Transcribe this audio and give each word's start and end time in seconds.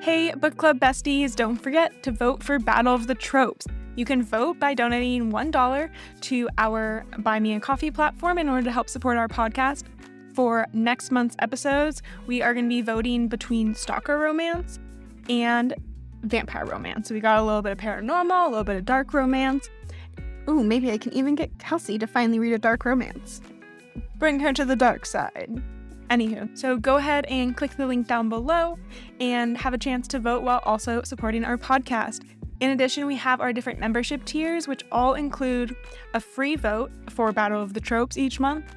Hey, 0.00 0.32
book 0.32 0.56
club 0.56 0.80
besties, 0.80 1.36
don't 1.36 1.56
forget 1.56 2.02
to 2.04 2.10
vote 2.10 2.42
for 2.42 2.58
Battle 2.58 2.94
of 2.94 3.06
the 3.06 3.14
Tropes. 3.14 3.66
You 3.96 4.06
can 4.06 4.22
vote 4.22 4.58
by 4.58 4.72
donating 4.72 5.30
$1 5.30 5.90
to 6.22 6.48
our 6.56 7.04
Buy 7.18 7.38
Me 7.38 7.52
a 7.52 7.60
Coffee 7.60 7.90
platform 7.90 8.38
in 8.38 8.48
order 8.48 8.62
to 8.62 8.72
help 8.72 8.88
support 8.88 9.18
our 9.18 9.28
podcast. 9.28 9.84
For 10.32 10.66
next 10.72 11.10
month's 11.10 11.36
episodes, 11.40 12.00
we 12.26 12.40
are 12.40 12.54
going 12.54 12.64
to 12.64 12.68
be 12.70 12.80
voting 12.80 13.28
between 13.28 13.74
stalker 13.74 14.18
romance 14.18 14.78
and 15.28 15.74
vampire 16.22 16.64
romance. 16.64 17.08
So 17.08 17.14
we 17.14 17.20
got 17.20 17.38
a 17.38 17.42
little 17.42 17.60
bit 17.60 17.72
of 17.72 17.78
paranormal, 17.78 18.46
a 18.46 18.48
little 18.48 18.64
bit 18.64 18.76
of 18.76 18.86
dark 18.86 19.12
romance. 19.12 19.68
Ooh, 20.48 20.64
maybe 20.64 20.90
I 20.90 20.96
can 20.96 21.12
even 21.12 21.34
get 21.34 21.58
Kelsey 21.58 21.98
to 21.98 22.06
finally 22.06 22.38
read 22.38 22.54
a 22.54 22.58
dark 22.58 22.86
romance. 22.86 23.42
Bring 24.16 24.40
her 24.40 24.54
to 24.54 24.64
the 24.64 24.76
dark 24.76 25.04
side. 25.04 25.62
Anywho, 26.10 26.58
so 26.58 26.76
go 26.76 26.96
ahead 26.96 27.24
and 27.26 27.56
click 27.56 27.76
the 27.76 27.86
link 27.86 28.08
down 28.08 28.28
below 28.28 28.76
and 29.20 29.56
have 29.56 29.72
a 29.72 29.78
chance 29.78 30.08
to 30.08 30.18
vote 30.18 30.42
while 30.42 30.60
also 30.64 31.02
supporting 31.04 31.44
our 31.44 31.56
podcast. 31.56 32.24
In 32.58 32.70
addition, 32.70 33.06
we 33.06 33.16
have 33.16 33.40
our 33.40 33.52
different 33.52 33.78
membership 33.78 34.24
tiers, 34.24 34.66
which 34.66 34.84
all 34.90 35.14
include 35.14 35.76
a 36.12 36.20
free 36.20 36.56
vote 36.56 36.90
for 37.08 37.30
Battle 37.32 37.62
of 37.62 37.74
the 37.74 37.80
Tropes 37.80 38.18
each 38.18 38.40
month, 38.40 38.74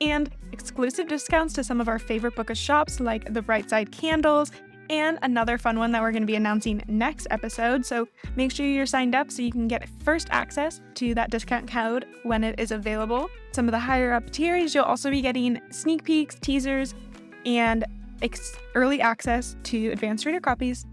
and 0.00 0.30
exclusive 0.52 1.08
discounts 1.08 1.52
to 1.54 1.64
some 1.64 1.80
of 1.80 1.88
our 1.88 1.98
favorite 1.98 2.36
bookish 2.36 2.60
shops 2.60 3.00
like 3.00 3.34
the 3.34 3.42
Bright 3.42 3.68
Side 3.68 3.90
Candles 3.90 4.52
and 4.90 5.18
another 5.22 5.58
fun 5.58 5.78
one 5.78 5.92
that 5.92 6.02
we're 6.02 6.12
going 6.12 6.22
to 6.22 6.26
be 6.26 6.36
announcing 6.36 6.82
next 6.88 7.26
episode. 7.30 7.84
So 7.84 8.08
make 8.36 8.50
sure 8.52 8.66
you're 8.66 8.86
signed 8.86 9.14
up 9.14 9.30
so 9.30 9.42
you 9.42 9.52
can 9.52 9.68
get 9.68 9.88
first 10.04 10.28
access 10.30 10.80
to 10.94 11.14
that 11.14 11.30
discount 11.30 11.68
code 11.68 12.06
when 12.22 12.44
it 12.44 12.58
is 12.58 12.70
available. 12.70 13.28
Some 13.52 13.66
of 13.66 13.72
the 13.72 13.78
higher 13.78 14.12
up 14.12 14.30
tiers, 14.30 14.74
you'll 14.74 14.84
also 14.84 15.10
be 15.10 15.20
getting 15.20 15.60
sneak 15.70 16.04
peeks, 16.04 16.36
teasers, 16.36 16.94
and 17.44 17.84
ex- 18.22 18.56
early 18.74 19.00
access 19.00 19.56
to 19.64 19.88
advanced 19.88 20.24
reader 20.24 20.40
copies. 20.40 20.86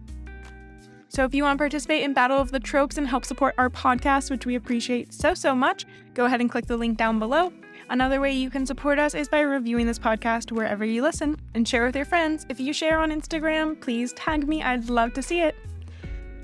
So 1.10 1.24
if 1.24 1.34
you 1.34 1.44
want 1.44 1.58
to 1.58 1.62
participate 1.62 2.04
in 2.04 2.14
Battle 2.14 2.40
of 2.40 2.52
the 2.52 2.60
Tropes 2.60 2.98
and 2.98 3.08
help 3.08 3.24
support 3.24 3.56
our 3.58 3.70
podcast, 3.70 4.30
which 4.30 4.46
we 4.46 4.56
appreciate 4.56 5.14
so, 5.14 5.34
so 5.34 5.56
much, 5.56 5.86
go 6.14 6.26
ahead 6.26 6.42
and 6.42 6.52
click 6.52 6.66
the 6.66 6.76
link 6.76 6.98
down 6.98 7.20
below. 7.20 7.54
Another 7.90 8.20
way 8.20 8.34
you 8.34 8.50
can 8.50 8.66
support 8.66 8.98
us 8.98 9.14
is 9.14 9.30
by 9.30 9.42
reviewing 9.42 9.86
this 9.86 10.00
podcast 10.00 10.52
wherever 10.52 10.84
you 10.84 11.04
listen 11.04 11.40
and 11.54 11.68
share 11.68 11.86
with 11.86 11.96
your 11.96 12.06
friends. 12.06 12.46
If 12.50 12.60
you 12.60 12.74
share 12.74 12.98
on 12.98 13.12
Instagram, 13.12 13.80
please 13.80 14.12
tag 14.14 14.48
me. 14.48 14.64
I'd 14.64 14.90
love 14.90 15.14
to 15.14 15.22
see 15.22 15.42
it. 15.42 15.56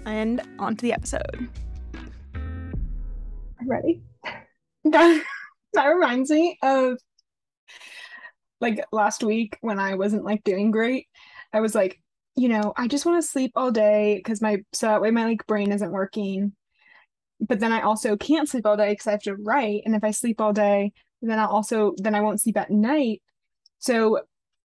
And 0.06 0.42
on 0.60 0.76
to 0.76 0.82
the 0.84 0.94
episode. 0.94 1.50
Ready. 3.66 4.02
That 5.74 5.86
reminds 5.88 6.30
me 6.30 6.58
of 6.62 6.98
like 8.60 8.84
last 8.92 9.24
week 9.24 9.58
when 9.62 9.80
I 9.80 9.96
wasn't 9.96 10.26
like 10.26 10.44
doing 10.44 10.70
great. 10.70 11.08
I 11.54 11.62
was 11.62 11.74
like, 11.74 11.98
you 12.36 12.50
know, 12.50 12.74
I 12.76 12.90
just 12.90 13.06
want 13.06 13.24
to 13.24 13.30
sleep 13.30 13.54
all 13.56 13.72
day 13.72 14.18
because 14.18 14.42
my 14.42 14.58
so 14.74 14.88
that 14.88 15.02
way 15.02 15.12
my 15.12 15.24
like 15.24 15.48
brain 15.48 15.72
isn't 15.72 15.94
working. 15.94 16.52
But 17.40 17.62
then 17.62 17.72
I 17.72 17.84
also 17.84 18.18
can't 18.18 18.50
sleep 18.50 18.66
all 18.66 18.76
day 18.76 18.90
because 18.90 19.08
I 19.08 19.12
have 19.12 19.22
to 19.22 19.36
write. 19.38 19.84
And 19.86 19.96
if 19.96 20.04
I 20.04 20.12
sleep 20.12 20.42
all 20.42 20.52
day, 20.52 20.92
then 21.30 21.40
I'll 21.40 21.50
also 21.50 21.94
then 21.98 22.16
I 22.16 22.22
won't 22.22 22.42
sleep 22.42 22.58
at 22.58 22.72
night. 22.72 23.22
So 23.80 24.22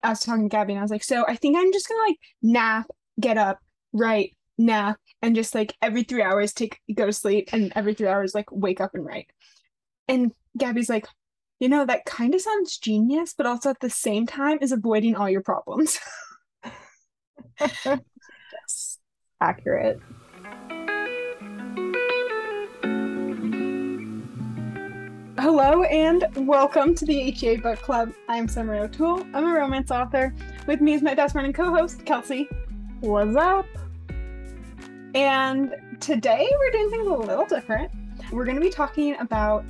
I 0.03 0.11
was 0.11 0.21
talking 0.21 0.49
to 0.49 0.49
Gabby 0.49 0.73
and 0.73 0.81
I 0.81 0.83
was 0.83 0.91
like, 0.91 1.05
so 1.05 1.25
I 1.29 1.37
think 1.37 1.57
I'm 1.57 1.73
just 1.73 1.89
gonna 1.89 2.03
like 2.03 2.19
nap, 2.43 2.87
get 3.21 3.39
up, 3.39 3.61
write, 3.93 4.37
nap, 4.59 4.99
and 5.23 5.35
just 5.35 5.55
like 5.55 5.77
every 5.83 6.03
three 6.03 6.23
hours 6.23 6.53
take 6.53 6.79
go 6.95 7.07
to 7.07 7.13
sleep 7.13 7.51
and 7.53 7.73
every 7.75 7.95
three 7.95 8.09
hours 8.09 8.35
like 8.35 8.51
wake 8.51 8.81
up 8.81 8.95
and 8.95 9.05
write. 9.05 9.31
And 10.09 10.33
Gabby's 10.59 10.89
like, 10.89 11.07
you 11.61 11.69
know, 11.69 11.85
that 11.85 12.07
kind 12.07 12.35
of 12.35 12.41
sounds 12.41 12.79
genius, 12.79 13.35
but 13.37 13.47
also 13.47 13.71
at 13.71 13.81
the 13.81 13.91
same 13.91 14.27
time 14.27 14.59
is 14.61 14.73
avoiding 14.73 15.15
all 15.15 15.29
your 15.29 15.43
problems. 15.43 15.99
yes. 17.61 18.99
Accurate. 19.41 20.01
Hello 25.41 25.85
and 25.85 26.29
welcome 26.47 26.95
to 26.95 27.07
the 27.07 27.31
HEA 27.31 27.57
Book 27.57 27.81
Club. 27.81 28.13
I'm 28.29 28.47
Summer 28.47 28.75
O'Toole. 28.75 29.27
I'm 29.33 29.47
a 29.47 29.55
romance 29.55 29.91
author. 29.91 30.35
With 30.67 30.83
me 30.83 30.93
is 30.93 31.01
my 31.01 31.15
best 31.15 31.33
friend 31.33 31.47
and 31.47 31.55
co-host, 31.55 32.05
Kelsey. 32.05 32.47
What's 33.01 33.35
up? 33.37 33.65
And 35.15 35.75
today 35.99 36.47
we're 36.59 36.71
doing 36.73 36.91
things 36.91 37.07
a 37.07 37.15
little 37.15 37.47
different. 37.47 37.91
We're 38.31 38.45
going 38.45 38.57
to 38.57 38.61
be 38.61 38.69
talking 38.69 39.17
about 39.17 39.65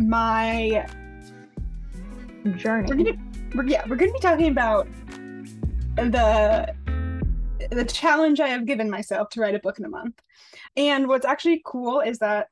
my 0.00 0.84
journey. 2.56 2.88
We're 2.88 3.04
gonna, 3.04 3.18
we're, 3.54 3.66
yeah, 3.68 3.84
we're 3.88 3.94
going 3.94 4.10
to 4.10 4.18
be 4.18 4.20
talking 4.20 4.48
about 4.48 4.88
the 5.94 6.74
the 7.70 7.84
challenge 7.84 8.40
I 8.40 8.48
have 8.48 8.66
given 8.66 8.90
myself 8.90 9.28
to 9.30 9.40
write 9.40 9.54
a 9.54 9.60
book 9.60 9.78
in 9.78 9.84
a 9.84 9.88
month. 9.88 10.20
And 10.76 11.06
what's 11.06 11.24
actually 11.24 11.62
cool 11.64 12.00
is 12.00 12.18
that 12.18 12.48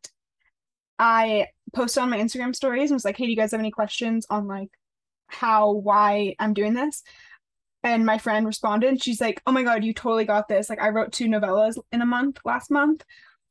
I 1.01 1.47
posted 1.73 2.03
on 2.03 2.11
my 2.11 2.19
Instagram 2.19 2.55
stories 2.55 2.91
and 2.91 2.97
was 2.97 3.07
like, 3.07 3.17
hey, 3.17 3.25
do 3.25 3.31
you 3.31 3.37
guys 3.37 3.53
have 3.53 3.61
any 3.61 3.71
questions 3.71 4.27
on 4.29 4.47
like 4.47 4.69
how, 5.29 5.73
why 5.73 6.35
I'm 6.39 6.53
doing 6.53 6.75
this? 6.75 7.03
And 7.83 8.05
my 8.05 8.19
friend 8.19 8.47
responded. 8.47 9.03
She's 9.03 9.21
like, 9.21 9.41
oh 9.47 9.53
my 9.53 9.63
God, 9.63 9.83
you 9.83 9.95
totally 9.95 10.27
got 10.27 10.47
this. 10.47 10.69
Like, 10.69 10.83
I 10.83 10.91
wrote 10.91 11.13
two 11.13 11.25
novellas 11.25 11.79
in 11.91 12.03
a 12.03 12.07
month 12.07 12.39
last 12.45 12.71
month. 12.71 13.03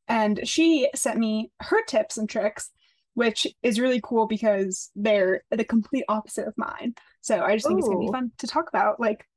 And 0.08 0.48
she 0.48 0.90
sent 0.94 1.18
me 1.18 1.52
her 1.62 1.84
tips 1.86 2.20
and 2.20 2.30
tricks, 2.30 2.70
which 3.16 3.48
is 3.64 3.80
really 3.80 4.00
cool 4.04 4.28
because 4.28 4.92
they're 4.96 5.44
the 5.50 5.64
complete 5.64 6.06
opposite 6.08 6.48
of 6.48 6.54
mine. 6.56 6.94
So 7.22 7.42
I 7.42 7.56
just 7.56 7.66
think 7.66 7.78
Ooh. 7.78 7.80
it's 7.80 7.88
going 7.88 8.06
to 8.06 8.12
be 8.12 8.16
fun 8.16 8.32
to 8.38 8.48
talk 8.48 8.70
about 8.70 9.00
like 9.00 9.28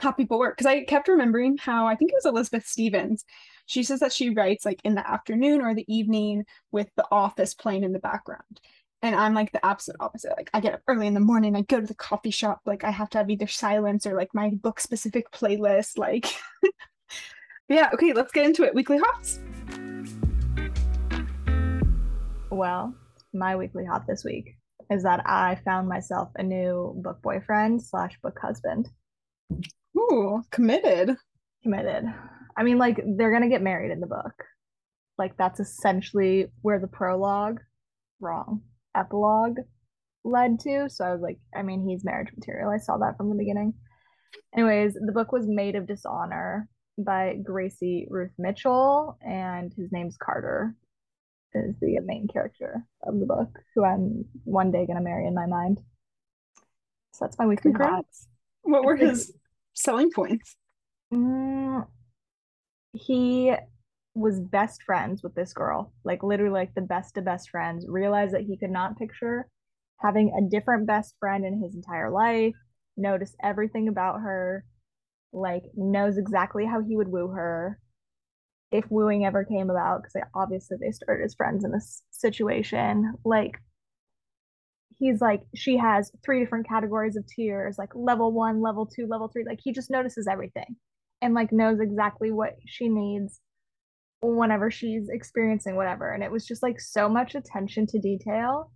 how 0.00 0.10
people 0.10 0.40
work. 0.40 0.56
Because 0.56 0.66
I 0.66 0.82
kept 0.82 1.06
remembering 1.06 1.58
how 1.58 1.86
I 1.86 1.94
think 1.94 2.10
it 2.10 2.16
was 2.16 2.26
Elizabeth 2.26 2.66
Stevens 2.66 3.24
she 3.66 3.82
says 3.82 4.00
that 4.00 4.12
she 4.12 4.30
writes 4.30 4.64
like 4.64 4.80
in 4.84 4.94
the 4.94 5.08
afternoon 5.08 5.60
or 5.60 5.74
the 5.74 5.84
evening 5.92 6.44
with 6.72 6.88
the 6.96 7.04
office 7.10 7.54
playing 7.54 7.84
in 7.84 7.92
the 7.92 7.98
background. 7.98 8.60
And 9.02 9.14
I'm 9.14 9.34
like 9.34 9.52
the 9.52 9.64
absolute 9.64 9.98
opposite. 10.00 10.32
Like 10.36 10.50
I 10.54 10.60
get 10.60 10.74
up 10.74 10.82
early 10.88 11.06
in 11.06 11.14
the 11.14 11.20
morning, 11.20 11.54
I 11.54 11.62
go 11.62 11.80
to 11.80 11.86
the 11.86 11.94
coffee 11.94 12.30
shop, 12.30 12.60
like 12.64 12.84
I 12.84 12.90
have 12.90 13.10
to 13.10 13.18
have 13.18 13.28
either 13.28 13.46
silence 13.46 14.06
or 14.06 14.14
like 14.14 14.32
my 14.32 14.50
book 14.50 14.80
specific 14.80 15.30
playlist. 15.32 15.98
Like 15.98 16.32
yeah, 17.68 17.90
okay, 17.92 18.12
let's 18.12 18.32
get 18.32 18.46
into 18.46 18.62
it. 18.62 18.74
Weekly 18.74 18.98
hots. 19.02 19.40
Well, 22.50 22.94
my 23.34 23.56
weekly 23.56 23.84
hot 23.84 24.06
this 24.06 24.24
week 24.24 24.56
is 24.90 25.02
that 25.02 25.28
I 25.28 25.60
found 25.64 25.88
myself 25.88 26.30
a 26.36 26.42
new 26.42 26.94
book 26.96 27.20
boyfriend 27.22 27.82
slash 27.82 28.18
book 28.22 28.38
husband. 28.40 28.88
Ooh, 29.96 30.42
committed. 30.50 31.16
Committed. 31.62 32.04
I 32.56 32.62
mean, 32.62 32.78
like 32.78 33.00
they're 33.16 33.32
gonna 33.32 33.48
get 33.48 33.62
married 33.62 33.92
in 33.92 34.00
the 34.00 34.06
book. 34.06 34.44
Like 35.18 35.36
that's 35.36 35.60
essentially 35.60 36.46
where 36.62 36.78
the 36.78 36.88
prologue, 36.88 37.60
wrong, 38.20 38.62
epilogue 38.94 39.58
led 40.24 40.60
to. 40.60 40.88
So 40.88 41.04
I 41.04 41.12
was 41.12 41.20
like, 41.22 41.38
I 41.54 41.62
mean, 41.62 41.86
he's 41.86 42.04
marriage 42.04 42.32
material. 42.34 42.70
I 42.70 42.78
saw 42.78 42.98
that 42.98 43.16
from 43.16 43.30
the 43.30 43.36
beginning. 43.36 43.74
Anyways, 44.54 44.94
the 44.94 45.12
book 45.12 45.32
was 45.32 45.46
Maid 45.46 45.76
of 45.76 45.86
Dishonor 45.86 46.68
by 46.98 47.36
Gracie 47.42 48.06
Ruth 48.10 48.32
Mitchell, 48.38 49.18
and 49.20 49.72
his 49.76 49.92
name's 49.92 50.16
Carter, 50.16 50.74
is 51.54 51.74
the 51.80 51.98
main 52.00 52.26
character 52.28 52.84
of 53.02 53.18
the 53.18 53.26
book, 53.26 53.58
who 53.74 53.84
I'm 53.84 54.24
one 54.44 54.70
day 54.70 54.86
gonna 54.86 55.00
marry 55.00 55.26
in 55.26 55.34
my 55.34 55.46
mind. 55.46 55.80
So 57.12 57.24
that's 57.24 57.38
my 57.38 57.46
weekly 57.46 57.72
Congrats. 57.72 58.28
What 58.62 58.84
were 58.84 58.96
his 58.96 59.32
selling 59.74 60.10
points? 60.10 60.56
Mm, 61.12 61.86
he 62.96 63.52
was 64.14 64.40
best 64.40 64.82
friends 64.82 65.22
with 65.22 65.34
this 65.34 65.52
girl, 65.52 65.92
like 66.04 66.22
literally 66.22 66.52
like 66.52 66.74
the 66.74 66.80
best 66.80 67.16
of 67.16 67.24
best 67.24 67.50
friends, 67.50 67.86
realized 67.88 68.34
that 68.34 68.42
he 68.42 68.56
could 68.56 68.70
not 68.70 68.98
picture 68.98 69.48
having 69.98 70.30
a 70.36 70.50
different 70.50 70.86
best 70.86 71.14
friend 71.18 71.44
in 71.44 71.62
his 71.62 71.74
entire 71.74 72.10
life, 72.10 72.54
noticed 72.96 73.36
everything 73.42 73.88
about 73.88 74.20
her, 74.20 74.64
like 75.32 75.64
knows 75.74 76.18
exactly 76.18 76.66
how 76.66 76.82
he 76.82 76.96
would 76.96 77.08
woo 77.08 77.28
her 77.28 77.78
if 78.72 78.84
wooing 78.90 79.24
ever 79.24 79.44
came 79.44 79.70
about 79.70 80.02
because 80.02 80.14
like, 80.14 80.24
obviously 80.34 80.76
they 80.80 80.90
started 80.90 81.24
as 81.24 81.34
friends 81.34 81.64
in 81.64 81.72
this 81.72 82.02
situation. 82.10 83.14
Like 83.24 83.56
he's 84.98 85.20
like 85.20 85.42
she 85.54 85.76
has 85.76 86.10
three 86.24 86.40
different 86.40 86.66
categories 86.66 87.16
of 87.16 87.26
tears 87.26 87.76
like 87.78 87.90
level 87.94 88.32
one 88.32 88.62
level 88.62 88.86
two 88.86 89.06
level 89.06 89.28
three 89.28 89.44
like 89.44 89.60
he 89.62 89.72
just 89.72 89.90
notices 89.90 90.26
everything 90.26 90.76
and 91.22 91.34
like 91.34 91.52
knows 91.52 91.80
exactly 91.80 92.30
what 92.30 92.56
she 92.66 92.88
needs 92.88 93.40
whenever 94.22 94.70
she's 94.70 95.08
experiencing 95.08 95.76
whatever. 95.76 96.12
And 96.12 96.22
it 96.22 96.30
was 96.30 96.46
just 96.46 96.62
like 96.62 96.80
so 96.80 97.08
much 97.08 97.34
attention 97.34 97.86
to 97.88 97.98
detail 97.98 98.70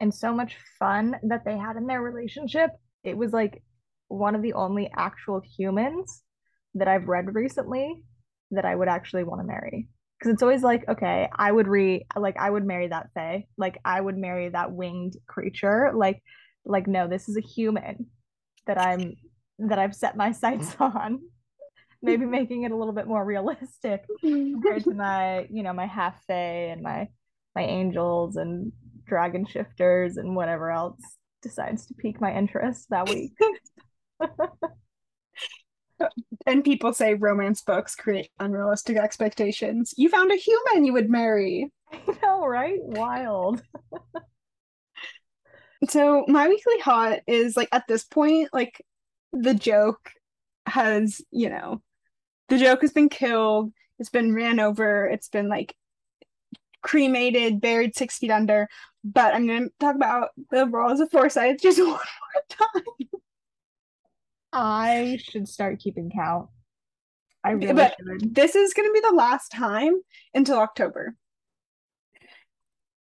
and 0.00 0.12
so 0.12 0.32
much 0.32 0.56
fun 0.78 1.16
that 1.22 1.44
they 1.44 1.56
had 1.56 1.76
in 1.76 1.86
their 1.86 2.02
relationship. 2.02 2.70
It 3.04 3.16
was 3.16 3.32
like 3.32 3.62
one 4.08 4.34
of 4.34 4.42
the 4.42 4.52
only 4.54 4.90
actual 4.94 5.40
humans 5.56 6.22
that 6.74 6.88
I've 6.88 7.08
read 7.08 7.34
recently 7.34 8.02
that 8.50 8.64
I 8.64 8.74
would 8.74 8.88
actually 8.88 9.24
want 9.24 9.40
to 9.40 9.46
marry. 9.46 9.88
Because 10.18 10.32
it's 10.32 10.42
always 10.42 10.62
like, 10.62 10.88
okay, 10.88 11.28
I 11.34 11.52
would 11.52 11.68
re 11.68 12.06
like 12.16 12.36
I 12.38 12.48
would 12.48 12.64
marry 12.64 12.88
that 12.88 13.10
Fae. 13.14 13.46
Like 13.58 13.78
I 13.84 14.00
would 14.00 14.16
marry 14.16 14.48
that 14.48 14.72
winged 14.72 15.14
creature. 15.26 15.92
Like, 15.94 16.22
like 16.64 16.86
no, 16.86 17.06
this 17.06 17.28
is 17.28 17.36
a 17.36 17.42
human 17.42 18.06
that 18.66 18.80
I'm 18.80 19.14
that 19.58 19.78
I've 19.78 19.94
set 19.94 20.16
my 20.16 20.32
sights 20.42 20.74
on 20.80 21.20
maybe 22.06 22.24
making 22.24 22.62
it 22.62 22.70
a 22.70 22.76
little 22.76 22.94
bit 22.94 23.06
more 23.06 23.24
realistic 23.24 24.04
compared 24.20 24.84
to 24.84 24.94
my, 24.94 25.46
you 25.50 25.62
know, 25.62 25.72
my 25.72 25.86
half 25.86 26.24
fae 26.26 26.70
and 26.70 26.82
my 26.82 27.08
my 27.54 27.62
angels 27.62 28.36
and 28.36 28.72
dragon 29.06 29.46
shifters 29.46 30.16
and 30.16 30.36
whatever 30.36 30.70
else 30.70 31.00
decides 31.42 31.86
to 31.86 31.94
pique 31.94 32.20
my 32.20 32.34
interest 32.34 32.86
that 32.90 33.08
week. 33.10 33.32
and 36.46 36.64
people 36.64 36.92
say 36.92 37.14
romance 37.14 37.62
books 37.62 37.94
create 37.94 38.30
unrealistic 38.38 38.96
expectations. 38.96 39.94
You 39.96 40.08
found 40.08 40.30
a 40.30 40.36
human 40.36 40.84
you 40.84 40.92
would 40.92 41.10
marry. 41.10 41.72
I 41.92 42.16
know, 42.22 42.46
right? 42.46 42.78
Wild. 42.82 43.62
so 45.88 46.24
my 46.28 46.48
weekly 46.48 46.78
hot 46.80 47.20
is 47.26 47.56
like 47.56 47.68
at 47.72 47.84
this 47.88 48.04
point, 48.04 48.50
like 48.52 48.84
the 49.32 49.54
joke 49.54 50.10
has, 50.66 51.20
you 51.30 51.48
know, 51.48 51.80
the 52.48 52.58
joke 52.58 52.82
has 52.82 52.92
been 52.92 53.08
killed, 53.08 53.72
it's 53.98 54.10
been 54.10 54.34
ran 54.34 54.60
over, 54.60 55.06
it's 55.06 55.28
been 55.28 55.48
like 55.48 55.74
cremated, 56.82 57.60
buried 57.60 57.96
six 57.96 58.18
feet 58.18 58.30
under. 58.30 58.68
But 59.04 59.34
I'm 59.34 59.46
gonna 59.46 59.68
talk 59.80 59.94
about 59.96 60.30
the 60.50 60.66
Royals 60.66 61.00
of 61.00 61.10
Forsyth 61.10 61.60
just 61.60 61.78
one 61.80 61.88
more 61.90 62.00
time. 62.48 62.82
I 64.52 65.18
should 65.22 65.48
start 65.48 65.80
keeping 65.80 66.10
count. 66.10 66.48
I 67.44 67.50
really 67.50 67.72
but 67.74 67.94
should. 67.98 68.34
this 68.34 68.56
is 68.56 68.74
gonna 68.74 68.92
be 68.92 69.00
the 69.00 69.14
last 69.14 69.50
time 69.50 69.94
until 70.34 70.58
October. 70.58 71.14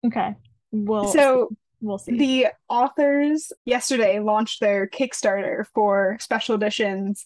Okay. 0.05 0.35
Well, 0.71 1.07
So 1.07 1.49
we'll 1.81 1.97
see. 1.97 2.17
the 2.17 2.47
authors 2.69 3.51
yesterday 3.65 4.19
launched 4.19 4.59
their 4.59 4.87
Kickstarter 4.87 5.65
for 5.73 6.17
special 6.19 6.53
editions 6.55 7.25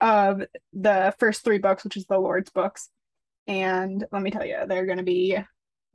of 0.00 0.42
the 0.72 1.14
first 1.18 1.44
three 1.44 1.58
books, 1.58 1.84
which 1.84 1.96
is 1.96 2.06
the 2.06 2.18
Lord's 2.18 2.50
books. 2.50 2.88
And 3.46 4.04
let 4.12 4.22
me 4.22 4.30
tell 4.30 4.44
you, 4.44 4.58
they're 4.66 4.86
going 4.86 4.98
to 4.98 5.04
be 5.04 5.38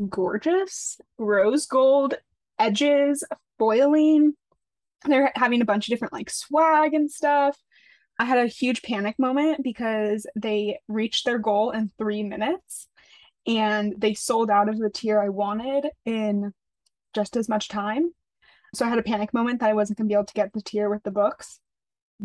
gorgeous, 0.10 1.00
rose 1.18 1.66
gold 1.66 2.16
edges, 2.60 3.24
foiling. 3.60 4.34
They're 5.06 5.32
having 5.36 5.62
a 5.62 5.66
bunch 5.66 5.88
of 5.88 5.92
different 5.92 6.14
like 6.14 6.30
swag 6.30 6.94
and 6.94 7.12
stuff. 7.12 7.58
I 8.20 8.26
had 8.26 8.38
a 8.38 8.48
huge 8.48 8.82
panic 8.84 9.18
moment 9.18 9.64
because 9.64 10.28
they 10.36 10.80
reached 10.88 11.26
their 11.26 11.40
goal 11.40 11.72
in 11.72 11.92
three 11.98 12.24
minutes 12.24 12.88
and 13.46 13.94
they 13.98 14.14
sold 14.14 14.50
out 14.50 14.70
of 14.70 14.78
the 14.78 14.90
tier 14.90 15.20
I 15.20 15.30
wanted 15.30 15.88
in 16.06 16.54
just 17.14 17.36
as 17.36 17.50
much 17.50 17.68
time. 17.68 18.14
So 18.74 18.86
I 18.86 18.90
had 18.90 19.00
a 19.00 19.04
panic 19.04 19.34
moment 19.34 19.60
that 19.60 19.70
I 19.70 19.74
wasn't 19.74 19.98
going 19.98 20.08
to 20.08 20.12
be 20.12 20.16
able 20.16 20.26
to 20.26 20.34
get 20.34 20.54
the 20.54 20.62
tier 20.62 20.90
with 20.90 21.04
the 21.04 21.12
books, 21.12 21.60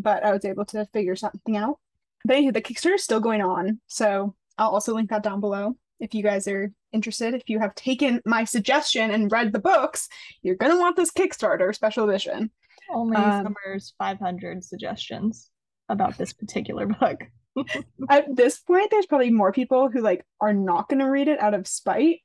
but 0.01 0.23
I 0.23 0.31
was 0.31 0.45
able 0.45 0.65
to 0.65 0.87
figure 0.93 1.15
something 1.15 1.57
out. 1.57 1.77
But 2.25 2.37
anyway, 2.37 2.51
the 2.51 2.61
Kickstarter 2.61 2.95
is 2.95 3.03
still 3.03 3.19
going 3.19 3.41
on. 3.41 3.79
So 3.87 4.35
I'll 4.57 4.71
also 4.71 4.93
link 4.93 5.09
that 5.09 5.23
down 5.23 5.39
below 5.39 5.75
if 5.99 6.13
you 6.13 6.23
guys 6.23 6.47
are 6.47 6.71
interested. 6.91 7.33
If 7.33 7.49
you 7.49 7.59
have 7.59 7.75
taken 7.75 8.21
my 8.25 8.43
suggestion 8.43 9.11
and 9.11 9.31
read 9.31 9.53
the 9.53 9.59
books, 9.59 10.07
you're 10.41 10.55
going 10.55 10.71
to 10.71 10.79
want 10.79 10.95
this 10.95 11.11
Kickstarter 11.11 11.73
special 11.73 12.09
edition. 12.09 12.51
Only 12.91 13.17
um, 13.17 13.45
Summer's 13.45 13.93
500 13.99 14.63
suggestions 14.63 15.49
about 15.89 16.17
this 16.17 16.33
particular 16.33 16.87
book. 16.87 17.19
At 18.09 18.35
this 18.35 18.59
point, 18.59 18.91
there's 18.91 19.05
probably 19.05 19.31
more 19.31 19.51
people 19.51 19.89
who 19.89 20.01
like 20.01 20.25
are 20.39 20.53
not 20.53 20.89
going 20.89 20.99
to 20.99 21.09
read 21.09 21.27
it 21.27 21.41
out 21.41 21.53
of 21.53 21.67
spite 21.67 22.19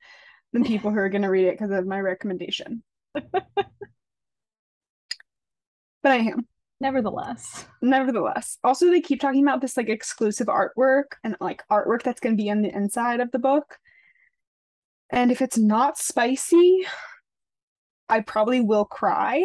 than 0.53 0.65
people 0.67 0.91
who 0.91 0.99
are 0.99 1.09
going 1.09 1.23
to 1.23 1.29
read 1.29 1.47
it 1.47 1.59
because 1.59 1.71
of 1.71 1.87
my 1.87 2.01
recommendation. 2.01 2.83
but 3.15 3.33
I 6.05 6.17
am. 6.17 6.47
Nevertheless, 6.81 7.67
Nevertheless, 7.81 8.59
also 8.63 8.91
they 8.91 9.01
keep 9.01 9.21
talking 9.21 9.43
about 9.43 9.61
this 9.61 9.77
like 9.77 9.89
exclusive 9.89 10.49
artwork 10.49 11.05
and 11.23 11.37
like 11.41 11.63
artwork 11.71 12.03
that's 12.03 12.21
going 12.21 12.37
to 12.37 12.43
be 12.43 12.51
on 12.51 12.63
the 12.63 12.75
inside 12.75 13.21
of 13.21 13.31
the 13.31 13.39
book. 13.39 13.79
And 15.11 15.31
if 15.31 15.41
it's 15.41 15.57
not 15.57 15.97
spicy, 15.99 16.85
I 18.09 18.21
probably 18.21 18.61
will 18.61 18.85
cry, 18.85 19.45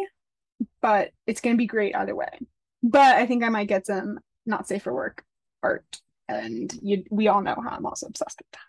but 0.82 1.12
it's 1.28 1.42
going 1.42 1.56
to 1.56 1.58
be 1.58 1.68
great 1.68 1.96
either 1.96 2.16
way. 2.16 2.40
But 2.82 3.16
I 3.16 3.26
think 3.26 3.44
I 3.44 3.50
might 3.50 3.68
get 3.68 3.86
some 3.86 4.20
not 4.46 4.68
safe 4.68 4.84
for 4.84 4.94
work 4.94 5.24
art, 5.62 6.02
and 6.28 6.74
you 6.82 7.04
we 7.12 7.28
all 7.28 7.42
know 7.42 7.56
how 7.56 7.70
I'm 7.70 7.86
also 7.86 8.08
obsessed 8.08 8.40
with 8.40 8.52
that. 8.54 8.60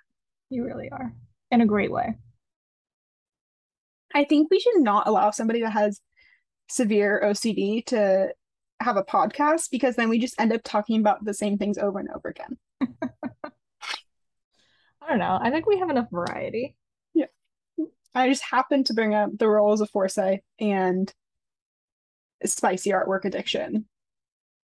you 0.50 0.64
really 0.64 0.90
are. 0.90 1.12
In 1.50 1.60
a 1.60 1.66
great 1.66 1.90
way. 1.90 2.14
I 4.14 4.24
think 4.24 4.50
we 4.50 4.60
should 4.60 4.80
not 4.80 5.06
allow 5.06 5.30
somebody 5.30 5.62
that 5.62 5.72
has 5.72 6.00
severe 6.68 7.20
OCD 7.24 7.84
to 7.86 8.32
have 8.80 8.96
a 8.96 9.04
podcast 9.04 9.70
because 9.70 9.96
then 9.96 10.08
we 10.08 10.18
just 10.18 10.40
end 10.40 10.52
up 10.52 10.62
talking 10.64 11.00
about 11.00 11.24
the 11.24 11.34
same 11.34 11.58
things 11.58 11.78
over 11.78 11.98
and 11.98 12.08
over 12.14 12.28
again. 12.28 12.58
I 15.02 15.08
don't 15.08 15.18
know. 15.18 15.38
I 15.40 15.50
think 15.50 15.66
we 15.66 15.78
have 15.78 15.90
enough 15.90 16.08
variety. 16.10 16.76
Yeah. 17.14 17.26
I 18.14 18.28
just 18.28 18.42
happened 18.42 18.86
to 18.86 18.94
bring 18.94 19.14
up 19.14 19.30
the 19.38 19.48
Royals 19.48 19.80
of 19.80 19.90
Forsyth 19.90 20.40
and 20.58 21.12
spicy 22.44 22.90
artwork 22.90 23.24
addiction 23.24 23.86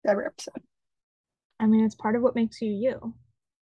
every 0.06 0.26
episode. 0.26 0.62
I 1.60 1.66
mean, 1.66 1.84
it's 1.84 1.94
part 1.94 2.16
of 2.16 2.22
what 2.22 2.34
makes 2.34 2.60
you 2.60 2.70
you. 2.70 3.14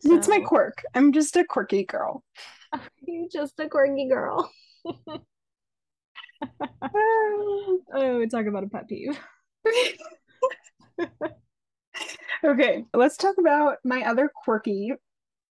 It's 0.05 0.29
my 0.29 0.41
quirk. 0.41 0.83
I'm 0.95 1.13
just 1.13 1.37
a 1.37 1.45
quirky 1.45 1.85
girl. 1.85 2.25
You're 3.07 3.29
just 3.31 3.59
a 3.61 3.69
quirky 3.69 4.09
girl. 4.09 4.51
Oh, 7.95 8.27
talk 8.29 8.47
about 8.47 8.65
a 8.65 8.69
pet 8.69 8.89
peeve. 8.89 9.17
okay, 12.45 12.85
let's 12.95 13.17
talk 13.17 13.37
about 13.39 13.79
my 13.85 14.03
other 14.03 14.31
quirky 14.45 14.93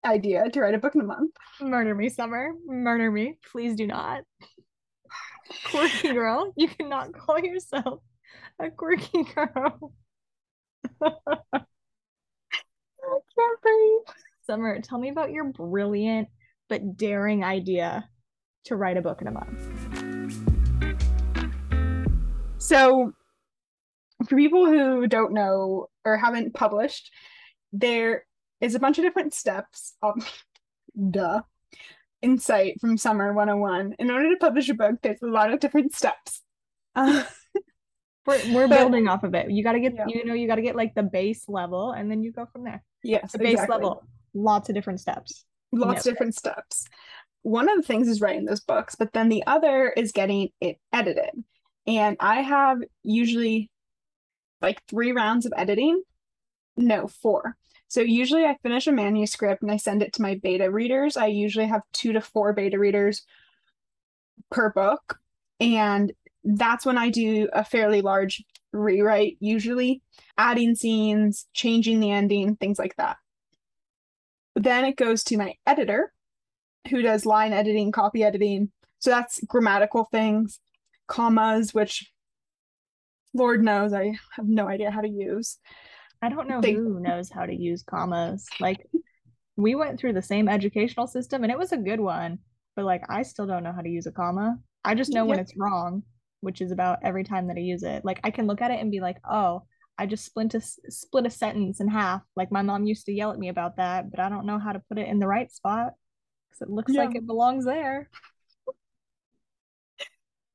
idea 0.05 0.49
to 0.49 0.61
write 0.61 0.73
a 0.73 0.79
book 0.79 0.95
in 0.95 1.01
a 1.01 1.05
month. 1.05 1.35
Murder 1.59 1.95
me, 1.95 2.09
Summer. 2.09 2.51
Murder 2.65 3.11
me. 3.11 3.37
Please 3.51 3.75
do 3.75 3.87
not. 3.87 4.21
Quirky 5.65 6.13
girl. 6.13 6.53
You 6.55 6.67
cannot 6.67 7.13
call 7.13 7.39
yourself 7.39 8.01
a 8.59 8.69
quirky 8.71 9.23
girl. 9.35 9.93
Summer, 14.43 14.81
tell 14.81 14.99
me 14.99 15.09
about 15.09 15.31
your 15.31 15.45
brilliant 15.45 16.27
but 16.69 16.97
daring 16.97 17.43
idea 17.43 18.07
to 18.65 18.75
write 18.75 18.97
a 18.97 19.01
book 19.01 19.21
in 19.21 19.27
a 19.27 19.31
month. 19.31 19.59
So, 22.57 23.13
for 24.23 24.35
people 24.35 24.65
who 24.65 25.07
don't 25.07 25.33
know 25.33 25.87
or 26.05 26.17
haven't 26.17 26.53
published, 26.53 27.11
there 27.73 28.25
is 28.59 28.75
a 28.75 28.79
bunch 28.79 28.97
of 28.97 29.03
different 29.03 29.33
steps. 29.33 29.95
Um, 30.03 30.23
duh. 31.11 31.41
Insight 32.21 32.79
from 32.79 32.97
Summer 32.97 33.33
101. 33.33 33.95
In 33.97 34.11
order 34.11 34.29
to 34.29 34.37
publish 34.37 34.69
a 34.69 34.75
book, 34.75 34.95
there's 35.01 35.21
a 35.23 35.27
lot 35.27 35.51
of 35.51 35.59
different 35.59 35.95
steps. 35.95 36.41
Uh, 36.95 37.23
We're, 38.27 38.39
we're 38.53 38.67
But- 38.67 38.77
building 38.77 39.07
off 39.07 39.23
of 39.23 39.33
it. 39.33 39.49
You 39.49 39.63
got 39.63 39.71
to 39.71 39.79
get, 39.79 39.95
Yeah. 39.95 40.05
you 40.07 40.23
know, 40.25 40.35
you 40.35 40.45
got 40.47 40.55
to 40.57 40.61
get 40.61 40.75
like 40.75 40.93
the 40.93 41.01
base 41.01 41.49
level 41.49 41.91
and 41.91 42.09
then 42.11 42.21
you 42.21 42.31
go 42.31 42.45
from 42.53 42.63
there. 42.63 42.83
yes, 43.03 43.31
The 43.31 43.39
base 43.39 43.53
exactly. 43.53 43.73
level, 43.77 44.03
lots 44.35 44.69
of 44.69 44.75
different 44.75 44.99
steps. 44.99 45.43
lots 45.71 46.05
of 46.05 46.13
different 46.13 46.35
steps. 46.35 46.85
One 47.41 47.67
of 47.67 47.77
the 47.77 47.81
things 47.81 48.07
is 48.07 48.21
writing 48.21 48.45
those 48.45 48.59
books, 48.59 48.93
but 48.93 49.11
then 49.13 49.29
the 49.29 49.43
other 49.47 49.89
is 49.89 50.11
getting 50.11 50.49
it 50.61 50.77
edited. 50.93 51.31
And 51.87 52.15
I 52.19 52.41
have 52.41 52.77
usually 53.01 53.70
like 54.61 54.83
three 54.87 55.11
rounds 55.11 55.45
of 55.45 55.53
editing. 55.55 56.03
No, 56.77 57.07
four. 57.07 57.57
So 57.87 58.01
usually 58.01 58.45
I 58.45 58.57
finish 58.63 58.87
a 58.87 58.91
manuscript 58.91 59.61
and 59.61 59.71
I 59.71 59.77
send 59.77 60.01
it 60.01 60.13
to 60.13 60.21
my 60.21 60.39
beta 60.41 60.71
readers. 60.71 61.17
I 61.17 61.27
usually 61.27 61.67
have 61.67 61.81
two 61.91 62.13
to 62.13 62.21
four 62.21 62.53
beta 62.53 62.79
readers 62.79 63.25
per 64.49 64.71
book. 64.71 65.19
And 65.59 66.13
that's 66.43 66.85
when 66.85 66.97
I 66.97 67.09
do 67.09 67.49
a 67.53 67.63
fairly 67.63 68.01
large 68.01 68.43
rewrite, 68.71 69.37
usually 69.39 70.01
adding 70.37 70.75
scenes, 70.75 71.47
changing 71.53 71.99
the 71.99 72.11
ending, 72.11 72.55
things 72.55 72.79
like 72.79 72.95
that. 72.95 73.17
Then 74.55 74.85
it 74.85 74.95
goes 74.95 75.23
to 75.25 75.37
my 75.37 75.55
editor, 75.67 76.13
who 76.89 77.01
does 77.01 77.25
line 77.25 77.53
editing, 77.53 77.91
copy 77.91 78.23
editing. 78.23 78.71
So 78.99 79.09
that's 79.09 79.43
grammatical 79.45 80.07
things, 80.11 80.59
commas, 81.07 81.73
which 81.73 82.11
Lord 83.33 83.63
knows 83.63 83.93
I 83.93 84.13
have 84.35 84.47
no 84.47 84.67
idea 84.67 84.91
how 84.91 85.01
to 85.01 85.09
use. 85.09 85.57
I 86.21 86.29
don't 86.29 86.47
know 86.47 86.61
They- 86.61 86.73
who 86.73 86.99
knows 86.99 87.31
how 87.31 87.45
to 87.45 87.53
use 87.53 87.83
commas. 87.83 88.47
Like, 88.59 88.87
we 89.55 89.75
went 89.75 89.99
through 89.99 90.13
the 90.13 90.21
same 90.21 90.47
educational 90.47 91.07
system 91.07 91.43
and 91.43 91.51
it 91.51 91.57
was 91.57 91.71
a 91.71 91.77
good 91.77 91.99
one, 91.99 92.39
but 92.75 92.85
like, 92.85 93.03
I 93.09 93.23
still 93.23 93.47
don't 93.47 93.63
know 93.63 93.73
how 93.73 93.81
to 93.81 93.89
use 93.89 94.05
a 94.05 94.11
comma. 94.11 94.59
I 94.83 94.95
just 94.95 95.13
know 95.13 95.25
when 95.25 95.39
it's 95.39 95.57
wrong, 95.57 96.03
which 96.41 96.61
is 96.61 96.71
about 96.71 96.99
every 97.03 97.23
time 97.23 97.47
that 97.47 97.57
I 97.57 97.61
use 97.61 97.83
it. 97.83 98.03
Like, 98.05 98.19
I 98.23 98.31
can 98.31 98.47
look 98.47 98.61
at 98.61 98.71
it 98.71 98.79
and 98.79 98.91
be 98.91 98.99
like, 98.99 99.17
oh, 99.29 99.63
I 99.97 100.05
just 100.07 100.25
split 100.25 100.53
a 100.55 100.61
split 100.61 101.25
a 101.25 101.29
sentence 101.29 101.79
in 101.79 101.87
half. 101.87 102.23
Like, 102.35 102.51
my 102.51 102.61
mom 102.63 102.85
used 102.85 103.05
to 103.05 103.13
yell 103.13 103.31
at 103.31 103.39
me 103.39 103.49
about 103.49 103.77
that, 103.77 104.09
but 104.09 104.19
I 104.19 104.29
don't 104.29 104.45
know 104.45 104.57
how 104.57 104.71
to 104.71 104.79
put 104.89 104.97
it 104.97 105.07
in 105.07 105.19
the 105.19 105.27
right 105.27 105.51
spot 105.51 105.93
because 106.49 106.61
it 106.61 106.69
looks 106.69 106.93
like 106.93 107.15
it 107.15 107.27
belongs 107.27 107.65
there. 107.65 108.09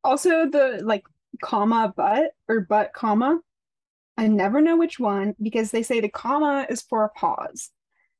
Also, 0.02 0.48
the 0.48 0.80
like 0.84 1.04
comma 1.42 1.92
but 1.96 2.32
or 2.48 2.60
but 2.60 2.92
comma, 2.92 3.38
I 4.16 4.26
never 4.28 4.60
know 4.60 4.76
which 4.76 4.98
one 4.98 5.34
because 5.40 5.70
they 5.70 5.82
say 5.82 6.00
the 6.00 6.08
comma 6.08 6.66
is 6.68 6.82
for 6.82 7.04
a 7.04 7.10
pause. 7.10 7.70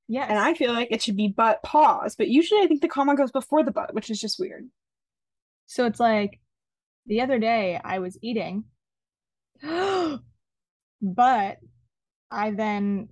Yes. 0.09 0.27
And 0.29 0.39
I 0.39 0.55
feel 0.55 0.73
like 0.73 0.89
it 0.91 1.03
should 1.03 1.17
be 1.17 1.29
but 1.29 1.63
pause, 1.63 2.15
but 2.17 2.29
usually 2.29 2.63
I 2.63 2.67
think 2.67 2.81
the 2.81 2.89
comma 2.89 3.17
goes 3.17 3.33
before 3.33 3.65
the 3.65 3.73
but, 3.73 3.93
which 3.95 4.11
is 4.11 4.21
just 4.21 4.39
weird. 4.39 4.69
So 5.67 5.85
it's 5.87 5.99
like 5.99 6.41
the 7.07 7.21
other 7.21 7.39
day 7.39 7.81
I 7.83 7.99
was 7.99 8.19
eating, 8.23 8.65
but 9.63 10.21
I 12.31 12.51
then 12.51 13.09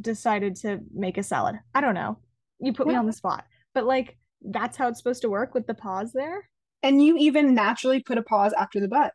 decided 0.00 0.56
to 0.56 0.80
make 0.94 1.18
a 1.18 1.22
salad. 1.22 1.56
I 1.74 1.80
don't 1.80 1.94
know. 1.94 2.18
You 2.60 2.72
put 2.72 2.86
me 2.86 2.94
on 2.94 3.06
the 3.06 3.12
spot. 3.12 3.44
But 3.74 3.86
like 3.86 4.16
that's 4.42 4.76
how 4.76 4.88
it's 4.88 4.98
supposed 4.98 5.22
to 5.22 5.30
work 5.30 5.54
with 5.54 5.66
the 5.66 5.74
pause 5.74 6.12
there. 6.12 6.48
And 6.82 7.04
you 7.04 7.16
even 7.18 7.54
naturally 7.54 8.00
put 8.00 8.18
a 8.18 8.22
pause 8.22 8.54
after 8.56 8.80
the 8.80 8.88
but, 8.88 9.12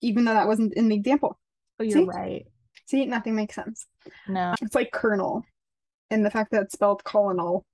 even 0.00 0.24
though 0.24 0.34
that 0.34 0.46
wasn't 0.46 0.74
in 0.74 0.88
the 0.88 0.96
example. 0.96 1.38
Oh, 1.80 1.84
you're 1.84 1.92
See? 2.00 2.04
right. 2.04 2.46
See, 2.86 3.04
nothing 3.06 3.34
makes 3.34 3.54
sense. 3.54 3.86
No, 4.28 4.54
It's 4.62 4.74
like 4.74 4.92
kernel, 4.92 5.44
and 6.10 6.24
the 6.24 6.30
fact 6.30 6.52
that 6.52 6.62
it's 6.62 6.74
spelled 6.74 7.02
colonel. 7.04 7.64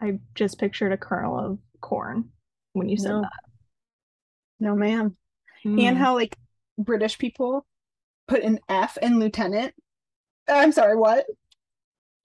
I 0.00 0.18
just 0.34 0.58
pictured 0.58 0.92
a 0.92 0.96
kernel 0.96 1.38
of 1.38 1.58
corn 1.80 2.30
when 2.72 2.88
you 2.88 2.96
said 2.96 3.10
No. 3.12 3.20
that. 3.22 3.30
No, 4.60 4.74
man. 4.74 5.16
Mm. 5.64 5.80
And 5.80 5.98
how 5.98 6.14
like 6.14 6.36
British 6.78 7.18
people 7.18 7.66
put 8.28 8.42
an 8.42 8.58
F 8.68 8.96
in 8.98 9.18
lieutenant. 9.18 9.74
I'm 10.48 10.72
sorry, 10.72 10.96
what? 10.96 11.26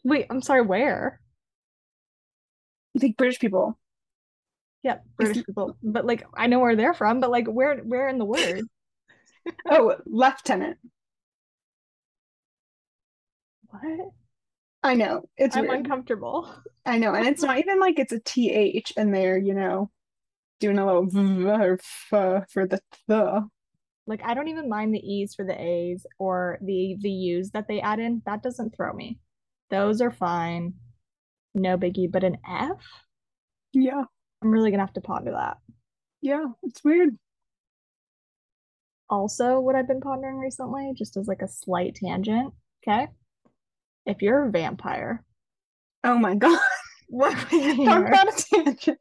Wait, 0.04 0.28
I'm 0.30 0.42
sorry, 0.42 0.62
where? 0.62 1.20
Like 2.94 3.18
British 3.18 3.40
people. 3.40 3.78
Yep, 4.84 5.04
British 5.18 5.46
people. 5.46 5.78
But 5.84 6.06
like 6.06 6.26
I 6.36 6.48
know 6.48 6.60
where 6.60 6.76
they're 6.76 6.94
from, 6.94 7.20
but 7.20 7.30
like 7.32 7.48
where 7.48 7.78
where 7.78 8.10
in 8.10 8.18
the 8.18 8.26
word? 8.26 8.64
Oh, 9.70 9.96
lieutenant. 10.06 10.78
What? 13.70 14.12
I 14.84 14.96
know. 14.96 15.24
It's 15.38 15.56
I'm 15.56 15.68
weird. 15.68 15.80
uncomfortable. 15.80 16.54
I 16.86 16.98
know. 16.98 17.14
And 17.14 17.28
it's 17.28 17.44
not 17.44 17.60
even 17.60 17.80
like 17.80 18.00
it's 18.00 18.12
a 18.12 18.20
TH 18.20 18.94
and 18.98 19.14
they're, 19.14 19.38
you 19.38 19.54
know, 19.54 19.90
doing 20.60 20.80
a 20.80 20.86
little 20.86 21.06
v 21.06 21.46
or 21.46 21.74
f 21.74 22.46
for 22.52 22.68
the 22.68 22.80
the. 23.08 23.48
Like 24.08 24.24
I 24.24 24.34
don't 24.34 24.48
even 24.48 24.68
mind 24.68 24.94
the 24.94 25.00
E's 25.00 25.36
for 25.36 25.46
the 25.46 25.60
A's 25.60 26.06
or 26.18 26.58
the 26.62 26.98
the 27.00 27.12
U's 27.12 27.52
that 27.52 27.68
they 27.68 27.80
add 27.82 28.00
in. 28.00 28.22
That 28.26 28.42
doesn't 28.44 28.76
throw 28.76 28.92
me. 28.94 29.20
Those 29.70 30.02
are 30.02 30.12
fine. 30.12 30.74
No 31.54 31.78
biggie, 31.78 32.12
but 32.12 32.24
an 32.24 32.38
F? 32.48 32.82
Yeah. 33.74 34.04
I'm 34.42 34.52
really 34.52 34.72
gonna 34.72 34.84
have 34.84 34.94
to 34.94 35.02
ponder 35.02 35.32
that. 35.32 35.58
Yeah. 36.22 36.46
It's 36.64 36.84
weird. 36.84 37.18
Also, 39.12 39.60
what 39.60 39.76
I've 39.76 39.88
been 39.88 40.02
pondering 40.02 40.40
recently, 40.40 40.94
just 40.98 41.18
as 41.18 41.28
like 41.28 41.44
a 41.44 41.48
slight 41.48 41.96
tangent, 41.96 42.54
okay? 42.82 43.08
If 44.08 44.24
you're 44.24 44.48
a 44.48 44.52
vampire, 44.52 45.24
Oh 46.04 46.18
my 46.18 46.36
God. 46.36 46.60
me 47.10 47.86
Talk 47.86 48.08
about 48.08 48.28
a 48.28 48.44
tangent. 48.44 49.00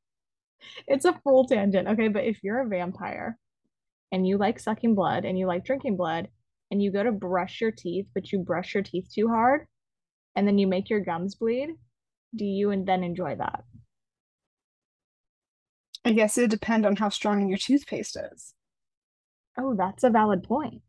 It's 0.86 1.04
a 1.04 1.18
full 1.24 1.46
tangent, 1.46 1.88
okay? 1.88 2.08
But 2.08 2.24
if 2.24 2.42
you're 2.42 2.60
a 2.60 2.68
vampire 2.68 3.38
and 4.12 4.26
you 4.26 4.36
like 4.36 4.58
sucking 4.58 4.94
blood 4.94 5.24
and 5.24 5.38
you 5.38 5.46
like 5.46 5.64
drinking 5.64 5.96
blood 5.96 6.28
and 6.70 6.82
you 6.82 6.92
go 6.92 7.02
to 7.02 7.12
brush 7.12 7.60
your 7.60 7.70
teeth, 7.70 8.06
but 8.14 8.32
you 8.32 8.40
brush 8.40 8.74
your 8.74 8.82
teeth 8.82 9.08
too 9.12 9.28
hard 9.28 9.66
and 10.36 10.46
then 10.46 10.58
you 10.58 10.66
make 10.66 10.90
your 10.90 11.00
gums 11.00 11.34
bleed, 11.34 11.70
do 12.34 12.44
you 12.44 12.70
and 12.70 12.86
then 12.86 13.02
enjoy 13.02 13.36
that? 13.36 13.64
I 16.04 16.12
guess 16.12 16.36
it 16.36 16.42
would 16.42 16.50
depend 16.50 16.86
on 16.86 16.96
how 16.96 17.10
strong 17.10 17.48
your 17.48 17.58
toothpaste 17.58 18.16
is. 18.32 18.54
Oh, 19.58 19.74
that's 19.74 20.04
a 20.04 20.10
valid 20.10 20.42
point. 20.42 20.82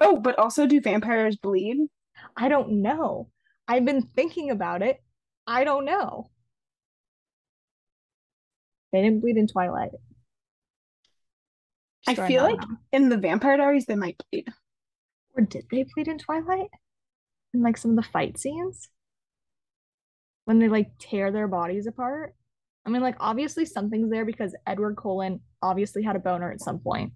Oh, 0.00 0.16
but 0.20 0.38
also 0.38 0.66
do 0.66 0.80
vampires 0.80 1.36
bleed? 1.36 1.88
I 2.36 2.48
don't 2.48 2.82
know. 2.82 3.30
I've 3.68 3.84
been 3.84 4.02
thinking 4.02 4.50
about 4.50 4.82
it. 4.82 5.02
I 5.46 5.64
don't 5.64 5.84
know. 5.84 6.30
They 8.92 9.02
didn't 9.02 9.20
bleed 9.20 9.36
in 9.36 9.46
Twilight. 9.46 9.92
I 12.06 12.14
Just 12.14 12.26
feel 12.26 12.42
like 12.42 12.60
in 12.90 13.08
the 13.08 13.16
Vampire 13.16 13.56
Diaries 13.56 13.86
they 13.86 13.94
might 13.94 14.20
bleed. 14.30 14.48
Or 15.36 15.44
did 15.44 15.66
they 15.70 15.84
bleed 15.94 16.08
in 16.08 16.18
Twilight? 16.18 16.68
In 17.54 17.62
like 17.62 17.76
some 17.76 17.92
of 17.92 17.96
the 17.96 18.10
fight 18.10 18.38
scenes? 18.38 18.88
When 20.44 20.58
they 20.58 20.68
like 20.68 20.90
tear 20.98 21.30
their 21.30 21.48
bodies 21.48 21.86
apart? 21.86 22.34
I 22.84 22.90
mean, 22.90 23.02
like 23.02 23.16
obviously 23.20 23.64
something's 23.64 24.10
there 24.10 24.24
because 24.24 24.54
Edward 24.66 24.96
Cullen 24.96 25.40
obviously 25.62 26.02
had 26.02 26.16
a 26.16 26.20
boner 26.20 26.50
at 26.50 26.60
some 26.60 26.80
point. 26.80 27.12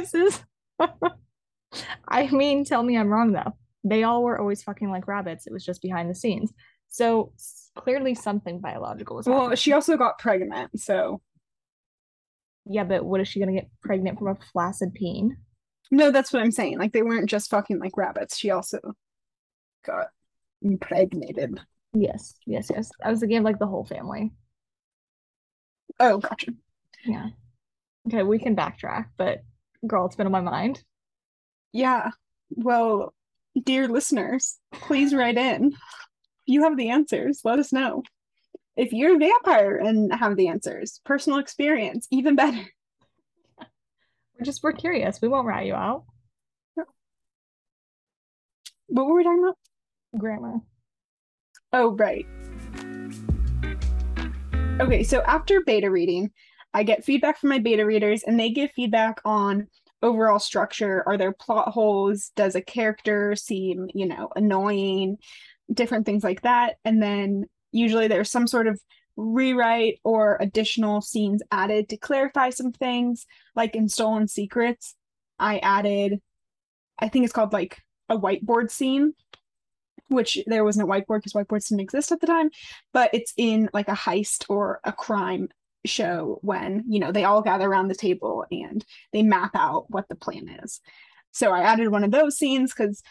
This 0.00 0.14
is 0.14 0.44
I 2.08 2.26
mean, 2.28 2.64
tell 2.64 2.82
me 2.82 2.96
I'm 2.96 3.08
wrong 3.08 3.32
though. 3.32 3.52
They 3.84 4.02
all 4.02 4.22
were 4.22 4.38
always 4.38 4.62
fucking 4.62 4.90
like 4.90 5.06
rabbits. 5.08 5.46
It 5.46 5.52
was 5.52 5.64
just 5.64 5.82
behind 5.82 6.10
the 6.10 6.14
scenes. 6.14 6.52
So 6.88 7.32
clearly 7.76 8.14
something 8.14 8.60
biological 8.60 9.16
was 9.16 9.26
Well, 9.26 9.40
happening. 9.40 9.56
she 9.56 9.72
also 9.72 9.96
got 9.96 10.18
pregnant, 10.18 10.80
so 10.80 11.20
Yeah, 12.64 12.84
but 12.84 13.04
what 13.04 13.20
is 13.20 13.28
she 13.28 13.40
gonna 13.40 13.52
get 13.52 13.70
pregnant 13.82 14.18
from 14.18 14.28
a 14.28 14.34
flaccid 14.52 14.94
peen? 14.94 15.36
no, 15.90 16.10
that's 16.10 16.32
what 16.32 16.42
I'm 16.42 16.50
saying. 16.50 16.78
Like 16.78 16.92
they 16.92 17.02
weren't 17.02 17.30
just 17.30 17.50
fucking 17.50 17.78
like 17.78 17.96
rabbits. 17.96 18.36
She 18.36 18.50
also 18.50 18.78
got 19.84 20.08
impregnated. 20.62 21.60
Yes, 21.92 22.34
yes, 22.44 22.70
yes. 22.74 22.90
I 23.02 23.10
was 23.10 23.20
thinking 23.20 23.38
of 23.38 23.44
like 23.44 23.58
the 23.60 23.66
whole 23.68 23.84
family. 23.84 24.32
Oh, 26.00 26.18
gotcha. 26.18 26.52
Yeah. 27.04 27.28
Okay, 28.08 28.22
we 28.24 28.38
can 28.38 28.56
backtrack, 28.56 29.06
but 29.16 29.42
girl, 29.86 30.06
it's 30.06 30.16
been 30.16 30.26
on 30.26 30.32
my 30.32 30.40
mind. 30.40 30.82
Yeah. 31.72 32.10
Well, 32.50 33.14
dear 33.64 33.88
listeners, 33.88 34.58
please 34.72 35.14
write 35.14 35.38
in. 35.38 35.74
You 36.46 36.62
have 36.62 36.76
the 36.76 36.90
answers, 36.90 37.40
let 37.44 37.58
us 37.58 37.72
know. 37.72 38.02
If 38.76 38.92
you're 38.92 39.16
a 39.16 39.18
vampire 39.18 39.76
and 39.76 40.12
have 40.12 40.36
the 40.36 40.48
answers, 40.48 41.00
personal 41.04 41.38
experience, 41.38 42.06
even 42.10 42.36
better. 42.36 42.62
We're 44.38 44.44
just 44.44 44.62
we're 44.62 44.72
curious. 44.72 45.22
We 45.22 45.28
won't 45.28 45.46
rat 45.46 45.64
you 45.64 45.74
out. 45.74 46.04
What 48.88 49.06
were 49.06 49.14
we 49.14 49.24
talking 49.24 49.42
about? 49.42 49.56
Grammar. 50.18 50.60
Oh, 51.72 51.96
right. 51.96 52.26
Okay, 54.78 55.02
so 55.02 55.22
after 55.22 55.62
beta 55.62 55.90
reading, 55.90 56.30
I 56.76 56.82
get 56.82 57.06
feedback 57.06 57.38
from 57.38 57.48
my 57.48 57.58
beta 57.58 57.86
readers 57.86 58.22
and 58.22 58.38
they 58.38 58.50
give 58.50 58.70
feedback 58.72 59.22
on 59.24 59.68
overall 60.02 60.38
structure. 60.38 61.02
Are 61.06 61.16
there 61.16 61.32
plot 61.32 61.68
holes? 61.68 62.32
Does 62.36 62.54
a 62.54 62.60
character 62.60 63.34
seem, 63.34 63.88
you 63.94 64.04
know, 64.04 64.28
annoying? 64.36 65.16
Different 65.72 66.04
things 66.04 66.22
like 66.22 66.42
that. 66.42 66.74
And 66.84 67.02
then 67.02 67.46
usually 67.72 68.08
there's 68.08 68.30
some 68.30 68.46
sort 68.46 68.66
of 68.66 68.78
rewrite 69.16 70.00
or 70.04 70.36
additional 70.38 71.00
scenes 71.00 71.42
added 71.50 71.88
to 71.88 71.96
clarify 71.96 72.50
some 72.50 72.72
things. 72.72 73.24
Like 73.54 73.74
in 73.74 73.88
Stolen 73.88 74.28
Secrets, 74.28 74.96
I 75.38 75.60
added, 75.60 76.20
I 76.98 77.08
think 77.08 77.24
it's 77.24 77.32
called 77.32 77.54
like 77.54 77.78
a 78.10 78.18
whiteboard 78.18 78.70
scene 78.70 79.14
which 80.08 80.38
there 80.46 80.62
wasn't 80.62 80.88
a 80.88 80.92
whiteboard 80.92 81.18
because 81.18 81.32
whiteboards 81.32 81.68
didn't 81.68 81.80
exist 81.80 82.12
at 82.12 82.20
the 82.20 82.28
time, 82.28 82.48
but 82.92 83.10
it's 83.12 83.32
in 83.36 83.68
like 83.72 83.88
a 83.88 83.92
heist 83.92 84.44
or 84.48 84.78
a 84.84 84.92
crime 84.92 85.48
show 85.86 86.38
when, 86.42 86.84
you 86.88 87.00
know, 87.00 87.12
they 87.12 87.24
all 87.24 87.42
gather 87.42 87.66
around 87.66 87.88
the 87.88 87.94
table 87.94 88.44
and 88.50 88.84
they 89.12 89.22
map 89.22 89.52
out 89.54 89.86
what 89.88 90.08
the 90.08 90.14
plan 90.14 90.48
is. 90.62 90.80
So 91.32 91.52
I 91.52 91.62
added 91.62 91.88
one 91.88 92.04
of 92.04 92.10
those 92.10 92.36
scenes 92.38 92.72
because 92.72 93.02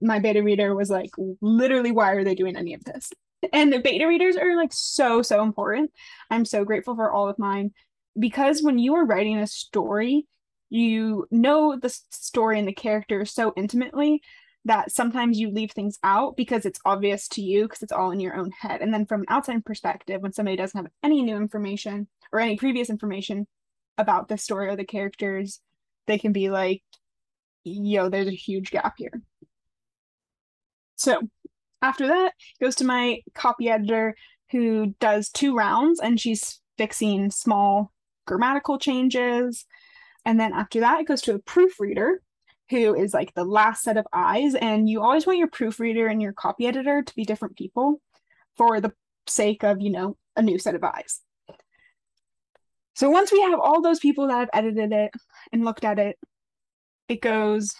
my 0.00 0.18
beta 0.18 0.42
reader 0.42 0.74
was 0.74 0.90
like, 0.90 1.10
literally, 1.40 1.92
why 1.92 2.12
are 2.12 2.24
they 2.24 2.34
doing 2.34 2.56
any 2.56 2.74
of 2.74 2.84
this? 2.84 3.10
And 3.52 3.72
the 3.72 3.80
beta 3.80 4.06
readers 4.06 4.36
are 4.36 4.56
like 4.56 4.72
so, 4.72 5.20
so 5.20 5.42
important. 5.42 5.90
I'm 6.30 6.44
so 6.44 6.64
grateful 6.64 6.94
for 6.94 7.10
all 7.10 7.28
of 7.28 7.40
mine 7.40 7.72
because 8.16 8.62
when 8.62 8.78
you 8.78 8.94
are 8.94 9.04
writing 9.04 9.36
a 9.36 9.48
story, 9.48 10.28
you 10.70 11.26
know 11.32 11.76
the 11.76 11.88
story 12.10 12.60
and 12.60 12.68
the 12.68 12.72
characters 12.72 13.32
so 13.32 13.52
intimately 13.56 14.22
that 14.64 14.92
sometimes 14.92 15.38
you 15.38 15.50
leave 15.50 15.72
things 15.72 15.98
out 16.04 16.36
because 16.36 16.64
it's 16.64 16.80
obvious 16.84 17.26
to 17.28 17.42
you 17.42 17.64
because 17.64 17.82
it's 17.82 17.92
all 17.92 18.10
in 18.10 18.20
your 18.20 18.36
own 18.36 18.50
head. 18.52 18.80
And 18.80 18.94
then 18.94 19.06
from 19.06 19.22
an 19.22 19.26
outside 19.28 19.64
perspective, 19.64 20.22
when 20.22 20.32
somebody 20.32 20.56
doesn't 20.56 20.78
have 20.80 20.92
any 21.02 21.22
new 21.22 21.36
information 21.36 22.06
or 22.32 22.40
any 22.40 22.56
previous 22.56 22.90
information 22.90 23.46
about 23.98 24.28
the 24.28 24.38
story 24.38 24.68
or 24.68 24.76
the 24.76 24.84
characters, 24.84 25.60
they 26.06 26.18
can 26.18 26.32
be 26.32 26.50
like, 26.50 26.82
yo, 27.64 28.08
there's 28.08 28.28
a 28.28 28.32
huge 28.32 28.70
gap 28.70 28.94
here. 28.96 29.22
So 30.96 31.20
after 31.82 32.06
that, 32.08 32.32
goes 32.60 32.76
to 32.76 32.84
my 32.84 33.20
copy 33.34 33.68
editor 33.68 34.14
who 34.50 34.94
does 35.00 35.28
two 35.28 35.54
rounds 35.54 36.00
and 36.00 36.20
she's 36.20 36.60
fixing 36.78 37.30
small 37.30 37.92
grammatical 38.26 38.78
changes. 38.78 39.64
And 40.24 40.38
then 40.38 40.52
after 40.52 40.80
that, 40.80 41.00
it 41.00 41.08
goes 41.08 41.22
to 41.22 41.34
a 41.34 41.38
proofreader 41.40 42.22
who 42.70 42.94
is 42.94 43.12
like 43.12 43.34
the 43.34 43.44
last 43.44 43.82
set 43.82 43.96
of 43.96 44.06
eyes. 44.12 44.54
And 44.54 44.88
you 44.88 45.02
always 45.02 45.26
want 45.26 45.38
your 45.38 45.48
proofreader 45.48 46.06
and 46.06 46.22
your 46.22 46.32
copy 46.32 46.66
editor 46.66 47.02
to 47.02 47.14
be 47.14 47.24
different 47.24 47.56
people 47.56 48.00
for 48.56 48.80
the 48.80 48.92
sake 49.26 49.64
of, 49.64 49.80
you 49.80 49.90
know, 49.90 50.16
a 50.36 50.42
new 50.42 50.58
set 50.58 50.74
of 50.74 50.84
eyes. 50.84 51.20
So 52.94 53.10
once 53.10 53.32
we 53.32 53.40
have 53.40 53.58
all 53.58 53.80
those 53.80 54.00
people 54.00 54.28
that 54.28 54.38
have 54.38 54.50
edited 54.52 54.92
it 54.92 55.12
and 55.52 55.64
looked 55.64 55.84
at 55.84 55.98
it, 55.98 56.18
it 57.08 57.20
goes 57.20 57.74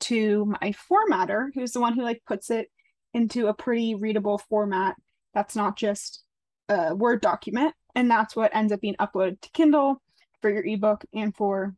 to 0.00 0.46
my 0.60 0.74
formatter, 0.90 1.48
who's 1.54 1.72
the 1.72 1.80
one 1.80 1.94
who 1.94 2.02
like 2.02 2.22
puts 2.26 2.50
it 2.50 2.68
into 3.14 3.46
a 3.46 3.54
pretty 3.54 3.94
readable 3.94 4.38
format 4.38 4.96
that's 5.36 5.54
not 5.54 5.76
just 5.76 6.22
a 6.70 6.94
Word 6.94 7.20
document. 7.20 7.74
And 7.94 8.10
that's 8.10 8.34
what 8.34 8.54
ends 8.56 8.72
up 8.72 8.80
being 8.80 8.96
uploaded 8.96 9.40
to 9.42 9.50
Kindle 9.50 10.02
for 10.40 10.50
your 10.50 10.64
ebook 10.64 11.04
and 11.14 11.34
for 11.34 11.74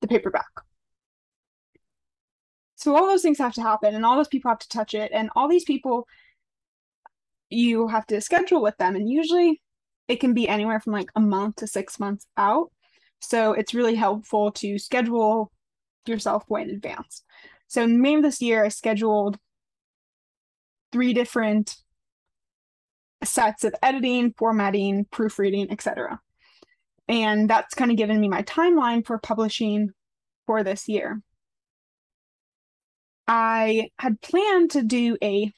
the 0.00 0.08
paperback. 0.08 0.46
So 2.76 2.96
all 2.96 3.06
those 3.06 3.22
things 3.22 3.38
have 3.38 3.54
to 3.54 3.62
happen 3.62 3.94
and 3.94 4.04
all 4.04 4.16
those 4.16 4.28
people 4.28 4.50
have 4.50 4.58
to 4.60 4.68
touch 4.68 4.94
it 4.94 5.10
and 5.12 5.30
all 5.36 5.48
these 5.48 5.64
people 5.64 6.06
you 7.50 7.86
have 7.88 8.06
to 8.06 8.20
schedule 8.20 8.62
with 8.62 8.76
them 8.78 8.96
and 8.96 9.08
usually 9.08 9.60
it 10.08 10.16
can 10.16 10.34
be 10.34 10.48
anywhere 10.48 10.80
from 10.80 10.92
like 10.92 11.10
a 11.14 11.20
month 11.20 11.56
to 11.56 11.66
6 11.66 12.00
months 12.00 12.26
out. 12.36 12.70
So 13.20 13.52
it's 13.52 13.74
really 13.74 13.94
helpful 13.94 14.50
to 14.52 14.78
schedule 14.78 15.52
yourself 16.06 16.48
way 16.48 16.62
in 16.62 16.70
advance. 16.70 17.22
So 17.68 17.82
in 17.84 18.00
May 18.00 18.16
of 18.16 18.22
this 18.22 18.42
year 18.42 18.64
I 18.64 18.68
scheduled 18.68 19.38
three 20.90 21.14
different 21.14 21.76
sets 23.24 23.64
of 23.64 23.74
editing, 23.82 24.34
formatting, 24.36 25.06
proofreading, 25.06 25.70
etc. 25.70 26.20
And 27.08 27.48
that's 27.48 27.74
kind 27.74 27.90
of 27.90 27.96
given 27.96 28.20
me 28.20 28.28
my 28.28 28.42
timeline 28.42 29.06
for 29.06 29.18
publishing 29.18 29.90
for 30.46 30.62
this 30.62 30.88
year. 30.88 31.22
I 33.26 33.90
had 33.98 34.20
planned 34.20 34.72
to 34.72 34.82
do 34.82 35.16
a 35.22 35.52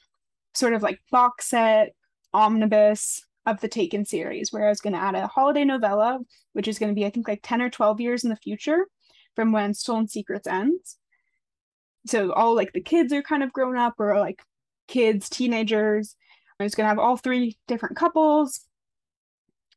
sort 0.53 0.73
of 0.73 0.83
like 0.83 0.99
box 1.11 1.49
set 1.49 1.93
omnibus 2.33 3.25
of 3.45 3.61
the 3.61 3.67
Taken 3.67 4.05
series, 4.05 4.51
where 4.51 4.65
I 4.65 4.69
was 4.69 4.81
going 4.81 4.93
to 4.93 4.99
add 4.99 5.15
a 5.15 5.27
holiday 5.27 5.65
novella, 5.65 6.19
which 6.53 6.67
is 6.67 6.79
going 6.79 6.91
to 6.91 6.95
be, 6.95 7.05
I 7.05 7.09
think, 7.09 7.27
like 7.27 7.41
10 7.43 7.61
or 7.61 7.69
12 7.69 8.01
years 8.01 8.23
in 8.23 8.29
the 8.29 8.35
future 8.35 8.87
from 9.35 9.51
when 9.51 9.73
Stolen 9.73 10.07
Secrets 10.07 10.47
ends. 10.47 10.97
So 12.07 12.31
all 12.33 12.55
like 12.55 12.73
the 12.73 12.81
kids 12.81 13.11
are 13.13 13.21
kind 13.21 13.43
of 13.43 13.53
grown 13.53 13.77
up 13.77 13.95
or 13.99 14.19
like 14.19 14.41
kids, 14.87 15.29
teenagers. 15.29 16.15
I 16.59 16.63
was 16.63 16.75
going 16.75 16.85
to 16.85 16.89
have 16.89 16.99
all 16.99 17.17
three 17.17 17.57
different 17.67 17.97
couples. 17.97 18.61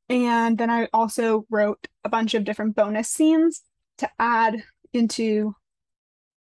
And 0.09 0.57
then 0.57 0.71
I 0.71 0.89
also 0.93 1.45
wrote 1.51 1.87
a 2.05 2.09
bunch 2.09 2.35
of 2.35 2.45
different 2.45 2.77
bonus 2.77 3.09
scenes 3.09 3.63
to 3.99 4.09
add 4.19 4.63
into 4.93 5.55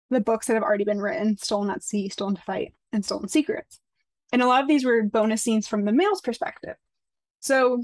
the 0.09 0.21
books 0.21 0.47
that 0.47 0.53
have 0.53 0.63
already 0.63 0.85
been 0.85 1.01
written 1.01 1.37
Stolen 1.37 1.69
at 1.69 1.83
Sea, 1.83 2.09
Stolen 2.09 2.35
to 2.35 2.41
Fight, 2.41 2.73
and 2.93 3.03
Stolen 3.03 3.27
Secrets. 3.27 3.79
And 4.31 4.41
a 4.41 4.47
lot 4.47 4.61
of 4.61 4.67
these 4.67 4.85
were 4.85 5.03
bonus 5.03 5.41
scenes 5.41 5.67
from 5.67 5.85
the 5.85 5.91
male's 5.91 6.21
perspective. 6.21 6.75
So 7.39 7.83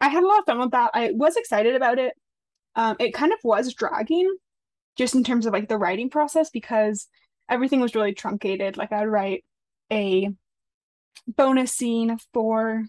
I 0.00 0.08
had 0.08 0.22
a 0.22 0.26
lot 0.26 0.40
of 0.40 0.46
fun 0.46 0.58
with 0.58 0.70
that. 0.72 0.90
I 0.94 1.10
was 1.12 1.36
excited 1.36 1.74
about 1.74 1.98
it. 1.98 2.14
Um, 2.76 2.96
it 2.98 3.12
kind 3.12 3.32
of 3.32 3.38
was 3.42 3.74
dragging 3.74 4.34
just 4.96 5.14
in 5.14 5.24
terms 5.24 5.46
of 5.46 5.52
like 5.52 5.68
the 5.68 5.78
writing 5.78 6.10
process 6.10 6.50
because 6.50 7.08
everything 7.48 7.80
was 7.80 7.94
really 7.94 8.14
truncated. 8.14 8.76
Like 8.76 8.92
I'd 8.92 9.04
write 9.06 9.44
a 9.92 10.30
bonus 11.26 11.72
scene 11.72 12.18
for 12.32 12.84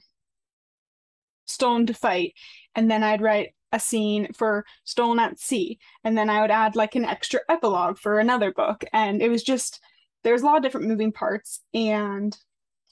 Stolen 1.45 1.85
to 1.87 1.93
Fight, 1.93 2.33
and 2.75 2.89
then 2.89 3.03
I'd 3.03 3.21
write 3.21 3.49
a 3.73 3.79
scene 3.79 4.31
for 4.33 4.65
Stolen 4.83 5.19
at 5.19 5.39
Sea, 5.39 5.79
and 6.03 6.17
then 6.17 6.29
I 6.29 6.41
would 6.41 6.51
add 6.51 6.75
like 6.75 6.95
an 6.95 7.05
extra 7.05 7.39
epilogue 7.49 7.97
for 7.97 8.19
another 8.19 8.51
book. 8.51 8.83
And 8.93 9.21
it 9.21 9.29
was 9.29 9.43
just 9.43 9.81
there's 10.23 10.43
a 10.43 10.45
lot 10.45 10.57
of 10.57 10.63
different 10.63 10.87
moving 10.87 11.11
parts, 11.11 11.61
and 11.73 12.37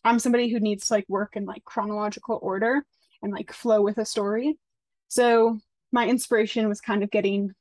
I'm 0.04 0.20
somebody 0.20 0.50
who 0.50 0.60
needs 0.60 0.88
to 0.88 0.94
like 0.94 1.06
work 1.08 1.36
in 1.36 1.46
like 1.46 1.64
chronological 1.66 2.40
order 2.42 2.86
and 3.22 3.32
like 3.32 3.52
flow 3.52 3.82
with 3.82 3.98
a 3.98 4.06
story. 4.06 4.58
So 5.08 5.60
my 5.92 6.08
inspiration 6.08 6.68
was 6.68 6.82
kind 6.82 7.04
of 7.04 7.12
getting 7.12 7.52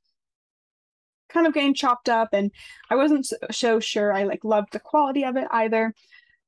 kind 1.28 1.47
of 1.47 1.52
getting 1.52 1.75
chopped 1.75 2.09
up 2.09 2.30
and 2.33 2.50
I 2.90 2.97
wasn't 2.97 3.30
so 3.50 3.80
sure 3.80 4.12
I 4.12 4.25
like 4.25 4.45
loved 4.45 4.73
the 4.73 4.80
quality 4.80 5.24
of 5.24 5.37
it 5.37 5.46
either. 5.51 5.94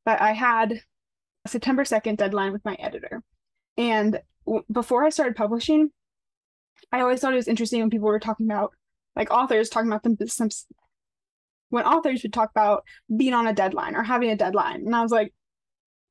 But 0.04 0.20
I 0.20 0.32
had 0.32 0.82
a 1.44 1.48
September 1.48 1.84
2nd 1.84 2.16
deadline 2.16 2.52
with 2.52 2.64
my 2.64 2.76
editor. 2.78 3.22
And 3.76 4.20
w- 4.46 4.64
before 4.72 5.04
I 5.04 5.10
started 5.10 5.36
publishing, 5.36 5.90
I 6.92 7.00
always 7.00 7.20
thought 7.20 7.32
it 7.32 7.36
was 7.36 7.48
interesting 7.48 7.80
when 7.80 7.90
people 7.90 8.08
were 8.08 8.18
talking 8.18 8.46
about 8.46 8.72
like 9.16 9.30
authors 9.30 9.68
talking 9.68 9.90
about 9.90 10.02
them 10.02 10.16
some 10.26 10.48
when 11.68 11.84
authors 11.84 12.22
would 12.22 12.32
talk 12.32 12.50
about 12.50 12.84
being 13.14 13.32
on 13.32 13.46
a 13.46 13.52
deadline 13.52 13.94
or 13.94 14.02
having 14.02 14.30
a 14.30 14.36
deadline. 14.36 14.86
And 14.86 14.94
I 14.94 15.02
was 15.02 15.12
like, 15.12 15.32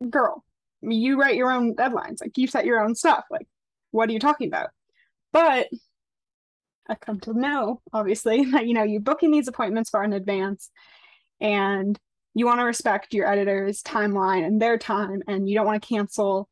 girl, 0.08 0.44
you 0.82 1.20
write 1.20 1.36
your 1.36 1.52
own 1.52 1.76
deadlines. 1.76 2.22
Like 2.22 2.38
you 2.38 2.48
set 2.48 2.66
your 2.66 2.84
own 2.84 2.96
stuff. 2.96 3.26
Like, 3.30 3.48
what 3.92 4.10
are 4.10 4.14
you 4.14 4.20
talking 4.20 4.48
about? 4.48 4.70
But 5.32 5.68
I've 6.88 7.00
come 7.00 7.20
to 7.22 7.34
know, 7.34 7.82
obviously, 7.94 8.46
that 8.52 8.68
you 8.68 8.74
know, 8.74 8.84
you're 8.84 9.02
booking 9.02 9.32
these 9.32 9.48
appointments 9.48 9.90
far 9.90 10.04
in 10.04 10.14
advance 10.14 10.70
and 11.40 11.98
you 12.34 12.46
want 12.46 12.60
to 12.60 12.66
respect 12.66 13.14
your 13.14 13.28
editor's 13.28 13.82
timeline 13.82 14.46
and 14.46 14.62
their 14.62 14.78
time, 14.78 15.24
and 15.28 15.50
you 15.50 15.56
don't 15.56 15.66
want 15.66 15.82
to 15.82 15.88
cancel 15.88 16.48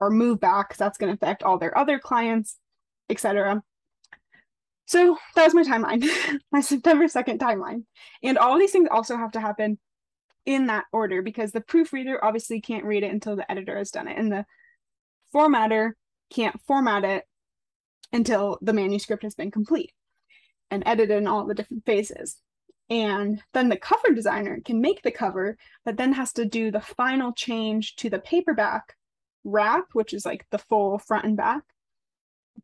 or 0.00 0.10
move 0.10 0.40
back 0.40 0.68
because 0.68 0.78
that's 0.78 0.98
going 0.98 1.10
to 1.10 1.14
affect 1.14 1.42
all 1.42 1.58
their 1.58 1.76
other 1.76 1.98
clients, 1.98 2.56
etc. 3.10 3.62
So 4.86 5.18
that 5.34 5.44
was 5.44 5.54
my 5.54 5.62
timeline, 5.62 6.08
my 6.52 6.60
September 6.60 7.04
2nd 7.04 7.38
timeline. 7.38 7.84
And 8.22 8.38
all 8.38 8.58
these 8.58 8.72
things 8.72 8.88
also 8.90 9.16
have 9.16 9.32
to 9.32 9.40
happen 9.40 9.78
in 10.48 10.68
that 10.68 10.86
order 10.94 11.20
because 11.20 11.52
the 11.52 11.60
proofreader 11.60 12.24
obviously 12.24 12.58
can't 12.58 12.86
read 12.86 13.02
it 13.02 13.12
until 13.12 13.36
the 13.36 13.48
editor 13.52 13.76
has 13.76 13.90
done 13.90 14.08
it, 14.08 14.16
and 14.16 14.32
the 14.32 14.46
formatter 15.34 15.90
can't 16.32 16.58
format 16.66 17.04
it 17.04 17.24
until 18.14 18.58
the 18.62 18.72
manuscript 18.72 19.22
has 19.22 19.34
been 19.34 19.50
complete 19.50 19.92
and 20.70 20.82
edited 20.86 21.18
in 21.18 21.26
all 21.26 21.46
the 21.46 21.54
different 21.54 21.84
phases. 21.84 22.38
And 22.88 23.42
then 23.52 23.68
the 23.68 23.76
cover 23.76 24.14
designer 24.14 24.60
can 24.64 24.80
make 24.80 25.02
the 25.02 25.10
cover, 25.10 25.58
but 25.84 25.98
then 25.98 26.14
has 26.14 26.32
to 26.32 26.46
do 26.46 26.70
the 26.70 26.80
final 26.80 27.34
change 27.34 27.96
to 27.96 28.08
the 28.08 28.18
paperback 28.18 28.96
wrap, 29.44 29.84
which 29.92 30.14
is 30.14 30.24
like 30.24 30.46
the 30.50 30.56
full 30.56 30.98
front 30.98 31.26
and 31.26 31.36
back, 31.36 31.62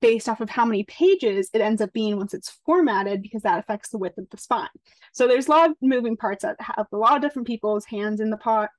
based 0.00 0.28
off 0.28 0.40
of 0.40 0.50
how 0.50 0.64
many 0.64 0.84
pages 0.84 1.50
it 1.52 1.60
ends 1.60 1.80
up 1.80 1.92
being 1.92 2.16
once 2.16 2.34
it's 2.34 2.58
formatted 2.64 3.22
because 3.22 3.42
that 3.42 3.58
affects 3.58 3.90
the 3.90 3.98
width 3.98 4.18
of 4.18 4.28
the 4.30 4.36
spine. 4.36 4.68
So 5.12 5.26
there's 5.26 5.46
a 5.46 5.50
lot 5.50 5.70
of 5.70 5.76
moving 5.80 6.16
parts 6.16 6.42
that 6.42 6.56
have 6.60 6.86
a 6.92 6.96
lot 6.96 7.16
of 7.16 7.22
different 7.22 7.46
people's 7.46 7.84
hands 7.84 8.20
in 8.20 8.30
the 8.30 8.36
pot 8.36 8.70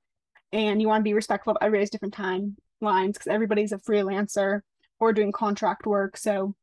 and 0.51 0.81
you 0.81 0.87
want 0.87 1.01
to 1.01 1.09
be 1.09 1.13
respectful 1.13 1.51
of 1.51 1.57
everybody's 1.61 1.89
different 1.89 2.13
timelines 2.13 3.13
because 3.13 3.27
everybody's 3.27 3.71
a 3.71 3.77
freelancer 3.77 4.61
or 4.99 5.13
doing 5.13 5.31
contract 5.31 5.85
work. 5.85 6.17
So, 6.17 6.55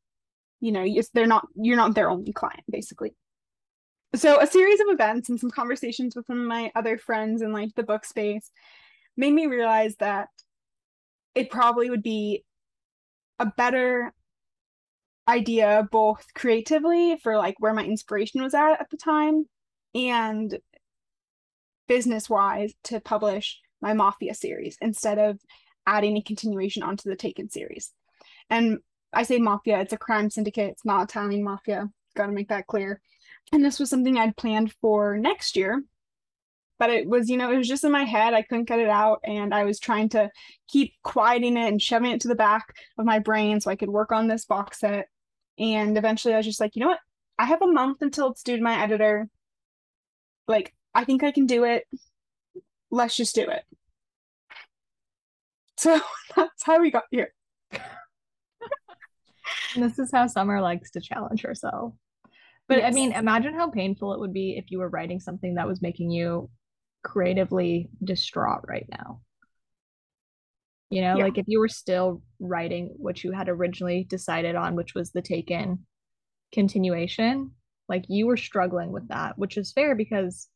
you 0.60 0.72
know, 0.72 0.86
they're 1.14 1.26
not 1.26 1.46
you're 1.54 1.76
not 1.76 1.94
their 1.94 2.10
only 2.10 2.32
client 2.32 2.64
basically. 2.70 3.14
So 4.14 4.40
a 4.40 4.46
series 4.46 4.80
of 4.80 4.88
events 4.90 5.30
and 5.30 5.40
some 5.40 5.50
conversations 5.50 6.14
with 6.14 6.26
some 6.26 6.40
of 6.40 6.46
my 6.46 6.70
other 6.74 6.98
friends 6.98 7.40
in 7.40 7.52
like 7.52 7.74
the 7.74 7.82
book 7.82 8.04
space 8.04 8.50
made 9.16 9.32
me 9.32 9.46
realize 9.46 9.96
that 9.96 10.28
it 11.34 11.50
probably 11.50 11.88
would 11.88 12.02
be 12.02 12.44
a 13.38 13.46
better 13.46 14.12
idea 15.28 15.87
both 15.90 16.26
creatively 16.35 17.16
for 17.22 17.37
like 17.37 17.54
where 17.58 17.74
my 17.74 17.85
inspiration 17.85 18.42
was 18.42 18.54
at 18.54 18.80
at 18.80 18.90
the 18.90 18.96
time 18.96 19.46
and 19.94 20.58
business 21.87 22.28
wise 22.28 22.72
to 22.85 23.00
publish 23.00 23.61
my 23.80 23.92
mafia 23.92 24.35
series 24.35 24.76
instead 24.80 25.18
of 25.18 25.38
adding 25.87 26.16
a 26.16 26.22
continuation 26.22 26.82
onto 26.82 27.08
the 27.08 27.16
taken 27.16 27.48
series. 27.48 27.92
And 28.50 28.78
i 29.14 29.22
say 29.24 29.38
mafia 29.38 29.80
it's 29.80 29.92
a 29.92 29.98
crime 29.98 30.30
syndicate 30.30 30.70
it's 30.70 30.87
not 30.87 31.04
italian 31.11 31.42
mafia 31.42 31.90
gotta 32.16 32.32
make 32.32 32.48
that 32.48 32.66
clear. 32.66 33.00
And 33.52 33.64
this 33.64 33.78
was 33.78 33.90
something 33.90 34.16
i'd 34.18 34.37
planned 34.37 34.72
for 34.80 35.18
next 35.18 35.56
year 35.56 35.82
but 36.82 36.90
it 36.90 37.06
was 37.06 37.30
you 37.30 37.37
know 37.37 37.52
it 37.52 37.56
was 37.56 37.68
just 37.68 37.85
in 37.85 37.92
my 37.92 38.02
head 38.02 38.35
i 38.35 38.42
couldn't 38.42 38.64
get 38.64 38.80
it 38.80 38.88
out 38.88 39.20
and 39.22 39.54
i 39.54 39.64
was 39.64 39.78
trying 39.78 40.08
to 40.08 40.28
keep 40.66 40.94
quieting 41.04 41.56
it 41.56 41.68
and 41.68 41.80
shoving 41.80 42.11
it 42.11 42.20
to 42.20 42.28
the 42.28 42.35
back 42.35 42.74
of 42.98 43.04
my 43.04 43.20
brain 43.20 43.61
so 43.61 43.70
i 43.70 43.76
could 43.76 43.88
work 43.88 44.11
on 44.11 44.26
this 44.26 44.44
box 44.44 44.80
set 44.80 45.08
and 45.62 45.96
eventually 45.96 46.35
i 46.35 46.37
was 46.37 46.46
just 46.46 46.61
like 46.61 46.77
you 46.77 46.81
know 46.81 46.88
what? 46.88 46.98
I 47.38 47.46
have 47.46 47.62
a 47.62 47.66
month 47.66 48.03
until 48.03 48.31
it's 48.31 48.42
due 48.42 48.57
to 48.57 48.62
my 48.62 48.83
editor. 48.83 49.29
Like 50.46 50.75
i 50.94 51.05
think 51.05 51.22
i 51.22 51.33
can 51.33 51.46
do 51.46 51.64
it. 51.64 51.85
Let's 52.90 53.16
just 53.16 53.35
do 53.35 53.48
it. 53.48 53.64
So 55.79 56.01
that's 56.37 56.62
how 56.62 56.81
we 56.81 56.90
got 56.90 57.05
here. 57.11 57.33
This 59.75 59.98
is 59.98 60.11
how 60.12 60.27
summer 60.27 60.61
likes 60.61 60.90
to 60.90 61.01
challenge 61.01 61.40
herself. 61.40 61.94
But 62.68 62.79
yes. 62.79 62.92
i 62.92 62.94
mean 62.94 63.12
imagine 63.12 63.55
how 63.55 63.70
painful 63.70 64.12
it 64.12 64.20
would 64.20 64.35
be 64.35 64.59
if 64.59 64.70
you 64.70 64.79
were 64.79 64.90
writing 64.90 65.18
something 65.18 65.55
that 65.55 65.66
was 65.66 65.81
making 65.81 66.11
you 66.11 66.51
creatively 67.03 67.88
distraught 68.05 68.64
right 68.68 68.87
now. 68.90 69.20
You 70.92 71.00
know, 71.00 71.16
yeah. 71.16 71.24
like 71.24 71.38
if 71.38 71.46
you 71.48 71.59
were 71.59 71.68
still 71.68 72.22
writing 72.38 72.94
what 72.98 73.24
you 73.24 73.33
had 73.33 73.48
originally 73.48 74.05
decided 74.05 74.57
on, 74.57 74.76
which 74.76 74.94
was 74.94 75.11
the 75.11 75.22
taken 75.22 75.87
continuation, 76.52 77.52
like 77.88 78.05
you 78.09 78.26
were 78.26 78.37
struggling 78.37 78.92
with 78.92 79.09
that, 79.09 79.38
which 79.38 79.57
is 79.57 79.72
fair 79.72 79.94
because 79.94 80.48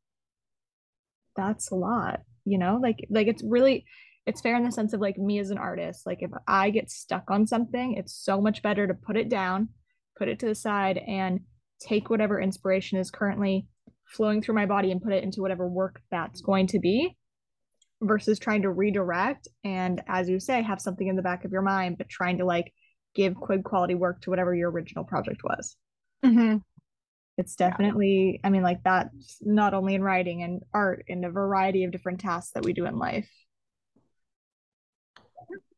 that's 1.37 1.71
a 1.71 1.75
lot, 1.75 2.21
you 2.45 2.59
know? 2.59 2.79
Like 2.83 3.07
like 3.09 3.29
it's 3.29 3.43
really 3.43 3.87
it's 4.27 4.43
fair 4.43 4.57
in 4.57 4.65
the 4.65 4.73
sense 4.73 4.93
of 4.93 5.01
like 5.01 5.17
me 5.17 5.39
as 5.39 5.49
an 5.49 5.57
artist, 5.57 6.05
like 6.05 6.19
if 6.21 6.31
I 6.47 6.69
get 6.69 6.91
stuck 6.91 7.31
on 7.31 7.47
something, 7.47 7.95
it's 7.95 8.15
so 8.15 8.39
much 8.39 8.63
better 8.63 8.87
to 8.87 8.93
put 8.93 9.17
it 9.17 9.31
down, 9.31 9.71
put 10.19 10.29
it 10.29 10.39
to 10.41 10.47
the 10.47 10.55
side 10.55 10.99
and 10.99 11.41
take 11.81 12.11
whatever 12.11 12.39
inspiration 12.39 12.99
is 12.99 13.11
currently 13.11 13.69
flowing 14.05 14.43
through 14.43 14.55
my 14.55 14.67
body 14.67 14.91
and 14.91 15.01
put 15.01 15.15
it 15.15 15.25
into 15.25 15.41
whatever 15.41 15.67
work 15.67 16.03
that's 16.11 16.43
going 16.43 16.67
to 16.67 16.79
be 16.79 17.17
versus 18.03 18.39
trying 18.39 18.63
to 18.63 18.71
redirect 18.71 19.49
and 19.65 20.03
as 20.07 20.29
you 20.29 20.39
say 20.39 20.63
have 20.63 20.81
something 20.81 21.07
in 21.07 21.17
the 21.17 21.23
back 21.23 21.45
of 21.45 21.53
your 21.53 21.63
mind 21.63 21.97
but 21.97 22.09
trying 22.09 22.39
to 22.39 22.45
like 22.45 22.73
give 23.15 23.35
good 23.41 23.65
quality 23.65 23.95
work 23.95 24.21
to 24.21 24.31
whatever 24.31 24.55
your 24.55 24.71
original 24.71 25.05
project 25.05 25.43
was 25.43 25.77
Mm-hmm. 26.25 26.57
it's 27.37 27.57
definitely 27.57 28.41
i 28.43 28.51
mean 28.51 28.63
like 28.63 28.83
that's 28.83 29.37
not 29.43 29.75
only 29.75 29.95
in 29.95 30.03
writing 30.03 30.43
and 30.43 30.63
art 30.73 31.05
in 31.07 31.25
a 31.25 31.31
variety 31.31 31.85
of 31.85 31.93
different 31.93 32.21
tasks 32.21 32.53
that 32.53 32.65
we 32.65 32.73
do 32.73 32.87
in 32.87 32.99
life 32.99 33.29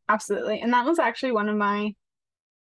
Absolutely. 0.08 0.60
And 0.60 0.72
that 0.72 0.86
was 0.86 0.98
actually 0.98 1.32
one 1.32 1.48
of 1.48 1.56
my 1.56 1.94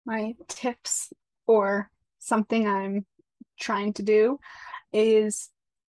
my 0.04 0.34
tips 0.48 1.12
or 1.46 1.90
something 2.18 2.66
I'm 2.66 3.06
trying 3.58 3.92
to 3.94 4.02
do 4.02 4.38
is 4.92 5.50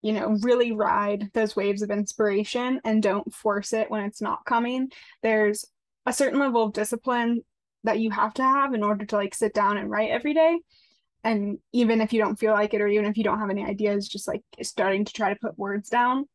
you 0.03 0.13
know 0.13 0.37
really 0.43 0.73
ride 0.73 1.31
those 1.35 1.57
waves 1.57 1.83
of 1.83 1.91
inspiration 1.91 2.81
and 2.85 3.03
don't 3.03 3.33
force 3.35 3.73
it 3.73 3.91
when 3.91 4.05
it's 4.05 4.23
not 4.23 4.45
coming. 4.45 4.91
There's 5.23 5.65
a 6.07 6.13
certain 6.13 6.39
level 6.39 6.63
of 6.63 6.73
discipline 6.73 7.43
that 7.85 8.01
you 8.01 8.11
have 8.11 8.35
to 8.35 8.43
have 8.43 8.75
in 8.75 8.83
order 8.83 9.05
to 9.07 9.17
like 9.17 9.35
sit 9.35 9.55
down 9.55 9.79
and 9.79 9.91
write 9.91 10.11
every 10.11 10.35
day. 10.35 10.59
And 11.25 11.59
even 11.73 12.01
if 12.01 12.13
you 12.13 12.21
don't 12.21 12.39
feel 12.39 12.53
like 12.53 12.75
it 12.75 12.81
or 12.81 12.89
even 12.89 13.07
if 13.07 13.17
you 13.17 13.25
don't 13.25 13.41
have 13.41 13.51
any 13.51 13.65
ideas 13.65 14.09
just 14.09 14.29
like 14.29 14.43
starting 14.63 15.05
to 15.05 15.13
try 15.13 15.33
to 15.33 15.41
put 15.41 15.59
words 15.59 15.89
down 15.89 16.27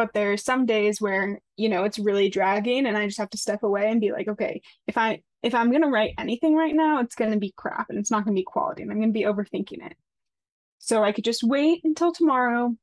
but 0.00 0.14
there's 0.14 0.42
some 0.42 0.64
days 0.64 0.98
where 0.98 1.38
you 1.58 1.68
know 1.68 1.84
it's 1.84 1.98
really 1.98 2.30
dragging 2.30 2.86
and 2.86 2.96
i 2.96 3.04
just 3.04 3.18
have 3.18 3.28
to 3.28 3.36
step 3.36 3.62
away 3.62 3.90
and 3.90 4.00
be 4.00 4.12
like 4.12 4.28
okay 4.28 4.62
if 4.86 4.96
i 4.96 5.20
if 5.42 5.54
i'm 5.54 5.70
to 5.82 5.88
write 5.88 6.14
anything 6.16 6.54
right 6.54 6.74
now 6.74 7.00
it's 7.00 7.14
to 7.32 7.38
be 7.38 7.52
crap 7.54 7.90
and 7.90 7.98
it's 7.98 8.10
not 8.10 8.24
to 8.34 8.40
be 8.40 8.42
quality 8.42 8.82
and 8.82 8.90
i'm 8.90 8.96
to 9.10 9.12
be 9.12 9.24
overthinking 9.26 9.84
it 9.84 9.94
so 10.78 11.04
i 11.04 11.12
could 11.12 11.22
just 11.22 11.42
wait 11.44 11.82
until 11.84 12.12
tomorrow 12.12 12.74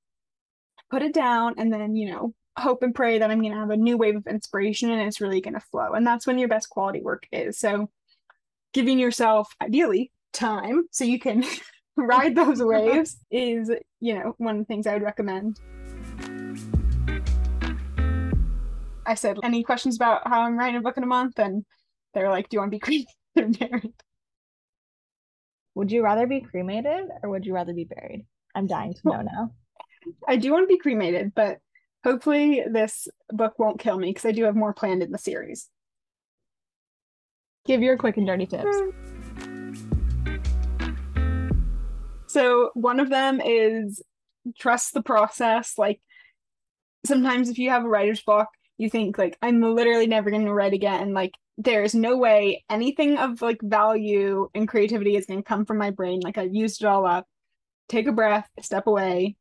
put 0.90 1.02
it 1.02 1.14
down 1.14 1.56
and 1.58 1.72
then 1.72 1.96
you 1.96 2.10
know 2.10 2.34
hope 2.58 2.82
and 2.82 2.96
pray 2.96 3.20
that 3.20 3.30
i'm 3.30 3.40
going 3.40 3.54
to 3.54 3.60
have 3.60 3.70
a 3.70 3.78
new 3.78 3.98
wave 3.98 4.16
of 4.16 4.26
inspiration 4.28 4.90
and 4.90 5.02
it's 5.02 5.22
really 5.22 5.42
going 5.42 5.54
to 5.54 5.60
flow. 5.60 5.94
And 5.94 6.06
that's 6.06 6.26
when 6.26 6.40
your 6.40 6.48
best 6.48 6.70
quality 6.70 7.02
work 7.02 7.28
is. 7.32 7.58
So 7.60 7.90
giving 8.74 9.00
yourself 9.00 9.54
ideally 9.62 10.12
time 10.34 10.84
so 10.92 11.04
you 11.04 11.20
can 11.20 11.44
ride 11.96 12.36
those 12.36 12.62
waves 12.64 13.18
is 13.32 13.72
you 14.00 14.16
know 14.16 14.36
one 14.38 14.56
of 14.56 14.62
the 14.62 14.66
things 14.66 14.88
i 14.88 14.94
would 14.94 15.04
recommend. 15.04 15.60
I 19.06 19.16
said, 19.16 19.38
any 19.42 19.64
questions 19.64 19.96
about 19.96 20.28
how 20.28 20.42
I'm 20.42 20.60
writing 20.60 20.76
a 20.76 20.82
book 20.82 20.98
in 20.98 21.04
a 21.04 21.08
month? 21.08 21.40
And 21.40 21.66
they're 22.14 22.30
like, 22.30 22.50
do 22.50 22.56
you 22.56 22.60
want 22.60 22.74
to 22.74 22.76
be 22.76 22.80
cremated 23.36 23.64
or 23.64 23.68
buried? 23.70 23.94
would 25.76 25.92
you 25.92 26.04
rather 26.04 26.28
be 26.28 26.42
cremated 26.42 27.08
or 27.24 27.30
would 27.30 27.46
you 27.46 27.54
rather 27.54 27.74
be 27.74 27.86
buried? 27.86 28.26
I'm 28.54 28.68
dying 28.68 28.96
to 28.96 29.00
know 29.06 29.22
now 29.22 29.52
I 30.28 30.38
do 30.38 30.52
want 30.52 30.64
to 30.64 30.74
be 30.74 30.80
cremated, 30.80 31.34
but 31.36 31.60
hopefully 32.04 32.64
this 32.70 33.08
book 33.30 33.60
won't 33.60 33.80
kill 33.80 33.98
me 33.98 34.10
because 34.10 34.26
I 34.26 34.32
do 34.32 34.44
have 34.46 34.56
more 34.56 34.74
planned 34.74 35.04
in 35.04 35.12
the 35.12 35.18
series. 35.18 35.70
give 37.66 37.82
your 37.82 37.98
quick 37.98 38.18
and 38.18 38.28
dirty 38.28 38.46
tips 38.46 38.66
mm. 38.66 39.08
So 42.28 42.72
one 42.76 43.00
of 43.00 43.10
them 43.10 43.42
is 43.42 44.02
trust 44.60 44.94
the 44.94 45.02
process. 45.02 45.74
Like 45.78 46.00
sometimes 47.06 47.50
if 47.50 47.58
you 47.58 47.70
have 47.70 47.84
a 47.84 47.90
writer's 47.90 48.22
block, 48.22 48.50
you 48.78 48.90
think 48.90 49.18
like 49.18 49.38
I'm 49.42 49.62
literally 49.62 50.08
never 50.08 50.30
going 50.30 50.46
to 50.46 50.54
write 50.54 50.74
again. 50.74 51.14
Like 51.14 51.32
there's 51.58 51.96
no 51.96 52.18
way 52.18 52.64
anything 52.70 53.18
of 53.18 53.42
like 53.42 53.60
value 53.64 54.50
and 54.54 54.68
creativity 54.68 55.16
is 55.16 55.26
going 55.26 55.40
to 55.40 55.48
come 55.48 55.66
from 55.66 55.78
my 55.78 55.90
brain. 55.90 56.20
Like 56.20 56.38
I've 56.38 56.54
used 56.54 56.84
it 56.84 56.88
all 56.88 57.06
up. 57.08 57.26
Take 57.90 58.08
a 58.08 58.12
breath, 58.12 58.48
step 58.62 58.86
away, 58.86 59.36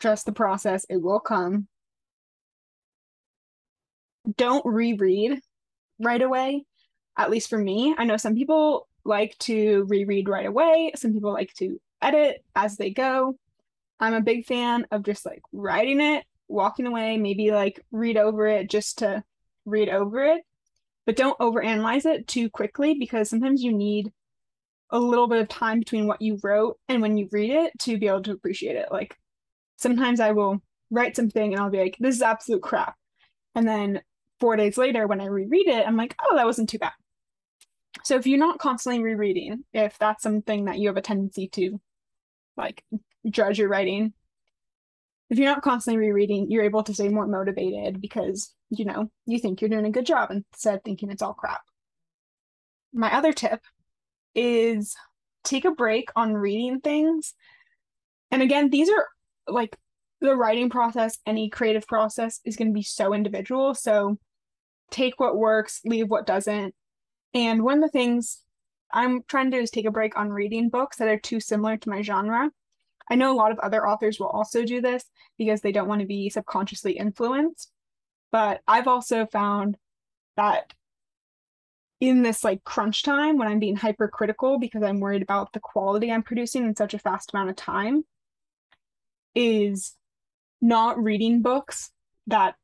trust 0.00 0.26
the 0.26 0.32
process. 0.32 0.84
It 0.88 1.00
will 1.00 1.20
come. 1.20 1.68
Don't 4.36 4.64
reread 4.66 5.40
right 5.98 6.20
away. 6.20 6.64
At 7.16 7.30
least 7.30 7.48
for 7.48 7.58
me, 7.58 7.94
I 7.96 8.04
know 8.04 8.16
some 8.16 8.34
people 8.34 8.88
like 9.04 9.38
to 9.38 9.84
reread 9.88 10.28
right 10.28 10.46
away. 10.46 10.92
Some 10.96 11.12
people 11.12 11.32
like 11.32 11.52
to 11.54 11.80
edit 12.02 12.44
as 12.54 12.76
they 12.76 12.90
go. 12.90 13.38
I'm 13.98 14.14
a 14.14 14.20
big 14.20 14.44
fan 14.44 14.86
of 14.90 15.04
just 15.04 15.24
like 15.24 15.40
writing 15.52 16.00
it, 16.00 16.24
walking 16.48 16.86
away, 16.86 17.16
maybe 17.16 17.50
like 17.50 17.80
read 17.90 18.16
over 18.16 18.46
it 18.46 18.68
just 18.68 18.98
to 18.98 19.24
read 19.64 19.88
over 19.88 20.24
it, 20.24 20.42
but 21.06 21.16
don't 21.16 21.38
overanalyze 21.38 22.04
it 22.04 22.26
too 22.26 22.50
quickly 22.50 22.94
because 22.98 23.30
sometimes 23.30 23.62
you 23.62 23.72
need 23.72 24.12
a 24.90 24.98
little 24.98 25.26
bit 25.26 25.40
of 25.40 25.48
time 25.48 25.80
between 25.80 26.06
what 26.06 26.22
you 26.22 26.38
wrote 26.42 26.78
and 26.88 27.02
when 27.02 27.16
you 27.16 27.28
read 27.32 27.50
it 27.50 27.72
to 27.80 27.98
be 27.98 28.06
able 28.06 28.22
to 28.22 28.32
appreciate 28.32 28.76
it. 28.76 28.88
Like 28.90 29.16
sometimes 29.76 30.20
I 30.20 30.32
will 30.32 30.60
write 30.90 31.16
something 31.16 31.52
and 31.52 31.60
I'll 31.60 31.70
be 31.70 31.80
like, 31.80 31.96
this 31.98 32.16
is 32.16 32.22
absolute 32.22 32.62
crap. 32.62 32.96
And 33.54 33.66
then 33.66 34.02
four 34.40 34.56
days 34.56 34.76
later, 34.76 35.06
when 35.06 35.20
I 35.20 35.26
reread 35.26 35.68
it, 35.68 35.86
I'm 35.86 35.96
like, 35.96 36.14
oh, 36.22 36.36
that 36.36 36.46
wasn't 36.46 36.68
too 36.68 36.78
bad. 36.78 36.92
So 38.04 38.16
if 38.16 38.26
you're 38.26 38.38
not 38.38 38.58
constantly 38.58 39.02
rereading, 39.02 39.64
if 39.72 39.98
that's 39.98 40.22
something 40.22 40.66
that 40.66 40.78
you 40.78 40.88
have 40.88 40.96
a 40.96 41.02
tendency 41.02 41.48
to 41.48 41.80
like 42.56 42.84
judge 43.28 43.58
your 43.58 43.68
writing, 43.68 44.12
if 45.28 45.38
you're 45.38 45.52
not 45.52 45.62
constantly 45.62 45.98
rereading, 45.98 46.50
you're 46.50 46.64
able 46.64 46.84
to 46.84 46.94
stay 46.94 47.08
more 47.08 47.26
motivated 47.26 48.00
because 48.00 48.54
you 48.70 48.84
know 48.84 49.10
you 49.26 49.38
think 49.38 49.60
you're 49.60 49.70
doing 49.70 49.86
a 49.86 49.90
good 49.90 50.06
job 50.06 50.30
instead 50.30 50.76
of 50.76 50.82
thinking 50.84 51.10
it's 51.10 51.22
all 51.22 51.34
crap. 51.34 51.62
My 52.92 53.12
other 53.12 53.32
tip 53.32 53.60
is 54.34 54.94
take 55.42 55.64
a 55.64 55.70
break 55.72 56.10
on 56.14 56.34
reading 56.34 56.80
things. 56.80 57.34
And 58.30 58.42
again, 58.42 58.70
these 58.70 58.88
are 58.88 59.06
like 59.48 59.76
the 60.20 60.34
writing 60.34 60.70
process, 60.70 61.18
any 61.26 61.48
creative 61.50 61.86
process 61.86 62.40
is 62.44 62.56
going 62.56 62.68
to 62.68 62.74
be 62.74 62.82
so 62.82 63.12
individual. 63.12 63.74
So 63.74 64.18
take 64.90 65.20
what 65.20 65.36
works, 65.36 65.80
leave 65.84 66.08
what 66.08 66.26
doesn't. 66.26 66.74
And 67.34 67.62
one 67.62 67.78
of 67.78 67.82
the 67.82 67.88
things 67.88 68.42
I'm 68.92 69.22
trying 69.28 69.50
to 69.50 69.56
do 69.58 69.62
is 69.62 69.70
take 69.70 69.86
a 69.86 69.90
break 69.90 70.16
on 70.16 70.30
reading 70.30 70.68
books 70.68 70.96
that 70.98 71.08
are 71.08 71.18
too 71.18 71.40
similar 71.40 71.76
to 71.76 71.90
my 71.90 72.02
genre. 72.02 72.50
I 73.10 73.14
know 73.14 73.32
a 73.32 73.36
lot 73.36 73.52
of 73.52 73.58
other 73.58 73.86
authors 73.86 74.18
will 74.18 74.28
also 74.28 74.64
do 74.64 74.80
this 74.80 75.04
because 75.38 75.60
they 75.60 75.72
don't 75.72 75.88
want 75.88 76.00
to 76.00 76.06
be 76.06 76.30
subconsciously 76.30 76.92
influenced. 76.92 77.70
But 78.32 78.62
I've 78.66 78.88
also 78.88 79.26
found 79.26 79.76
that 80.36 80.72
in 82.00 82.22
this 82.22 82.44
like 82.44 82.64
crunch 82.64 83.02
time 83.02 83.38
when 83.38 83.48
I'm 83.48 83.58
being 83.58 83.76
hypercritical 83.76 84.58
because 84.58 84.82
I'm 84.82 85.00
worried 85.00 85.22
about 85.22 85.52
the 85.52 85.60
quality 85.60 86.10
I'm 86.10 86.22
producing 86.22 86.64
in 86.64 86.76
such 86.76 86.94
a 86.94 86.98
fast 86.98 87.32
amount 87.32 87.50
of 87.50 87.56
time 87.56 88.04
is 89.36 89.94
not 90.60 91.00
reading 91.00 91.42
books 91.42 91.92
that 92.26 92.56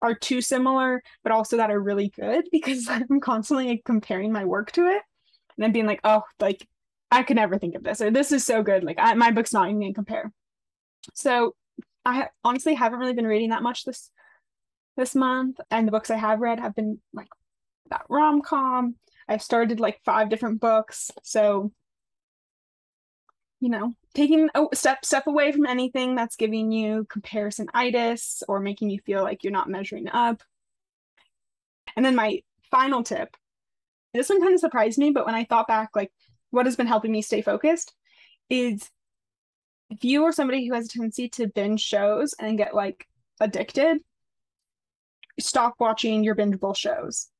are 0.00 0.14
too 0.14 0.40
similar, 0.40 1.02
but 1.22 1.32
also 1.32 1.56
that 1.56 1.70
are 1.70 1.80
really 1.80 2.08
good 2.08 2.46
because 2.52 2.88
I'm 2.88 3.20
constantly 3.20 3.68
like, 3.68 3.82
comparing 3.84 4.32
my 4.32 4.44
work 4.44 4.72
to 4.72 4.86
it 4.86 5.02
and 5.56 5.64
I'm 5.64 5.72
being 5.72 5.86
like, 5.86 6.00
oh, 6.04 6.22
like 6.40 6.66
I 7.10 7.22
could 7.22 7.36
never 7.36 7.58
think 7.58 7.74
of 7.74 7.82
this 7.82 8.00
or 8.00 8.10
this 8.10 8.32
is 8.32 8.44
so 8.44 8.62
good. 8.62 8.84
Like 8.84 8.98
I, 8.98 9.14
my 9.14 9.30
book's 9.30 9.52
not 9.52 9.68
even 9.68 9.80
gonna 9.80 9.94
compare. 9.94 10.32
So 11.12 11.54
I 12.04 12.28
honestly 12.42 12.74
haven't 12.74 12.98
really 12.98 13.14
been 13.14 13.26
reading 13.26 13.50
that 13.50 13.62
much 13.62 13.84
this 13.84 14.10
this 14.96 15.14
month, 15.14 15.58
and 15.70 15.88
the 15.88 15.92
books 15.92 16.10
I 16.10 16.16
have 16.16 16.38
read 16.38 16.60
have 16.60 16.74
been 16.74 17.00
like 17.12 17.28
that 17.90 18.04
rom 18.08 18.42
com. 18.42 18.94
I've 19.28 19.42
started 19.42 19.80
like 19.80 20.00
five 20.04 20.28
different 20.28 20.60
books, 20.60 21.10
so 21.22 21.72
you 23.64 23.70
know, 23.70 23.94
taking 24.12 24.50
a 24.54 24.66
step 24.74 25.06
step 25.06 25.26
away 25.26 25.50
from 25.50 25.64
anything 25.64 26.14
that's 26.14 26.36
giving 26.36 26.70
you 26.70 27.06
comparison 27.08 27.66
itis 27.72 28.42
or 28.46 28.60
making 28.60 28.90
you 28.90 29.00
feel 29.06 29.22
like 29.22 29.42
you're 29.42 29.54
not 29.54 29.70
measuring 29.70 30.06
up. 30.10 30.42
And 31.96 32.04
then 32.04 32.14
my 32.14 32.42
final 32.70 33.02
tip, 33.02 33.34
this 34.12 34.28
one 34.28 34.42
kind 34.42 34.52
of 34.52 34.60
surprised 34.60 34.98
me, 34.98 35.12
but 35.12 35.24
when 35.24 35.34
I 35.34 35.44
thought 35.44 35.66
back, 35.66 35.88
like 35.94 36.12
what 36.50 36.66
has 36.66 36.76
been 36.76 36.86
helping 36.86 37.10
me 37.10 37.22
stay 37.22 37.40
focused 37.40 37.94
is 38.50 38.90
if 39.88 40.04
you 40.04 40.24
are 40.24 40.32
somebody 40.32 40.68
who 40.68 40.74
has 40.74 40.84
a 40.84 40.88
tendency 40.90 41.30
to 41.30 41.48
binge 41.48 41.80
shows 41.80 42.34
and 42.38 42.58
get 42.58 42.74
like 42.74 43.08
addicted, 43.40 43.96
stop 45.40 45.76
watching 45.78 46.22
your 46.22 46.34
bingeable 46.34 46.76
shows. 46.76 47.30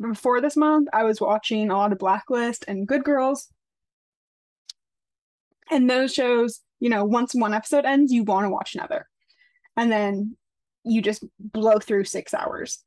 Before 0.00 0.40
this 0.40 0.56
month, 0.56 0.88
I 0.92 1.04
was 1.04 1.20
watching 1.20 1.70
a 1.70 1.76
lot 1.76 1.92
of 1.92 2.00
Blacklist 2.00 2.64
and 2.66 2.88
Good 2.88 3.04
Girls. 3.04 3.48
And 5.70 5.88
those 5.88 6.12
shows, 6.12 6.60
you 6.80 6.88
know, 6.88 7.04
once 7.04 7.34
one 7.34 7.54
episode 7.54 7.84
ends, 7.84 8.12
you 8.12 8.24
want 8.24 8.44
to 8.44 8.50
watch 8.50 8.74
another. 8.74 9.08
And 9.76 9.90
then 9.90 10.36
you 10.84 11.00
just 11.00 11.24
blow 11.38 11.78
through 11.78 12.04
six 12.04 12.34
hours. 12.34 12.82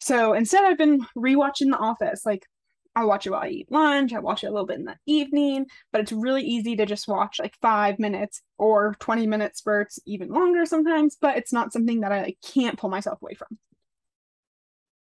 So 0.00 0.32
instead, 0.32 0.64
I've 0.64 0.78
been 0.78 1.04
rewatching 1.16 1.70
The 1.70 1.78
Office. 1.78 2.24
Like, 2.24 2.46
I 2.94 3.04
watch 3.04 3.26
it 3.26 3.30
while 3.30 3.42
I 3.42 3.48
eat 3.48 3.70
lunch, 3.70 4.12
I 4.12 4.18
watch 4.18 4.42
it 4.42 4.48
a 4.48 4.50
little 4.50 4.66
bit 4.66 4.78
in 4.78 4.84
the 4.84 4.96
evening, 5.06 5.66
but 5.92 6.00
it's 6.00 6.10
really 6.10 6.42
easy 6.42 6.74
to 6.76 6.86
just 6.86 7.06
watch 7.06 7.38
like 7.38 7.54
five 7.62 8.00
minutes 8.00 8.42
or 8.58 8.96
20 8.98 9.26
minute 9.26 9.56
spurts, 9.56 10.00
even 10.04 10.30
longer 10.30 10.66
sometimes, 10.66 11.16
but 11.20 11.36
it's 11.36 11.52
not 11.52 11.72
something 11.72 12.00
that 12.00 12.10
I 12.10 12.22
like, 12.22 12.38
can't 12.42 12.76
pull 12.76 12.90
myself 12.90 13.22
away 13.22 13.34
from. 13.34 13.56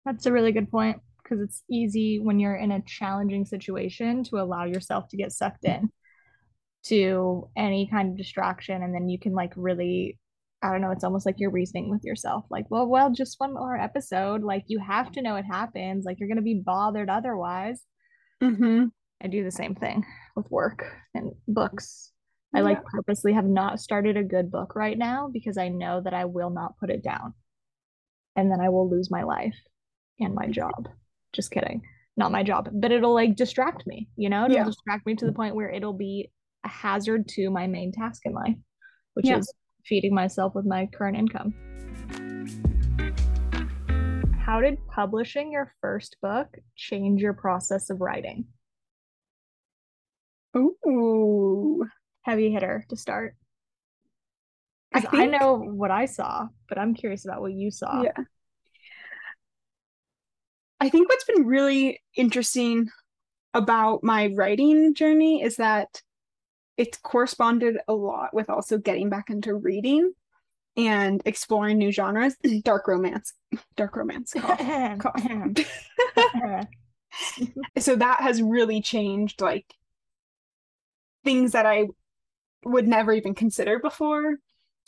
That's 0.05 0.27
a 0.27 0.33
really 0.33 0.53
good 0.53 0.71
point 0.71 1.01
because 1.23 1.41
it's 1.41 1.63
easy 1.71 2.19
when 2.19 2.39
you're 2.39 2.55
in 2.55 2.71
a 2.71 2.83
challenging 2.83 3.47
situation 3.47 4.25
to 4.25 4.41
allow 4.41 4.65
yourself 4.65 5.09
to 5.09 5.17
get 5.17 5.33
sucked 5.33 5.65
in 5.65 5.91
to 6.89 7.49
any 7.57 7.89
kind 7.91 8.11
of 8.11 8.17
distraction 8.17 8.83
and 8.83 8.95
then 8.95 9.09
you 9.09 9.19
can 9.19 9.33
like 9.33 9.53
really 9.57 10.19
I 10.63 10.73
don't 10.73 10.81
know, 10.81 10.91
it's 10.91 11.05
almost 11.05 11.27
like 11.27 11.37
you're 11.39 11.51
reasoning 11.51 11.91
with 11.91 12.03
yourself. 12.03 12.45
Like, 12.51 12.65
well, 12.71 12.87
well, 12.87 13.11
just 13.11 13.39
one 13.39 13.53
more 13.53 13.77
episode. 13.77 14.43
Like, 14.43 14.65
you 14.69 14.81
have 14.81 15.13
to 15.13 15.23
know 15.23 15.37
it 15.37 15.45
happens. 15.45 16.05
Like, 16.07 16.19
you're 16.19 16.31
going 16.31 16.37
to 16.39 16.43
be 16.43 16.63
bothered 16.65 17.11
otherwise. 17.11 17.83
Mm-hmm. 18.43 18.87
I 19.23 19.27
do 19.29 19.45
the 19.45 19.51
same 19.51 19.75
thing 19.75 20.05
with 20.35 20.51
work 20.51 20.85
and 21.15 21.33
books. 21.47 22.11
I 22.55 22.63
like 22.63 22.83
purposely 22.85 23.35
have 23.35 23.45
not 23.45 23.81
started 23.81 24.17
a 24.17 24.25
good 24.25 24.51
book 24.51 24.75
right 24.75 24.97
now 24.97 25.29
because 25.31 25.59
I 25.59 25.69
know 25.69 26.01
that 26.01 26.15
I 26.15 26.25
will 26.25 26.51
not 26.51 26.79
put 26.79 26.91
it 26.91 27.05
down. 27.05 27.35
And 28.35 28.51
then 28.51 28.61
I 28.61 28.71
will 28.71 28.89
lose 28.89 29.11
my 29.11 29.25
life 29.25 29.57
and 30.19 30.35
my 30.35 30.47
job. 30.47 30.89
Just 31.35 31.51
kidding. 31.51 31.83
Not 32.17 32.33
my 32.33 32.43
job, 32.43 32.71
but 32.73 32.93
it'll 32.93 33.13
like 33.13 33.37
distract 33.37 33.87
me, 33.87 34.09
you 34.17 34.31
know? 34.31 34.47
It'll 34.47 34.57
Yeah. 34.57 34.65
distract 34.65 35.07
me 35.07 35.17
to 35.17 35.27
the 35.27 35.33
point 35.33 35.55
where 35.55 35.69
it'll 35.69 35.93
be 35.93 36.31
a 36.65 36.69
hazard 36.69 37.29
to 37.29 37.51
my 37.51 37.67
main 37.67 37.93
task 37.93 38.23
in 38.25 38.33
life, 38.33 38.57
which 39.15 39.27
Yeah. 39.27 39.39
is 39.39 39.53
feeding 39.85 40.15
myself 40.15 40.55
with 40.55 40.67
my 40.67 40.87
current 40.87 41.17
income. 41.17 41.55
How 44.39 44.61
did 44.61 44.79
publishing 44.89 45.51
your 45.53 45.73
first 45.81 46.17
book 46.23 46.49
change 46.77 47.21
your 47.21 47.33
process 47.35 47.91
of 47.91 48.01
writing? 48.01 48.47
Ooh. 50.57 51.85
Heavy 52.23 52.51
hitter 52.53 52.85
to 52.89 52.97
start. 52.97 53.37
I, 54.95 55.01
think- 55.01 55.33
know 55.33 55.57
what 55.59 55.91
I 55.91 56.07
saw, 56.07 56.49
but 56.69 56.79
I'm 56.79 56.95
curious 56.95 57.25
about 57.25 57.41
what 57.43 57.53
you 57.53 57.71
saw. 57.71 58.03
Yeah. 58.03 58.13
I 60.81 60.89
think 60.91 61.09
what's 61.09 61.25
been 61.25 61.47
really 61.47 62.01
interesting 62.17 62.89
about 63.55 64.05
my 64.05 64.29
writing 64.37 64.95
journey 64.95 65.43
is 65.43 65.57
that 65.57 66.03
it's 66.77 66.99
corresponded 66.99 67.79
a 67.89 67.95
lot 67.95 68.35
with 68.35 68.51
also 68.51 68.79
getting 68.79 69.09
back 69.09 69.31
into 69.31 69.55
reading 69.55 70.13
and 70.77 71.23
exploring 71.25 71.79
new 71.79 71.91
genres. 71.91 72.37
Dark 72.65 72.87
romance. 72.87 73.33
Dark 73.77 73.97
romance. 73.97 74.35
cough, 74.35 74.59
cough. 74.99 76.67
so 77.79 77.97
that 77.97 78.21
has 78.21 78.43
really 78.43 78.83
changed 78.83 79.41
like 79.41 79.67
things 81.25 81.53
that 81.53 81.67
I 81.67 81.87
would 82.65 82.87
never 82.87 83.13
even 83.13 83.35
consider 83.35 83.79
before, 83.79 84.37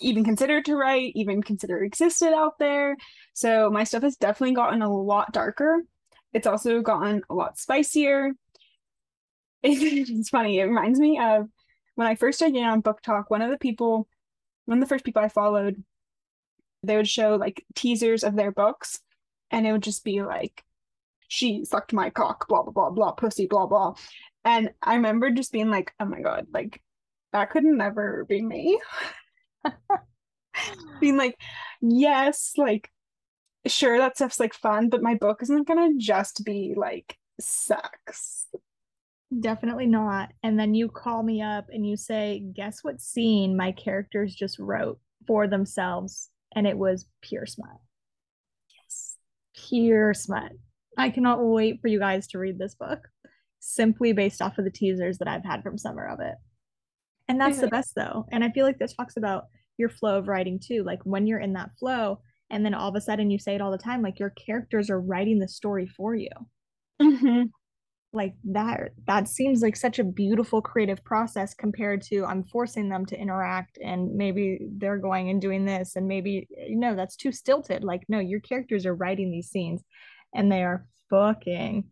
even 0.00 0.24
consider 0.24 0.60
to 0.62 0.76
write, 0.76 1.12
even 1.14 1.42
consider 1.42 1.82
existed 1.82 2.34
out 2.34 2.58
there. 2.58 2.96
So 3.32 3.70
my 3.70 3.84
stuff 3.84 4.02
has 4.02 4.16
definitely 4.16 4.54
gotten 4.54 4.82
a 4.82 4.92
lot 4.92 5.32
darker. 5.32 5.82
It's 6.34 6.46
also 6.46 6.82
gotten 6.82 7.22
a 7.30 7.34
lot 7.34 7.58
spicier. 7.58 8.32
It's 9.60 10.28
funny. 10.28 10.60
It 10.60 10.64
reminds 10.64 11.00
me 11.00 11.18
of 11.18 11.48
when 11.98 12.06
I 12.06 12.14
first 12.14 12.38
started 12.38 12.52
getting 12.52 12.68
on 12.68 12.80
BookTok, 12.80 13.24
one 13.26 13.42
of 13.42 13.50
the 13.50 13.58
people, 13.58 14.06
one 14.66 14.78
of 14.78 14.80
the 14.80 14.88
first 14.88 15.04
people 15.04 15.20
I 15.20 15.28
followed, 15.28 15.82
they 16.84 16.94
would 16.94 17.08
show 17.08 17.34
like 17.34 17.64
teasers 17.74 18.22
of 18.22 18.36
their 18.36 18.52
books, 18.52 19.00
and 19.50 19.66
it 19.66 19.72
would 19.72 19.82
just 19.82 20.04
be 20.04 20.22
like, 20.22 20.62
she 21.26 21.64
sucked 21.64 21.92
my 21.92 22.10
cock, 22.10 22.46
blah, 22.46 22.62
blah, 22.62 22.70
blah, 22.70 22.90
blah, 22.90 23.10
pussy, 23.10 23.48
blah, 23.48 23.66
blah. 23.66 23.94
And 24.44 24.70
I 24.80 24.94
remember 24.94 25.32
just 25.32 25.50
being 25.50 25.70
like, 25.70 25.92
oh 25.98 26.04
my 26.04 26.20
God, 26.20 26.46
like 26.54 26.80
that 27.32 27.50
could 27.50 27.64
never 27.64 28.24
be 28.28 28.42
me. 28.42 28.80
being 31.00 31.16
like, 31.16 31.36
yes, 31.80 32.52
like, 32.56 32.92
sure, 33.66 33.98
that 33.98 34.14
stuff's 34.14 34.38
like 34.38 34.54
fun, 34.54 34.88
but 34.88 35.02
my 35.02 35.16
book 35.16 35.42
isn't 35.42 35.66
gonna 35.66 35.94
just 35.98 36.44
be 36.44 36.74
like 36.76 37.18
sex. 37.40 38.46
Definitely 39.40 39.86
not. 39.86 40.30
And 40.42 40.58
then 40.58 40.74
you 40.74 40.88
call 40.88 41.22
me 41.22 41.42
up 41.42 41.66
and 41.70 41.86
you 41.86 41.96
say, 41.96 42.44
Guess 42.54 42.78
what 42.82 43.00
scene 43.00 43.56
my 43.56 43.72
characters 43.72 44.34
just 44.34 44.58
wrote 44.58 44.98
for 45.26 45.46
themselves? 45.46 46.30
And 46.54 46.66
it 46.66 46.78
was 46.78 47.06
pure 47.20 47.44
smut. 47.44 47.76
Yes. 48.82 49.16
Pure 49.68 50.14
smut. 50.14 50.52
I 50.96 51.10
cannot 51.10 51.44
wait 51.44 51.80
for 51.80 51.88
you 51.88 51.98
guys 51.98 52.26
to 52.28 52.38
read 52.38 52.58
this 52.58 52.74
book 52.74 53.00
simply 53.60 54.12
based 54.12 54.40
off 54.40 54.56
of 54.58 54.64
the 54.64 54.70
teasers 54.70 55.18
that 55.18 55.28
I've 55.28 55.44
had 55.44 55.62
from 55.62 55.78
Summer 55.78 56.06
of 56.06 56.20
It. 56.20 56.34
And 57.28 57.38
that's 57.38 57.58
the 57.58 57.68
best 57.68 57.94
though. 57.94 58.24
And 58.32 58.42
I 58.42 58.50
feel 58.50 58.64
like 58.64 58.78
this 58.78 58.94
talks 58.94 59.18
about 59.18 59.44
your 59.76 59.90
flow 59.90 60.18
of 60.18 60.28
writing 60.28 60.58
too. 60.58 60.82
Like 60.82 61.00
when 61.04 61.26
you're 61.26 61.38
in 61.38 61.52
that 61.52 61.70
flow 61.78 62.20
and 62.50 62.64
then 62.64 62.72
all 62.72 62.88
of 62.88 62.94
a 62.94 63.00
sudden 63.00 63.30
you 63.30 63.38
say 63.38 63.54
it 63.54 63.60
all 63.60 63.70
the 63.70 63.78
time, 63.78 64.00
like 64.00 64.18
your 64.18 64.30
characters 64.30 64.88
are 64.88 65.00
writing 65.00 65.38
the 65.38 65.48
story 65.48 65.86
for 65.86 66.14
you. 66.14 66.30
Mm-hmm. 67.00 67.42
Like 68.12 68.34
that 68.44 68.90
that 69.06 69.28
seems 69.28 69.60
like 69.60 69.76
such 69.76 69.98
a 69.98 70.04
beautiful 70.04 70.62
creative 70.62 71.04
process 71.04 71.52
compared 71.52 72.00
to 72.00 72.24
i'm 72.24 72.42
forcing 72.44 72.88
them 72.88 73.04
to 73.04 73.18
interact 73.18 73.78
and 73.84 74.14
maybe 74.14 74.58
they're 74.78 74.96
going 74.98 75.28
and 75.28 75.42
doing 75.42 75.66
this 75.66 75.94
and 75.96 76.08
maybe 76.08 76.48
no 76.70 76.94
that's 76.96 77.16
too 77.16 77.30
stilted 77.30 77.84
like 77.84 78.02
no 78.08 78.18
your 78.18 78.40
characters 78.40 78.86
are 78.86 78.94
writing 78.94 79.30
these 79.30 79.50
scenes 79.50 79.82
and 80.34 80.50
they 80.50 80.62
are 80.62 80.86
fucking 81.10 81.84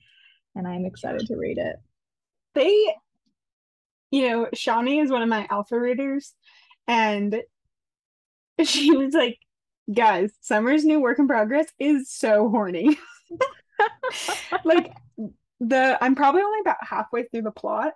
and 0.55 0.67
i'm 0.67 0.87
excited 0.87 1.27
to 1.27 1.37
read 1.37 1.59
it 1.59 1.77
They, 2.55 2.95
you 4.11 4.29
know, 4.29 4.49
Shawnee 4.55 5.01
is 5.01 5.11
one 5.11 5.23
of 5.23 5.29
my 5.29 5.47
alpha 5.51 5.79
readers, 5.79 6.35
and 6.87 7.43
she 8.65 8.97
was 8.97 9.13
like, 9.15 9.39
guys, 9.93 10.33
Summer's 10.41 10.85
new 10.85 11.01
work 11.01 11.19
in 11.19 11.29
progress 11.29 11.67
is 11.79 12.11
so 12.11 12.49
horny. 12.49 12.97
like 14.65 14.93
the 15.61 15.99
I'm 16.01 16.15
probably 16.15 16.43
only 16.43 16.61
about 16.61 16.77
halfway 16.83 17.25
through 17.25 17.43
the 17.43 17.51
plot 17.51 17.93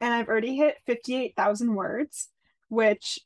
and 0.00 0.12
I've 0.12 0.28
already 0.28 0.56
hit 0.56 0.76
58,000 0.86 1.74
words, 1.74 2.28
which 2.68 3.18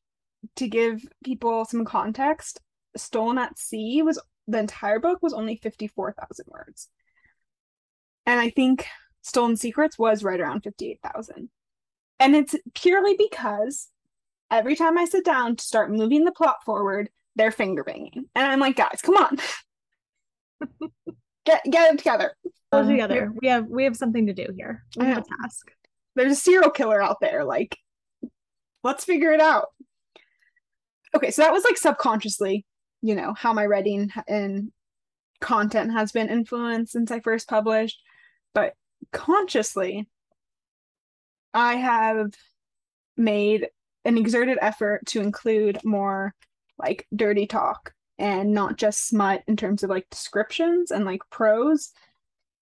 to 0.56 0.68
give 0.68 1.02
people 1.24 1.64
some 1.64 1.84
context, 1.84 2.60
Stolen 2.96 3.38
at 3.38 3.58
Sea 3.58 4.02
was 4.02 4.20
the 4.46 4.58
entire 4.58 4.98
book 4.98 5.18
was 5.22 5.32
only 5.32 5.56
54,000 5.56 6.46
words. 6.48 6.88
And 8.26 8.38
I 8.38 8.50
think 8.50 8.86
Stolen 9.22 9.56
Secrets 9.56 9.98
was 9.98 10.24
right 10.24 10.40
around 10.40 10.62
58,000. 10.62 11.50
And 12.18 12.36
it's 12.36 12.54
purely 12.74 13.16
because 13.18 13.88
every 14.50 14.76
time 14.76 14.98
I 14.98 15.04
sit 15.04 15.24
down 15.24 15.56
to 15.56 15.64
start 15.64 15.90
moving 15.90 16.24
the 16.24 16.32
plot 16.32 16.64
forward, 16.64 17.10
they're 17.36 17.50
finger 17.50 17.84
banging. 17.84 18.26
And 18.34 18.46
I'm 18.46 18.60
like, 18.60 18.76
guys, 18.76 19.00
come 19.02 19.16
on. 19.16 19.38
get 21.44 21.62
get 21.70 21.94
it 21.94 21.98
together. 21.98 22.34
Pull 22.70 22.80
Um, 22.80 22.88
together 22.88 23.32
we 23.40 23.48
have 23.48 23.66
we 23.66 23.84
have 23.84 23.96
something 23.96 24.26
to 24.26 24.32
do 24.32 24.46
here. 24.56 24.84
We 24.96 25.06
have 25.06 25.18
a 25.18 25.42
task. 25.42 25.70
There's 26.14 26.32
a 26.32 26.36
serial 26.36 26.70
killer 26.70 27.02
out 27.02 27.18
there 27.20 27.44
like 27.44 27.76
let's 28.82 29.04
figure 29.04 29.32
it 29.32 29.40
out. 29.40 29.68
Okay 31.14 31.30
so 31.30 31.42
that 31.42 31.52
was 31.52 31.64
like 31.64 31.76
subconsciously 31.76 32.64
you 33.02 33.14
know 33.14 33.34
how 33.34 33.52
my 33.52 33.66
writing 33.66 34.10
and 34.28 34.70
content 35.40 35.90
has 35.92 36.12
been 36.12 36.28
influenced 36.28 36.92
since 36.92 37.10
i 37.10 37.18
first 37.20 37.48
published 37.48 37.98
but 38.54 38.74
consciously 39.10 40.06
i 41.54 41.76
have 41.76 42.34
made 43.16 43.68
an 44.04 44.18
exerted 44.18 44.58
effort 44.60 45.04
to 45.06 45.20
include 45.20 45.78
more 45.82 46.34
like 46.78 47.06
dirty 47.16 47.46
talk 47.46 47.94
and 48.18 48.52
not 48.52 48.76
just 48.76 49.08
smut 49.08 49.42
in 49.46 49.56
terms 49.56 49.82
of 49.82 49.88
like 49.88 50.06
descriptions 50.10 50.90
and 50.90 51.06
like 51.06 51.22
prose 51.30 51.92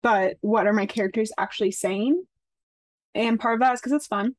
but 0.05 0.37
what 0.41 0.69
are 0.69 0.73
my 0.73 0.87
characters 0.87 1.33
actually 1.37 1.73
saying? 1.73 2.23
And 3.17 3.41
part 3.41 3.55
of 3.55 3.61
that 3.61 3.75
is 3.75 3.81
because 3.81 3.93
it's 3.93 4.07
fun 4.07 4.37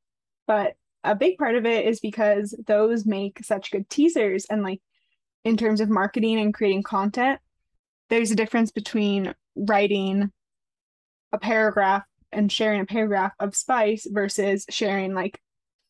but 0.47 0.75
a 1.04 1.15
big 1.15 1.38
part 1.38 1.56
of 1.56 1.65
it 1.65 1.86
is 1.86 1.99
because 1.99 2.56
those 2.65 3.06
make 3.06 3.43
such 3.43 3.71
good 3.71 3.89
teasers 3.89 4.45
and 4.45 4.63
like 4.63 4.82
in 5.43 5.58
terms 5.58 5.82
of 5.82 5.89
marketing 5.89 6.39
and 6.39 6.54
creating 6.54 6.84
content 6.84 7.39
there's 8.10 8.32
a 8.32 8.36
difference 8.36 8.71
between 8.71 9.34
writing 9.56 10.32
a 11.32 11.38
paragraph 11.38 12.04
and 12.32 12.51
sharing 12.51 12.82
a 12.82 12.86
paragraph 12.86 13.32
of 13.39 13.56
spice 13.56 14.08
versus 14.10 14.65
sharing 14.69 15.13
like 15.13 15.39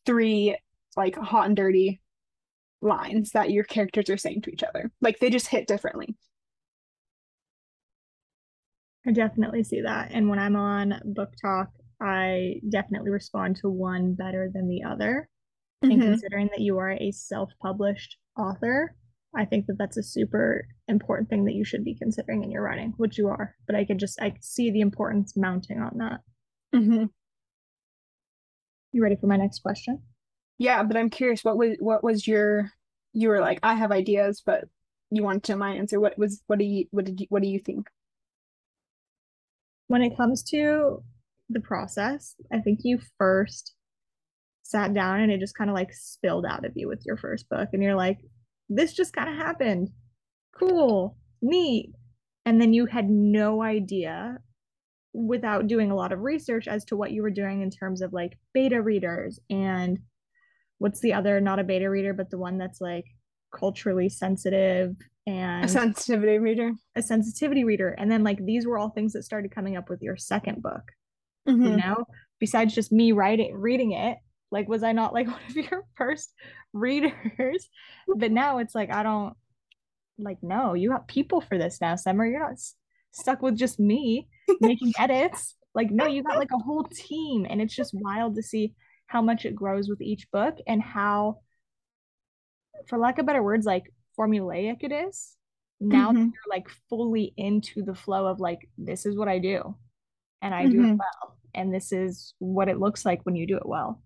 three 0.05 0.55
like 0.95 1.15
hot 1.15 1.47
and 1.47 1.57
dirty 1.57 2.01
lines 2.81 3.31
that 3.31 3.51
your 3.51 3.63
characters 3.63 4.09
are 4.09 4.17
saying 4.17 4.41
to 4.41 4.51
each 4.51 4.63
other. 4.63 4.91
Like 5.01 5.19
they 5.19 5.29
just 5.29 5.47
hit 5.47 5.67
differently 5.67 6.15
i 9.07 9.11
definitely 9.11 9.63
see 9.63 9.81
that 9.81 10.11
and 10.11 10.29
when 10.29 10.39
i'm 10.39 10.55
on 10.55 10.99
book 11.05 11.31
talk 11.41 11.69
i 12.01 12.55
definitely 12.69 13.09
respond 13.11 13.55
to 13.55 13.69
one 13.69 14.13
better 14.13 14.49
than 14.53 14.67
the 14.67 14.83
other 14.83 15.29
and 15.81 15.91
Mhm. 15.93 16.01
considering 16.05 16.47
that 16.47 16.61
you 16.61 16.77
are 16.77 16.91
a 16.91 17.11
self-published 17.11 18.17
author 18.37 18.95
i 19.35 19.45
think 19.45 19.65
that 19.67 19.77
that's 19.77 19.97
a 19.97 20.03
super 20.03 20.67
important 20.87 21.29
thing 21.29 21.45
that 21.45 21.53
you 21.55 21.63
should 21.65 21.83
be 21.83 21.95
considering 21.95 22.43
in 22.43 22.51
your 22.51 22.63
writing 22.63 22.93
which 22.97 23.17
you 23.17 23.27
are 23.27 23.55
but 23.67 23.75
i 23.75 23.85
could 23.85 23.99
just 23.99 24.19
i 24.21 24.33
see 24.41 24.71
the 24.71 24.81
importance 24.81 25.35
mounting 25.37 25.79
on 25.79 25.97
that 25.97 26.21
Mhm. 26.73 27.09
you 28.91 29.01
ready 29.03 29.15
for 29.15 29.27
my 29.27 29.37
next 29.37 29.59
question 29.59 30.01
Yeah, 30.57 30.83
but 30.83 30.95
I'm 30.97 31.09
curious, 31.09 31.43
what 31.43 31.57
was 31.57 31.75
what 31.79 32.03
was 32.03 32.25
your 32.27 32.71
you 33.13 33.27
were 33.29 33.39
like, 33.41 33.59
I 33.63 33.75
have 33.75 33.91
ideas, 33.91 34.41
but 34.45 34.65
you 35.11 35.23
wanted 35.23 35.43
to 35.43 35.51
know 35.53 35.57
my 35.59 35.73
answer. 35.75 35.99
What 35.99 36.17
was 36.17 36.41
what 36.47 36.59
do 36.59 36.65
you 36.65 36.85
what 36.91 37.05
did 37.05 37.19
you 37.21 37.27
what 37.29 37.41
do 37.41 37.47
you 37.49 37.59
think? 37.59 37.89
When 39.87 40.01
it 40.01 40.17
comes 40.17 40.43
to 40.43 41.03
the 41.49 41.59
process, 41.59 42.35
I 42.51 42.59
think 42.59 42.79
you 42.83 42.99
first 43.17 43.73
sat 44.63 44.93
down 44.93 45.19
and 45.19 45.31
it 45.31 45.39
just 45.39 45.57
kind 45.57 45.69
of 45.69 45.75
like 45.75 45.93
spilled 45.93 46.45
out 46.45 46.65
of 46.65 46.73
you 46.75 46.87
with 46.87 47.03
your 47.05 47.17
first 47.17 47.47
book. 47.49 47.69
And 47.71 47.83
you're 47.83 47.95
like, 47.95 48.17
this 48.67 48.93
just 48.93 49.13
kind 49.13 49.29
of 49.29 49.35
happened. 49.35 49.89
Cool, 50.57 51.17
neat. 51.41 51.91
And 52.45 52.59
then 52.59 52.73
you 52.73 52.87
had 52.87 53.09
no 53.09 53.61
idea 53.61 54.39
without 55.13 55.67
doing 55.67 55.91
a 55.91 55.95
lot 55.95 56.11
of 56.11 56.19
research 56.19 56.67
as 56.67 56.83
to 56.85 56.97
what 56.97 57.11
you 57.11 57.21
were 57.21 57.31
doing 57.31 57.61
in 57.61 57.69
terms 57.69 58.01
of 58.01 58.11
like 58.11 58.37
beta 58.53 58.81
readers 58.81 59.39
and 59.49 59.99
what's 60.79 60.99
the 60.99 61.13
other, 61.13 61.39
not 61.39 61.59
a 61.59 61.63
beta 61.63 61.89
reader, 61.89 62.13
but 62.13 62.29
the 62.29 62.37
one 62.37 62.57
that's 62.57 62.81
like 62.81 63.05
culturally 63.55 64.09
sensitive 64.09 64.95
and 65.25 65.65
A 65.65 65.67
sensitivity 65.67 66.37
reader. 66.37 66.71
a 66.95 67.01
sensitivity 67.01 67.63
reader. 67.63 67.89
And 67.97 68.11
then 68.11 68.23
like 68.23 68.43
these 68.45 68.67
were 68.67 68.77
all 68.77 68.89
things 68.89 69.13
that 69.13 69.23
started 69.23 69.49
coming 69.51 69.75
up 69.77 69.89
with 69.89 70.01
your 70.01 70.17
second 70.17 70.61
book, 70.61 70.91
Mhm. 71.47 71.69
you 71.71 71.77
know, 71.77 72.05
besides 72.39 72.75
just 72.75 72.91
me 72.91 73.11
writing 73.11 73.55
reading 73.55 73.93
it. 73.93 74.17
Like, 74.51 74.67
was 74.69 74.83
I 74.83 74.91
not 74.91 75.13
like 75.13 75.27
one 75.35 75.39
of 75.49 75.55
your 75.55 75.83
first 75.95 76.31
readers? 76.73 77.69
But 78.07 78.31
now 78.31 78.59
it's 78.59 78.75
like 78.75 78.91
I 78.91 79.03
don't 79.03 79.35
like 80.17 80.37
no, 80.43 80.73
you 80.75 80.89
got 80.89 81.07
people 81.07 81.41
for 81.41 81.57
this 81.57 81.81
now, 81.81 81.95
Summer. 81.95 82.25
You're 82.25 82.39
not 82.39 82.53
s- 82.53 82.75
stuck 83.11 83.41
with 83.41 83.57
just 83.57 83.79
me 83.79 84.27
making 84.61 84.93
edits. 84.99 85.55
Like, 85.73 85.91
no, 85.91 86.05
you 86.05 86.23
got 86.23 86.37
like 86.37 86.51
a 86.53 86.63
whole 86.63 86.83
team, 86.85 87.45
and 87.49 87.61
it's 87.61 87.75
just 87.75 87.93
wild 87.93 88.35
to 88.35 88.43
see 88.43 88.73
how 89.07 89.21
much 89.21 89.43
it 89.45 89.55
grows 89.55 89.89
with 89.89 90.01
each 90.01 90.29
book 90.31 90.55
and 90.67 90.81
how, 90.81 91.39
for 92.87 92.97
lack 92.97 93.17
of 93.19 93.25
better 93.25 93.43
words, 93.43 93.65
like 93.65 93.91
formulaic 94.17 94.77
it 94.81 94.91
is. 94.91 95.35
Now 95.79 96.11
that 96.13 96.19
Mhm. 96.19 96.31
you're 96.33 96.49
like 96.49 96.69
fully 96.89 97.33
into 97.35 97.83
the 97.83 97.95
flow 97.95 98.27
of 98.27 98.39
like, 98.39 98.69
this 98.77 99.05
is 99.05 99.17
what 99.17 99.27
I 99.27 99.39
do, 99.39 99.75
and 100.41 100.53
I 100.55 100.67
do 100.67 100.79
it 100.79 100.85
Mhm. 100.93 100.97
well, 100.97 101.37
and 101.53 101.73
this 101.73 101.91
is 101.91 102.33
what 102.39 102.69
it 102.69 102.79
looks 102.79 103.05
like 103.05 103.23
when 103.25 103.35
you 103.35 103.45
do 103.45 103.57
it 103.57 103.65
well. 103.65 104.01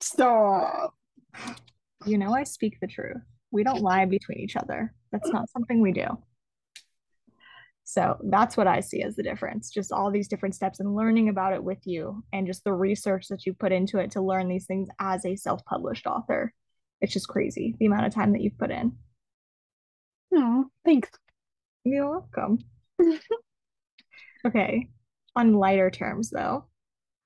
Stop. 0.00 0.96
You 2.06 2.18
know, 2.18 2.32
I 2.32 2.44
speak 2.44 2.78
the 2.80 2.86
truth. 2.86 3.22
We 3.50 3.64
don't 3.64 3.82
lie 3.82 4.04
between 4.04 4.38
each 4.38 4.56
other. 4.56 4.94
That's 5.10 5.30
not 5.32 5.50
something 5.50 5.80
we 5.80 5.92
do. 5.92 6.06
So 7.84 8.18
that's 8.24 8.56
what 8.56 8.66
I 8.66 8.80
see 8.80 9.02
as 9.02 9.16
the 9.16 9.22
difference. 9.22 9.70
Just 9.70 9.92
all 9.92 10.10
these 10.10 10.28
different 10.28 10.54
steps 10.54 10.80
and 10.80 10.94
learning 10.94 11.28
about 11.28 11.52
it 11.52 11.62
with 11.62 11.86
you 11.86 12.24
and 12.32 12.46
just 12.46 12.64
the 12.64 12.72
research 12.72 13.28
that 13.28 13.44
you 13.44 13.52
put 13.52 13.72
into 13.72 13.98
it 13.98 14.12
to 14.12 14.22
learn 14.22 14.48
these 14.48 14.66
things 14.66 14.88
as 14.98 15.26
a 15.26 15.36
self-published 15.36 16.06
author. 16.06 16.54
It's 17.02 17.12
just 17.12 17.28
crazy 17.28 17.74
the 17.78 17.86
amount 17.86 18.06
of 18.06 18.14
time 18.14 18.32
that 18.32 18.40
you've 18.40 18.56
put 18.56 18.70
in. 18.70 18.92
Oh, 20.34 20.66
thanks. 20.84 21.10
You're 21.84 22.08
welcome. 22.08 22.60
okay. 24.46 24.88
On 25.34 25.54
lighter 25.54 25.90
terms, 25.90 26.30
though, 26.30 26.66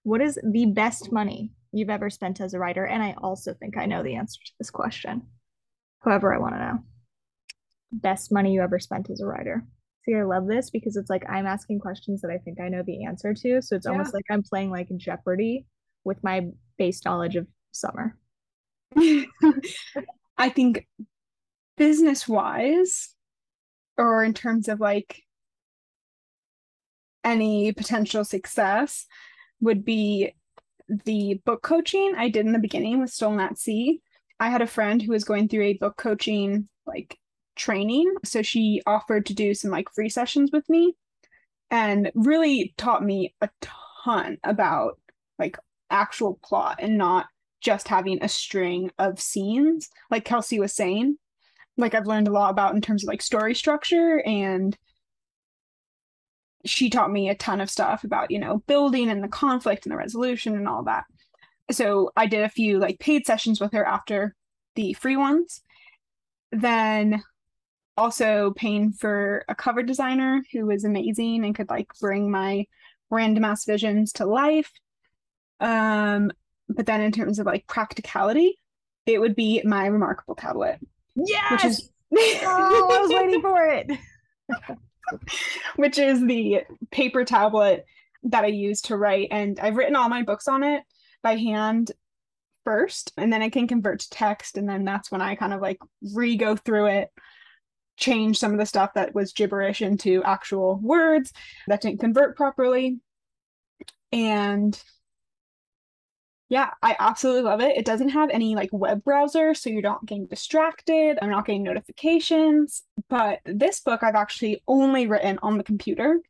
what 0.02 0.22
is 0.22 0.38
the 0.42 0.66
best 0.66 1.12
money 1.12 1.52
you've 1.72 1.90
ever 1.90 2.08
spent 2.08 2.40
as 2.40 2.54
a 2.54 2.58
writer? 2.58 2.86
And 2.86 3.02
I 3.02 3.14
also 3.18 3.52
think 3.52 3.76
I 3.76 3.84
know 3.84 4.02
the 4.02 4.16
answer 4.16 4.40
to 4.44 4.52
this 4.58 4.70
question. 4.70 5.22
However, 6.00 6.34
I 6.34 6.38
want 6.38 6.54
to 6.54 6.58
know. 6.58 6.78
Best 7.92 8.32
money 8.32 8.54
you 8.54 8.62
ever 8.62 8.78
spent 8.78 9.10
as 9.10 9.20
a 9.20 9.26
writer. 9.26 9.66
See, 10.04 10.14
I 10.14 10.22
love 10.22 10.46
this 10.46 10.70
because 10.70 10.96
it's 10.96 11.10
like 11.10 11.28
I'm 11.28 11.46
asking 11.46 11.80
questions 11.80 12.22
that 12.22 12.30
I 12.30 12.38
think 12.38 12.60
I 12.60 12.68
know 12.68 12.82
the 12.82 13.04
answer 13.04 13.34
to. 13.34 13.60
So 13.60 13.76
it's 13.76 13.86
almost 13.86 14.14
like 14.14 14.24
I'm 14.30 14.42
playing 14.42 14.70
like 14.70 14.88
Jeopardy 14.96 15.66
with 16.04 16.22
my 16.22 16.46
base 16.78 17.04
knowledge 17.04 17.36
of 17.36 17.46
summer. 17.72 18.16
I 20.38 20.48
think 20.48 20.86
business 21.76 22.26
wise, 22.28 23.14
or 23.96 24.24
in 24.24 24.34
terms 24.34 24.68
of 24.68 24.80
like 24.80 25.22
any 27.24 27.72
potential 27.72 28.24
success, 28.24 29.06
would 29.60 29.84
be 29.84 30.32
the 31.04 31.40
book 31.44 31.62
coaching 31.62 32.14
I 32.16 32.28
did 32.28 32.46
in 32.46 32.52
the 32.52 32.58
beginning 32.58 33.00
with 33.00 33.10
Stolen 33.10 33.40
at 33.40 33.58
Sea. 33.58 34.00
I 34.38 34.50
had 34.50 34.62
a 34.62 34.66
friend 34.66 35.00
who 35.00 35.12
was 35.12 35.24
going 35.24 35.48
through 35.48 35.64
a 35.64 35.78
book 35.78 35.96
coaching 35.96 36.68
like 36.86 37.18
training. 37.56 38.14
So 38.24 38.42
she 38.42 38.82
offered 38.86 39.26
to 39.26 39.34
do 39.34 39.54
some 39.54 39.70
like 39.70 39.88
free 39.94 40.08
sessions 40.08 40.50
with 40.52 40.68
me 40.68 40.94
and 41.70 42.12
really 42.14 42.74
taught 42.76 43.02
me 43.02 43.34
a 43.40 43.48
ton 43.62 44.38
about 44.44 45.00
like 45.38 45.58
actual 45.90 46.38
plot 46.44 46.78
and 46.80 46.96
not 46.96 47.26
just 47.66 47.88
having 47.88 48.22
a 48.22 48.28
string 48.28 48.92
of 48.96 49.20
scenes 49.20 49.90
like 50.08 50.24
Kelsey 50.24 50.60
was 50.60 50.72
saying. 50.72 51.16
Like 51.76 51.96
I've 51.96 52.06
learned 52.06 52.28
a 52.28 52.32
lot 52.32 52.50
about 52.50 52.76
in 52.76 52.80
terms 52.80 53.02
of 53.02 53.08
like 53.08 53.20
story 53.20 53.56
structure 53.56 54.22
and 54.24 54.78
she 56.64 56.88
taught 56.88 57.10
me 57.10 57.28
a 57.28 57.34
ton 57.34 57.60
of 57.60 57.68
stuff 57.68 58.04
about, 58.04 58.30
you 58.30 58.38
know, 58.38 58.58
building 58.68 59.10
and 59.10 59.20
the 59.20 59.28
conflict 59.28 59.84
and 59.84 59.92
the 59.92 59.96
resolution 59.96 60.54
and 60.54 60.68
all 60.68 60.84
that. 60.84 61.06
So 61.72 62.12
I 62.16 62.26
did 62.26 62.44
a 62.44 62.48
few 62.48 62.78
like 62.78 63.00
paid 63.00 63.26
sessions 63.26 63.60
with 63.60 63.72
her 63.72 63.84
after 63.84 64.36
the 64.76 64.92
free 64.92 65.16
ones. 65.16 65.60
Then 66.52 67.20
also 67.96 68.52
paying 68.56 68.92
for 68.92 69.44
a 69.48 69.56
cover 69.56 69.82
designer 69.82 70.40
who 70.52 70.66
was 70.66 70.84
amazing 70.84 71.44
and 71.44 71.54
could 71.54 71.68
like 71.68 71.88
bring 72.00 72.30
my 72.30 72.64
random 73.10 73.44
ass 73.44 73.64
visions 73.64 74.12
to 74.12 74.24
life. 74.24 74.70
Um, 75.58 76.30
but 76.68 76.86
then 76.86 77.00
in 77.00 77.12
terms 77.12 77.38
of 77.38 77.46
like 77.46 77.66
practicality, 77.66 78.58
it 79.06 79.20
would 79.20 79.36
be 79.36 79.62
my 79.64 79.88
reMarkable 79.88 80.36
tablet, 80.36 80.78
Yes. 81.14 81.50
which 81.50 81.64
is 81.64 81.90
oh, 82.44 82.88
I 82.92 83.00
was 83.00 83.10
waiting 83.10 83.40
for 83.40 83.66
it. 83.66 83.90
which 85.76 85.98
is 85.98 86.20
the 86.24 86.62
paper 86.90 87.24
tablet 87.24 87.84
that 88.24 88.44
I 88.44 88.48
use 88.48 88.82
to 88.82 88.96
write. 88.96 89.28
And 89.30 89.58
I've 89.60 89.76
written 89.76 89.96
all 89.96 90.08
my 90.08 90.22
books 90.22 90.48
on 90.48 90.62
it 90.64 90.82
by 91.22 91.36
hand 91.36 91.92
first, 92.64 93.12
and 93.16 93.32
then 93.32 93.42
I 93.42 93.48
can 93.48 93.68
convert 93.68 94.00
to 94.00 94.10
text. 94.10 94.56
And 94.56 94.68
then 94.68 94.84
that's 94.84 95.10
when 95.10 95.20
I 95.20 95.34
kind 95.36 95.52
of 95.52 95.60
like 95.60 95.78
re 96.14 96.36
go 96.36 96.56
through 96.56 96.86
it, 96.86 97.10
change 97.96 98.38
some 98.38 98.52
of 98.52 98.58
the 98.58 98.66
stuff 98.66 98.94
that 98.94 99.14
was 99.14 99.32
gibberish 99.32 99.82
into 99.82 100.22
actual 100.24 100.76
words 100.76 101.32
that 101.68 101.80
didn't 101.80 102.00
convert 102.00 102.36
properly. 102.36 102.98
And 104.12 104.80
yeah, 106.48 106.70
I 106.80 106.94
absolutely 106.98 107.42
love 107.42 107.60
it. 107.60 107.76
It 107.76 107.84
doesn't 107.84 108.10
have 108.10 108.30
any 108.30 108.54
like 108.54 108.70
web 108.72 109.02
browser, 109.02 109.52
so 109.52 109.68
you're 109.68 109.82
not 109.82 110.06
getting 110.06 110.26
distracted. 110.26 111.18
I'm 111.20 111.30
not 111.30 111.46
getting 111.46 111.64
notifications. 111.64 112.84
But 113.08 113.40
this 113.44 113.80
book 113.80 114.02
I've 114.02 114.14
actually 114.14 114.62
only 114.68 115.06
written 115.08 115.38
on 115.42 115.58
the 115.58 115.64
computer 115.64 116.20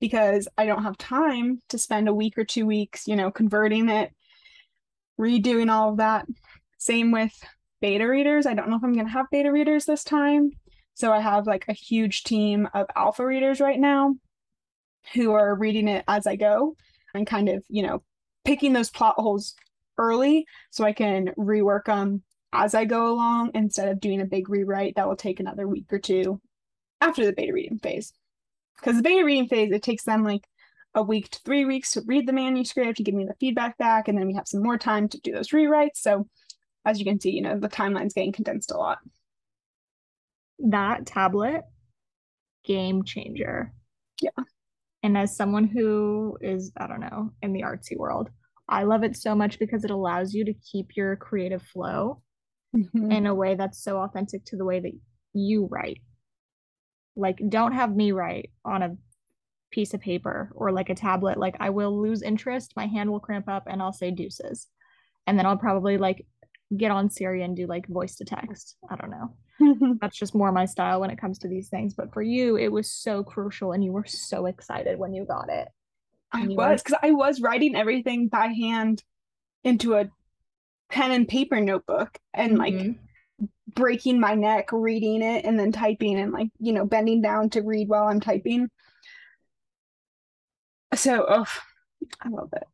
because 0.00 0.48
I 0.58 0.66
don't 0.66 0.82
have 0.82 0.98
time 0.98 1.60
to 1.68 1.78
spend 1.78 2.08
a 2.08 2.14
week 2.14 2.36
or 2.36 2.44
two 2.44 2.66
weeks, 2.66 3.06
you 3.06 3.14
know, 3.14 3.30
converting 3.30 3.88
it, 3.88 4.12
redoing 5.20 5.70
all 5.70 5.90
of 5.90 5.98
that. 5.98 6.26
Same 6.78 7.12
with 7.12 7.32
beta 7.80 8.08
readers. 8.08 8.46
I 8.46 8.54
don't 8.54 8.70
know 8.70 8.76
if 8.76 8.82
I'm 8.82 8.94
going 8.94 9.06
to 9.06 9.12
have 9.12 9.26
beta 9.30 9.52
readers 9.52 9.84
this 9.84 10.02
time. 10.02 10.50
So 10.94 11.12
I 11.12 11.20
have 11.20 11.46
like 11.46 11.66
a 11.68 11.72
huge 11.72 12.24
team 12.24 12.68
of 12.74 12.86
alpha 12.96 13.24
readers 13.24 13.60
right 13.60 13.78
now 13.78 14.16
who 15.14 15.32
are 15.32 15.54
reading 15.54 15.86
it 15.88 16.04
as 16.08 16.26
I 16.26 16.36
go 16.36 16.76
and 17.14 17.26
kind 17.26 17.48
of, 17.48 17.64
you 17.68 17.82
know, 17.82 18.02
picking 18.44 18.72
those 18.72 18.90
plot 18.90 19.14
holes 19.16 19.54
early 19.98 20.46
so 20.70 20.84
I 20.84 20.92
can 20.92 21.28
rework 21.38 21.84
them 21.86 22.22
as 22.52 22.74
I 22.74 22.84
go 22.84 23.12
along 23.12 23.52
instead 23.54 23.88
of 23.88 24.00
doing 24.00 24.20
a 24.20 24.26
big 24.26 24.48
rewrite 24.48 24.96
that 24.96 25.06
will 25.06 25.16
take 25.16 25.40
another 25.40 25.68
week 25.68 25.92
or 25.92 25.98
two 25.98 26.40
after 27.00 27.24
the 27.24 27.32
beta 27.32 27.52
reading 27.52 27.78
phase. 27.78 28.12
Because 28.76 28.96
the 28.96 29.02
beta 29.02 29.24
reading 29.24 29.48
phase, 29.48 29.70
it 29.72 29.82
takes 29.82 30.04
them 30.04 30.24
like 30.24 30.46
a 30.94 31.02
week 31.02 31.30
to 31.30 31.38
three 31.44 31.64
weeks 31.64 31.92
to 31.92 32.02
read 32.06 32.26
the 32.26 32.32
manuscript, 32.32 32.98
and 32.98 33.06
give 33.06 33.14
me 33.14 33.24
the 33.24 33.36
feedback 33.38 33.78
back, 33.78 34.08
and 34.08 34.18
then 34.18 34.26
we 34.26 34.34
have 34.34 34.48
some 34.48 34.62
more 34.62 34.78
time 34.78 35.08
to 35.08 35.20
do 35.20 35.32
those 35.32 35.50
rewrites. 35.50 35.96
So 35.96 36.26
as 36.84 36.98
you 36.98 37.04
can 37.04 37.20
see, 37.20 37.30
you 37.30 37.42
know, 37.42 37.58
the 37.58 37.68
timeline's 37.68 38.14
getting 38.14 38.32
condensed 38.32 38.72
a 38.72 38.76
lot. 38.76 38.98
That 40.58 41.06
tablet, 41.06 41.62
game 42.64 43.04
changer. 43.04 43.72
Yeah. 44.20 44.30
And 45.02 45.16
as 45.16 45.36
someone 45.36 45.64
who 45.64 46.36
is, 46.40 46.72
I 46.76 46.86
don't 46.86 47.00
know, 47.00 47.30
in 47.40 47.52
the 47.52 47.62
artsy 47.62 47.96
world, 47.96 48.28
I 48.70 48.84
love 48.84 49.02
it 49.02 49.16
so 49.16 49.34
much 49.34 49.58
because 49.58 49.84
it 49.84 49.90
allows 49.90 50.32
you 50.32 50.44
to 50.46 50.54
keep 50.54 50.96
your 50.96 51.16
creative 51.16 51.62
flow 51.62 52.22
Mhm. 52.74 53.12
in 53.12 53.26
a 53.26 53.34
way 53.34 53.56
that's 53.56 53.82
so 53.82 53.98
authentic 53.98 54.44
to 54.46 54.56
the 54.56 54.64
way 54.64 54.78
that 54.80 54.92
you 55.34 55.66
write. 55.66 56.00
Like, 57.16 57.40
don't 57.48 57.72
have 57.72 57.94
me 57.94 58.12
write 58.12 58.50
on 58.64 58.82
a 58.82 58.96
piece 59.70 59.92
of 59.94 60.00
paper 60.00 60.50
or 60.54 60.72
like 60.72 60.88
a 60.88 60.94
tablet. 60.94 61.38
Like, 61.38 61.56
I 61.60 61.70
will 61.70 62.00
lose 62.00 62.22
interest, 62.22 62.74
my 62.76 62.86
hand 62.86 63.10
will 63.10 63.20
cramp 63.20 63.48
up, 63.48 63.64
and 63.66 63.82
I'll 63.82 63.92
say 63.92 64.10
deuces. 64.10 64.68
And 65.26 65.38
then 65.38 65.46
I'll 65.46 65.56
probably 65.58 65.98
like 65.98 66.26
get 66.76 66.90
on 66.92 67.10
Siri 67.10 67.42
and 67.42 67.56
do 67.56 67.66
like 67.66 67.86
voice 67.88 68.14
to 68.16 68.24
text. 68.24 68.76
I 68.88 68.96
don't 68.96 69.10
know. 69.10 69.98
That's 70.00 70.16
just 70.16 70.34
more 70.34 70.52
my 70.52 70.64
style 70.64 71.00
when 71.00 71.10
it 71.10 71.20
comes 71.20 71.38
to 71.40 71.48
these 71.48 71.68
things. 71.68 71.94
But 71.94 72.12
for 72.12 72.22
you, 72.22 72.56
it 72.56 72.68
was 72.72 72.90
so 72.90 73.22
crucial 73.24 73.72
and 73.72 73.84
you 73.84 73.92
were 73.92 74.06
so 74.06 74.46
excited 74.46 74.98
when 74.98 75.12
you 75.12 75.24
got 75.24 75.48
it. 75.50 75.68
I 76.32 76.46
was 76.46 76.82
because 76.82 76.98
I 77.02 77.10
was 77.10 77.40
writing 77.40 77.74
everything 77.74 78.28
by 78.28 78.46
hand 78.46 79.02
into 79.64 79.94
a 79.94 80.08
pen 80.88 81.10
and 81.10 81.28
paper 81.28 81.60
notebook 81.60 82.18
and 82.34 82.58
like 82.58 82.74
Mhm. 82.74 82.98
breaking 83.74 84.20
my 84.20 84.34
neck 84.34 84.70
reading 84.72 85.22
it 85.22 85.44
and 85.44 85.58
then 85.58 85.72
typing 85.72 86.18
and 86.18 86.32
like 86.32 86.48
you 86.58 86.72
know 86.72 86.84
bending 86.84 87.22
down 87.22 87.50
to 87.50 87.62
read 87.62 87.88
while 87.88 88.08
I'm 88.08 88.20
typing. 88.20 88.68
So, 90.94 91.24
oh, 91.28 91.46
I 92.20 92.28
love 92.28 92.50
it. 92.54 92.64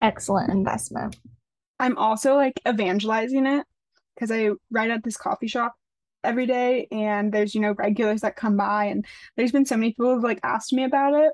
Excellent 0.00 0.50
investment. 0.52 1.16
I'm 1.80 1.98
also 1.98 2.36
like 2.36 2.60
evangelizing 2.68 3.46
it 3.46 3.66
because 4.14 4.30
I 4.30 4.50
write 4.70 4.90
at 4.90 5.02
this 5.02 5.16
coffee 5.16 5.48
shop 5.48 5.74
every 6.22 6.46
day 6.46 6.86
and 6.92 7.32
there's, 7.32 7.54
you 7.54 7.60
know, 7.60 7.72
regulars 7.72 8.20
that 8.20 8.36
come 8.36 8.56
by 8.56 8.84
and 8.86 9.04
there's 9.36 9.52
been 9.52 9.66
so 9.66 9.76
many 9.76 9.90
people 9.90 10.14
who've 10.14 10.22
like 10.22 10.40
asked 10.44 10.72
me 10.72 10.84
about 10.84 11.14
it. 11.14 11.32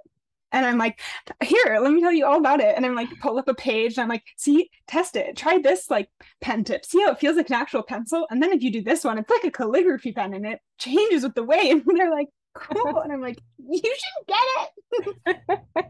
And 0.53 0.67
I'm 0.67 0.79
like, 0.79 1.01
here, 1.43 1.79
let 1.81 1.93
me 1.93 2.01
tell 2.01 2.13
you 2.13 2.27
all 2.27 2.39
about 2.39 2.61
it. 2.61 2.75
And 2.77 2.85
I'm 2.85 2.95
like, 2.95 3.09
pull 3.21 3.39
up 3.39 3.49
a 3.49 3.55
page 3.55 3.93
and 3.93 4.03
I'm 4.03 4.09
like, 4.09 4.25
see, 4.37 4.71
test 4.87 5.17
it. 5.17 5.37
Try 5.37 5.59
this 5.59 5.91
like 5.91 6.09
pen 6.41 6.65
tip. 6.65 6.85
See 6.85 7.01
how 7.01 7.13
it 7.13 7.21
feels 7.21 7.37
like 7.37 7.49
an 7.49 7.57
actual 7.57 7.83
pencil. 7.83 8.27
And 8.31 8.43
then 8.43 8.53
if 8.53 8.63
you 8.63 8.73
do 8.73 8.83
this 8.83 9.05
one, 9.05 9.19
it's 9.19 9.31
like 9.31 9.45
a 9.45 9.51
calligraphy 9.51 10.13
pen 10.13 10.35
and 10.35 10.47
it 10.47 10.61
changes 10.79 11.23
with 11.23 11.35
the 11.35 11.45
way. 11.45 11.71
And 11.71 11.99
they're 11.99 12.11
like, 12.11 12.29
cool. 12.55 13.01
And 13.01 13.13
I'm 13.13 13.21
like, 13.21 13.41
you 13.59 13.81
should 13.83 14.27
get 14.27 15.37
it. 15.77 15.87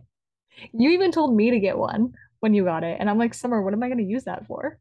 you 0.72 0.90
even 0.90 1.12
told 1.12 1.34
me 1.34 1.50
to 1.50 1.60
get 1.60 1.78
one 1.78 2.14
when 2.40 2.54
you 2.54 2.64
got 2.64 2.84
it. 2.84 2.98
And 3.00 3.08
I'm 3.08 3.18
like, 3.18 3.34
Summer, 3.34 3.62
what 3.62 3.72
am 3.72 3.82
I 3.82 3.88
going 3.88 3.98
to 3.98 4.04
use 4.04 4.24
that 4.24 4.46
for? 4.46 4.78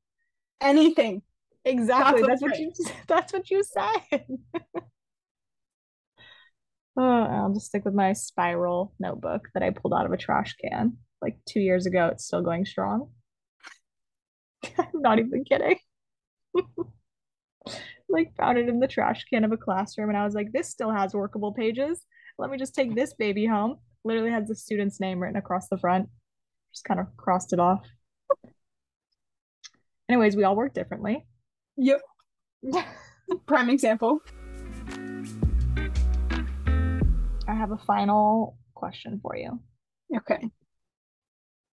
Anything. 0.61 1.21
Exactly. 1.65 2.21
That's, 2.21 2.41
that's 2.41 2.41
what 2.41 2.59
you 2.59 2.71
that's 3.07 3.34
what 3.34 3.49
you 3.49 3.63
said. 3.63 4.25
oh, 6.99 7.23
I'll 7.23 7.53
just 7.53 7.67
stick 7.67 7.85
with 7.85 7.93
my 7.93 8.11
spiral 8.13 8.93
notebook 8.99 9.47
that 9.53 9.63
I 9.63 9.69
pulled 9.69 9.93
out 9.93 10.05
of 10.05 10.11
a 10.11 10.17
trash 10.17 10.55
can 10.55 10.97
like 11.21 11.37
two 11.47 11.61
years 11.61 11.85
ago. 11.85 12.07
It's 12.07 12.25
still 12.25 12.41
going 12.41 12.65
strong. 12.65 13.11
I'm 14.77 14.87
not 15.01 15.19
even 15.19 15.45
kidding. 15.45 15.77
like 18.09 18.35
found 18.35 18.57
it 18.57 18.67
in 18.67 18.79
the 18.79 18.87
trash 18.87 19.23
can 19.25 19.45
of 19.45 19.51
a 19.51 19.57
classroom 19.57 20.09
and 20.09 20.17
I 20.17 20.25
was 20.25 20.33
like, 20.33 20.51
this 20.51 20.69
still 20.69 20.91
has 20.91 21.13
workable 21.13 21.53
pages. 21.53 22.01
Let 22.37 22.49
me 22.49 22.57
just 22.57 22.75
take 22.75 22.93
this 22.95 23.13
baby 23.13 23.45
home. 23.45 23.77
Literally 24.03 24.31
has 24.31 24.47
the 24.47 24.55
student's 24.55 24.99
name 24.99 25.19
written 25.19 25.37
across 25.37 25.69
the 25.69 25.77
front. 25.77 26.09
Just 26.73 26.83
kind 26.83 26.99
of 26.99 27.07
crossed 27.15 27.53
it 27.53 27.59
off. 27.59 27.85
Anyways, 30.09 30.35
we 30.35 30.43
all 30.43 30.55
work 30.55 30.73
differently. 30.73 31.25
Yep. 31.77 32.01
Prime 33.45 33.69
example. 33.69 34.21
Have 37.60 37.72
a 37.72 37.78
final 37.78 38.57
question 38.74 39.20
for 39.22 39.36
you. 39.36 39.60
Okay. 40.16 40.49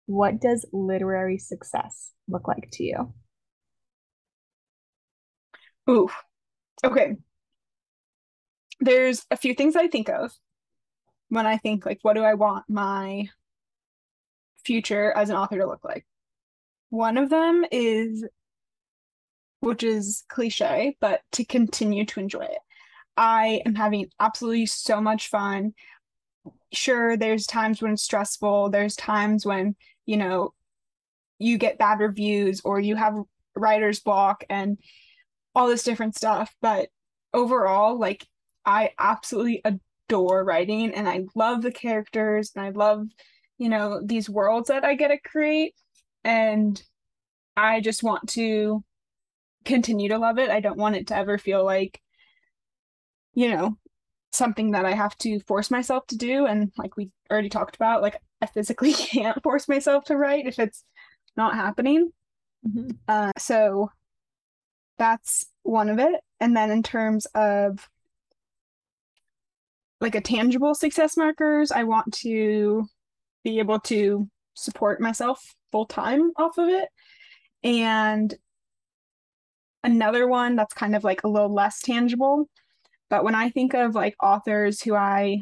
What 0.06 0.40
does 0.40 0.66
literary 0.72 1.38
success 1.38 2.12
look 2.28 2.48
like 2.48 2.70
to 2.74 2.84
you? 2.84 3.14
Ooh. 5.90 6.10
Okay. 6.84 7.18
There's 8.80 9.26
a 9.30 9.38
few 9.38 9.54
things 9.54 9.76
I 9.76 9.88
think 9.88 10.10
of 10.10 10.32
when 11.30 11.46
I 11.46 11.58
think 11.58 11.86
like 11.86 12.00
what 12.02 12.14
do 12.14 12.24
I 12.24 12.34
want 12.34 12.66
my 12.68 13.30
future 14.66 15.12
as 15.12 15.30
an 15.30 15.36
author 15.36 15.58
to 15.58 15.68
look 15.68 15.84
like? 15.84 16.06
One 16.90 17.18
of 17.18 17.30
them 17.30 17.66
is 17.72 18.26
which 19.62 19.84
is 19.84 20.24
cliche, 20.28 20.98
but 21.00 21.22
to 21.34 21.46
continue 21.46 22.06
to 22.06 22.20
enjoy 22.20 22.42
it. 22.42 22.60
I 23.18 23.62
am 23.66 23.76
having 23.76 24.08
absolutely 24.20 24.66
so 24.66 25.02
much 25.02 25.28
fun. 25.28 25.74
Sure, 26.74 27.18
there's 27.18 27.46
times 27.46 27.82
when 27.82 27.94
it's 27.94 28.04
stressful, 28.04 28.70
there's 28.70 28.96
times 28.96 29.46
when, 29.46 29.76
you 30.06 30.18
know, 30.18 30.54
you 31.40 31.58
get 31.58 31.78
bad 31.78 32.00
reviews 32.00 32.62
or 32.64 32.80
you 32.80 32.96
have 32.96 33.16
writer's 33.56 34.00
block 34.00 34.44
and 34.50 34.78
all 35.54 35.68
this 35.68 35.84
different 35.84 36.16
stuff, 36.16 36.54
but 36.62 36.90
overall, 37.34 38.00
like 38.00 38.26
I 38.66 38.92
absolutely 38.98 39.62
adore 39.66 40.44
writing 40.44 40.94
and 40.94 41.10
I 41.10 41.26
love 41.36 41.62
the 41.62 41.72
characters 41.72 42.52
and 42.56 42.66
I 42.66 42.70
love, 42.70 43.06
you 43.58 43.70
know, 43.70 44.02
these 44.04 44.30
worlds 44.30 44.70
that 44.70 44.86
I 44.86 44.96
get 44.96 45.10
to 45.10 45.18
create 45.20 45.74
and 46.24 46.82
I 47.58 47.82
just 47.82 48.04
want 48.04 48.30
to 48.30 48.84
continue 49.66 50.10
to 50.10 50.18
love 50.18 50.38
it. 50.40 50.50
I 50.50 50.60
don't 50.60 50.78
want 50.78 50.96
it 50.96 51.08
to 51.08 51.16
ever 51.18 51.38
feel 51.38 51.66
like, 51.66 52.00
you 53.34 53.50
know, 53.50 53.78
something 54.32 54.72
that 54.72 54.86
I 54.86 54.94
have 54.94 55.18
to 55.20 55.40
force 55.42 55.72
myself 55.72 56.08
to 56.08 56.18
do. 56.18 56.46
And 56.46 56.72
like 56.78 56.98
we 56.98 57.12
already 57.30 57.50
talked 57.50 57.76
about, 57.76 58.02
like 58.02 58.18
I 58.42 58.46
physically 58.46 58.94
can't 58.94 59.42
force 59.44 59.68
myself 59.68 60.06
to 60.06 60.18
write 60.18 60.48
if 60.48 60.60
it's 60.60 60.84
not 61.36 61.56
happening. 61.56 62.12
Mm-hmm. 62.68 62.92
Uh, 63.08 63.32
so 63.38 63.92
that's 64.98 65.46
one 65.64 65.90
of 65.90 66.00
it. 66.00 66.22
And 66.40 66.56
then 66.56 66.72
in 66.72 66.84
terms 66.84 67.26
of 67.28 67.90
like 70.00 70.16
a 70.16 70.22
tangible 70.22 70.74
success 70.74 71.16
markers, 71.18 71.72
I 71.72 71.84
want 71.84 72.14
to 72.20 72.86
be 73.44 73.60
able 73.60 73.80
to 73.82 74.28
support 74.54 75.00
myself 75.00 75.56
full 75.72 75.86
time 75.86 76.32
off 76.38 76.58
of 76.58 76.70
it. 76.70 76.90
And 77.64 78.34
another 79.84 80.28
one 80.28 80.56
that's 80.56 80.74
kind 80.74 80.96
of 80.96 81.04
like 81.04 81.24
a 81.24 81.28
little 81.28 81.54
less 81.54 81.82
tangible. 81.82 82.50
But 83.12 83.26
when 83.26 83.36
I 83.36 83.50
think 83.50 83.74
of 83.74 83.94
like 83.94 84.16
authors 84.24 84.82
who 84.82 84.96
I 84.96 85.42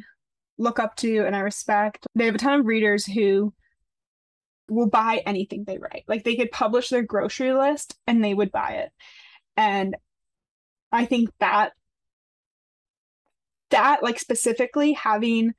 look 0.58 0.80
up 0.80 0.96
to 0.98 1.20
and 1.20 1.36
I 1.36 1.42
respect, 1.42 2.08
they 2.16 2.26
have 2.26 2.34
a 2.34 2.40
ton 2.40 2.60
of 2.60 2.66
readers 2.66 3.06
who 3.06 3.54
will 4.68 4.90
buy 4.90 5.22
anything 5.24 5.66
they 5.66 5.78
write. 5.78 6.04
Like 6.08 6.24
they 6.24 6.36
could 6.36 6.50
publish 6.52 6.90
their 6.90 7.04
grocery 7.04 7.54
list 7.54 7.96
and 8.08 8.24
they 8.24 8.34
would 8.34 8.52
buy 8.52 8.72
it. 8.72 8.92
And 9.56 9.96
I 10.92 11.06
think 11.06 11.30
that 11.40 11.74
that 13.70 14.02
like 14.02 14.18
specifically 14.18 14.94
having 14.94 15.54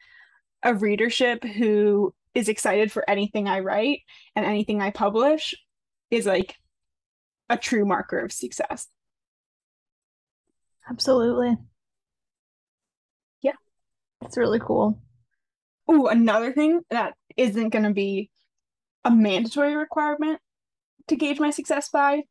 a 0.64 0.74
readership 0.74 1.44
who 1.44 2.12
is 2.34 2.48
excited 2.48 2.90
for 2.90 3.08
anything 3.08 3.46
I 3.46 3.61
write 3.61 4.00
and 4.34 4.44
anything 4.44 4.82
I 4.82 4.90
publish 4.90 5.54
is 6.11 6.26
like 6.26 6.56
a 7.48 7.56
true 7.56 7.84
marker 7.84 8.18
of 8.18 8.32
success. 8.32 8.88
Absolutely. 10.90 11.56
It's 14.22 14.36
really 14.36 14.60
cool. 14.60 14.98
Oh, 15.88 16.06
another 16.06 16.52
thing 16.52 16.80
that 16.90 17.14
isn't 17.36 17.70
going 17.70 17.84
to 17.84 17.92
be 17.92 18.30
a 19.04 19.10
mandatory 19.10 19.74
requirement 19.76 20.40
to 21.08 21.16
gauge 21.16 21.40
my 21.40 21.50
success 21.50 21.88
by, 21.88 22.22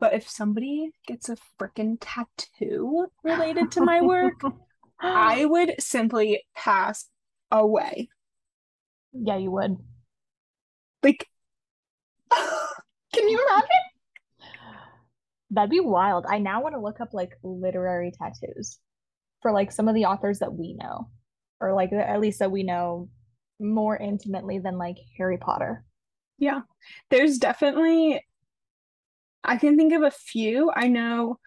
but 0.00 0.14
if 0.14 0.28
somebody 0.28 0.90
gets 1.06 1.28
a 1.28 1.36
freaking 1.60 1.96
tattoo 2.00 3.06
related 3.22 3.70
to 3.72 3.84
my 3.84 4.00
work, 4.00 4.40
I 5.00 5.44
would 5.44 5.74
simply 5.80 6.44
pass 6.56 7.06
away. 7.50 8.08
Yeah, 9.12 9.36
you 9.36 9.50
would. 9.50 9.76
Like, 11.02 11.26
can 12.30 13.28
you 13.28 13.44
imagine? 13.46 13.68
That'd 15.50 15.70
be 15.70 15.80
wild. 15.80 16.26
I 16.28 16.38
now 16.38 16.62
want 16.62 16.74
to 16.74 16.80
look 16.80 17.00
up 17.00 17.14
like 17.14 17.32
literary 17.42 18.12
tattoos 18.12 18.78
for 19.40 19.52
like 19.52 19.72
some 19.72 19.88
of 19.88 19.94
the 19.94 20.04
authors 20.04 20.40
that 20.40 20.52
we 20.52 20.74
know, 20.74 21.08
or 21.60 21.74
like 21.74 21.92
at 21.92 22.20
least 22.20 22.38
that 22.38 22.52
we 22.52 22.62
know 22.62 23.08
more 23.60 23.96
intimately 23.96 24.58
than 24.58 24.78
like 24.78 24.98
Harry 25.16 25.38
Potter. 25.38 25.84
Yeah. 26.38 26.60
There's 27.10 27.38
definitely 27.38 28.24
I 29.44 29.56
can 29.56 29.76
think 29.76 29.92
of 29.92 30.02
a 30.02 30.10
few. 30.10 30.70
I 30.74 30.88
know 30.88 31.38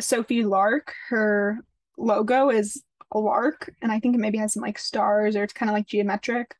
Sophie 0.00 0.44
Lark, 0.44 0.94
her 1.08 1.58
logo 1.96 2.50
is 2.50 2.82
a 3.12 3.18
lark, 3.18 3.72
and 3.82 3.92
I 3.92 4.00
think 4.00 4.14
it 4.14 4.20
maybe 4.20 4.38
has 4.38 4.54
some 4.54 4.62
like 4.62 4.78
stars 4.78 5.36
or 5.36 5.44
it's 5.44 5.52
kind 5.52 5.70
of 5.70 5.74
like 5.74 5.86
geometric. 5.86 6.54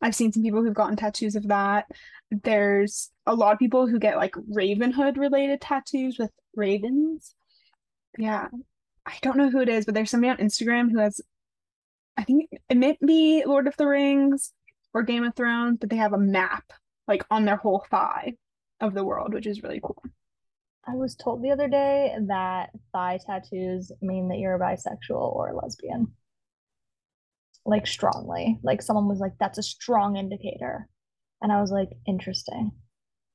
I've 0.00 0.14
seen 0.14 0.32
some 0.32 0.42
people 0.42 0.62
who've 0.62 0.74
gotten 0.74 0.96
tattoos 0.96 1.36
of 1.36 1.48
that. 1.48 1.86
There's 2.30 3.10
a 3.26 3.34
lot 3.34 3.52
of 3.52 3.58
people 3.58 3.86
who 3.86 3.98
get 3.98 4.16
like 4.16 4.32
Ravenhood 4.32 5.16
related 5.16 5.60
tattoos 5.60 6.18
with 6.18 6.32
ravens. 6.56 7.34
Yeah. 8.18 8.48
I 9.06 9.14
don't 9.22 9.36
know 9.36 9.50
who 9.50 9.60
it 9.60 9.68
is, 9.68 9.84
but 9.84 9.94
there's 9.94 10.10
somebody 10.10 10.30
on 10.30 10.36
Instagram 10.46 10.90
who 10.90 10.98
has 10.98 11.20
I 12.16 12.24
think 12.24 12.50
it 12.68 12.76
may 12.76 12.96
be 13.04 13.44
Lord 13.46 13.66
of 13.66 13.76
the 13.76 13.86
Rings 13.86 14.52
or 14.92 15.02
Game 15.02 15.24
of 15.24 15.34
Thrones, 15.34 15.78
but 15.80 15.90
they 15.90 15.96
have 15.96 16.12
a 16.12 16.18
map 16.18 16.64
like 17.08 17.24
on 17.30 17.44
their 17.44 17.56
whole 17.56 17.84
thigh 17.90 18.34
of 18.80 18.94
the 18.94 19.04
world, 19.04 19.34
which 19.34 19.46
is 19.46 19.62
really 19.62 19.80
cool. 19.82 20.02
I 20.86 20.94
was 20.94 21.14
told 21.14 21.42
the 21.42 21.50
other 21.52 21.68
day 21.68 22.14
that 22.28 22.70
thigh 22.92 23.18
tattoos 23.24 23.92
mean 24.00 24.28
that 24.28 24.38
you're 24.38 24.56
a 24.56 24.60
bisexual 24.60 25.34
or 25.34 25.48
a 25.48 25.56
lesbian 25.56 26.12
like 27.64 27.86
strongly. 27.86 28.58
Like 28.62 28.82
someone 28.82 29.08
was 29.08 29.20
like, 29.20 29.32
that's 29.38 29.58
a 29.58 29.62
strong 29.62 30.16
indicator. 30.16 30.88
And 31.40 31.52
I 31.52 31.60
was 31.60 31.70
like, 31.70 31.90
interesting. 32.06 32.72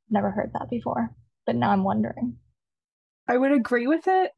Never 0.09 0.31
heard 0.31 0.51
that 0.53 0.69
before. 0.69 1.11
But 1.45 1.55
now 1.55 1.71
I'm 1.71 1.83
wondering. 1.83 2.37
I 3.27 3.37
would 3.37 3.51
agree 3.51 3.87
with 3.87 4.07
it 4.07 4.31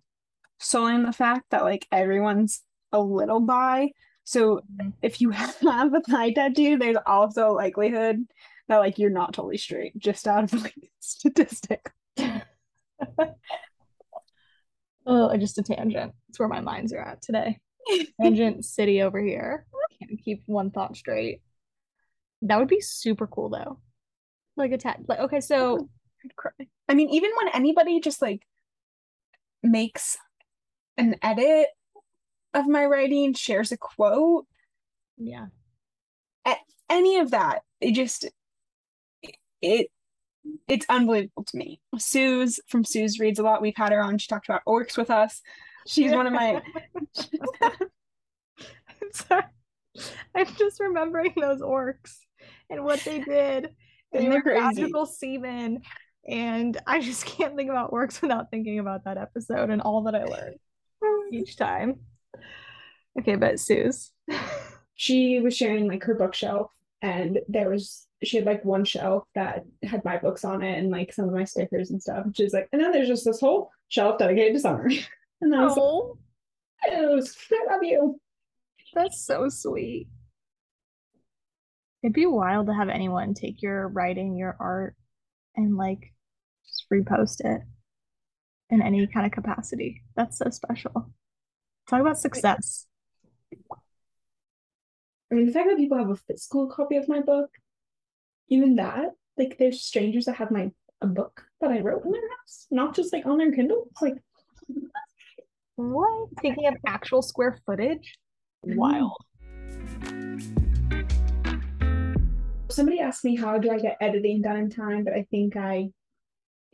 solely 0.59 0.95
in 0.95 1.03
the 1.03 1.13
fact 1.13 1.45
that 1.51 1.63
like 1.63 1.87
everyone's 1.91 2.63
a 2.91 2.99
little 2.99 3.39
bi. 3.39 3.89
So 4.23 4.57
mm-hmm. 4.57 4.89
if 5.01 5.21
you 5.21 5.29
have 5.31 5.93
a 5.93 6.01
thigh 6.01 6.31
tattoo, 6.31 6.77
there's 6.77 6.97
also 7.05 7.51
a 7.51 7.53
likelihood 7.53 8.25
that 8.67 8.77
like 8.77 8.99
you're 8.99 9.09
not 9.09 9.33
totally 9.33 9.57
straight, 9.57 9.97
just 9.97 10.27
out 10.27 10.43
of 10.43 10.53
like 10.63 10.75
statistic. 10.99 11.91
oh, 15.05 15.37
just 15.37 15.57
a 15.57 15.63
tangent. 15.63 16.13
It's 16.29 16.39
where 16.39 16.47
my 16.47 16.61
minds 16.61 16.93
are 16.93 17.01
at 17.01 17.21
today. 17.21 17.59
Tangent 18.21 18.65
city 18.65 19.01
over 19.01 19.19
here 19.19 19.65
can't 19.99 20.23
keep 20.23 20.43
one 20.45 20.71
thought 20.71 20.95
straight. 20.95 21.41
That 22.41 22.59
would 22.59 22.67
be 22.67 22.81
super 22.81 23.27
cool 23.27 23.49
though. 23.49 23.79
Like 24.55 24.71
a 24.71 24.77
tat 24.77 24.99
like 25.07 25.19
okay, 25.19 25.41
so 25.41 25.89
I'd 26.23 26.35
cry. 26.35 26.51
I 26.87 26.93
mean, 26.93 27.09
even 27.09 27.31
when 27.37 27.53
anybody 27.53 27.99
just 27.99 28.21
like 28.21 28.45
makes 29.61 30.17
an 30.97 31.15
edit 31.21 31.67
of 32.53 32.67
my 32.67 32.85
writing, 32.85 33.33
shares 33.33 33.71
a 33.71 33.77
quote, 33.77 34.45
yeah. 35.17 35.47
At 36.45 36.57
any 36.89 37.17
of 37.17 37.31
that, 37.31 37.63
it 37.81 37.91
just 37.91 38.25
it 39.61 39.87
it's 40.67 40.85
unbelievable 40.89 41.43
to 41.43 41.57
me. 41.57 41.79
Sue's 41.97 42.59
from 42.67 42.85
Sue's 42.85 43.19
reads 43.19 43.39
a 43.39 43.43
lot. 43.43 43.61
We've 43.61 43.75
had 43.75 43.91
her 43.91 44.01
on. 44.01 44.17
She 44.17 44.27
talked 44.27 44.47
about 44.47 44.61
orcs 44.67 44.97
with 44.97 45.09
us. 45.09 45.41
She's 45.87 46.11
one 46.13 46.27
of 46.27 46.33
my 46.33 46.61
I'm 46.95 47.07
sorry. 49.11 49.43
I'm 50.35 50.45
just 50.55 50.79
remembering 50.79 51.33
those 51.35 51.61
orcs 51.61 52.17
and 52.69 52.83
what 52.83 52.99
they 53.01 53.19
did. 53.19 53.69
They 54.11 54.25
And 54.25 54.33
were 54.33 54.41
crazy. 54.41 54.59
magical 54.59 55.05
seamen. 55.05 55.83
And 56.27 56.75
I 56.87 56.99
just 56.99 57.27
can't 57.27 57.55
think 57.55 57.69
about 57.69 57.91
orcs 57.91 58.23
without 58.23 58.49
thinking 58.49 58.79
about 58.79 59.03
that 59.03 59.19
episode 59.19 59.69
and 59.69 59.83
all 59.83 60.01
that 60.05 60.15
I 60.15 60.23
learned 60.23 60.55
each 61.31 61.57
time. 61.57 61.99
Okay, 63.19 63.35
but 63.35 63.59
Sue's. 63.59 64.11
she 64.95 65.39
was 65.39 65.55
sharing 65.55 65.87
like 65.87 66.03
her 66.03 66.13
bookshelf 66.13 66.71
and 67.01 67.39
there 67.47 67.69
was 67.69 68.05
she 68.23 68.37
had 68.37 68.45
like 68.45 68.65
one 68.65 68.83
shelf 68.83 69.23
that 69.33 69.63
had 69.83 70.03
my 70.03 70.17
books 70.17 70.43
on 70.43 70.61
it 70.61 70.77
and 70.77 70.91
like 70.91 71.13
some 71.13 71.25
of 71.25 71.33
my 71.33 71.45
stickers 71.45 71.89
and 71.91 72.01
stuff. 72.01 72.25
And 72.25 72.35
she's 72.35 72.53
like, 72.53 72.67
and 72.73 72.81
then 72.81 72.91
there's 72.91 73.07
just 73.07 73.23
this 73.23 73.39
whole 73.39 73.71
shelf 73.87 74.17
dedicated 74.17 74.53
to 74.55 74.59
summer. 74.59 74.89
And 75.41 75.55
I 75.55 75.63
was 75.63 75.77
Oh, 75.77 76.17
like, 76.83 76.93
"Oh, 76.97 77.21
I 77.21 77.73
love 77.73 77.83
you. 77.83 78.19
that's 78.93 79.25
so 79.25 79.47
sweet. 79.47 80.09
It'd 82.03 82.13
be 82.13 82.25
wild 82.25 82.67
to 82.67 82.73
have 82.73 82.89
anyone 82.89 83.33
take 83.33 83.61
your 83.61 83.87
writing, 83.87 84.35
your 84.35 84.57
art, 84.59 84.95
and 85.55 85.77
like 85.77 86.13
just 86.65 86.85
repost 86.91 87.39
it 87.45 87.61
in 88.69 88.81
any 88.81 89.07
kind 89.07 89.25
of 89.25 89.31
capacity. 89.31 90.03
That's 90.15 90.37
so 90.37 90.49
special. 90.49 91.11
Talk 91.89 92.01
about 92.01 92.19
success. 92.19 92.85
I 95.31 95.35
mean, 95.35 95.47
the 95.47 95.51
fact 95.51 95.67
that 95.69 95.77
people 95.77 95.97
have 95.97 96.09
a 96.09 96.15
physical 96.15 96.67
copy 96.67 96.97
of 96.97 97.07
my 97.07 97.19
book, 97.19 97.49
even 98.47 98.75
that, 98.75 99.13
like 99.37 99.57
there's 99.57 99.81
strangers 99.81 100.25
that 100.25 100.35
have 100.35 100.51
my 100.51 100.71
a 101.01 101.07
book 101.07 101.45
that 101.61 101.71
I 101.71 101.79
wrote 101.79 102.05
in 102.05 102.11
their 102.11 102.21
house, 102.21 102.67
not 102.69 102.95
just 102.95 103.11
like 103.11 103.25
on 103.25 103.37
their 103.37 103.51
Kindle. 103.51 103.87
It's 103.89 104.01
like 104.01 104.17
What? 105.77 106.29
Taking 106.43 106.67
up 106.67 106.75
actual 106.85 107.23
square 107.23 107.59
footage? 107.65 108.19
Mm-hmm. 108.67 108.77
Wild. 108.77 109.17
somebody 112.71 112.99
asked 112.99 113.25
me 113.25 113.35
how 113.35 113.57
do 113.57 113.71
I 113.71 113.79
get 113.79 113.97
editing 113.99 114.41
done 114.41 114.57
in 114.57 114.69
time, 114.69 115.03
but 115.03 115.13
I 115.13 115.25
think 115.31 115.57
I 115.57 115.89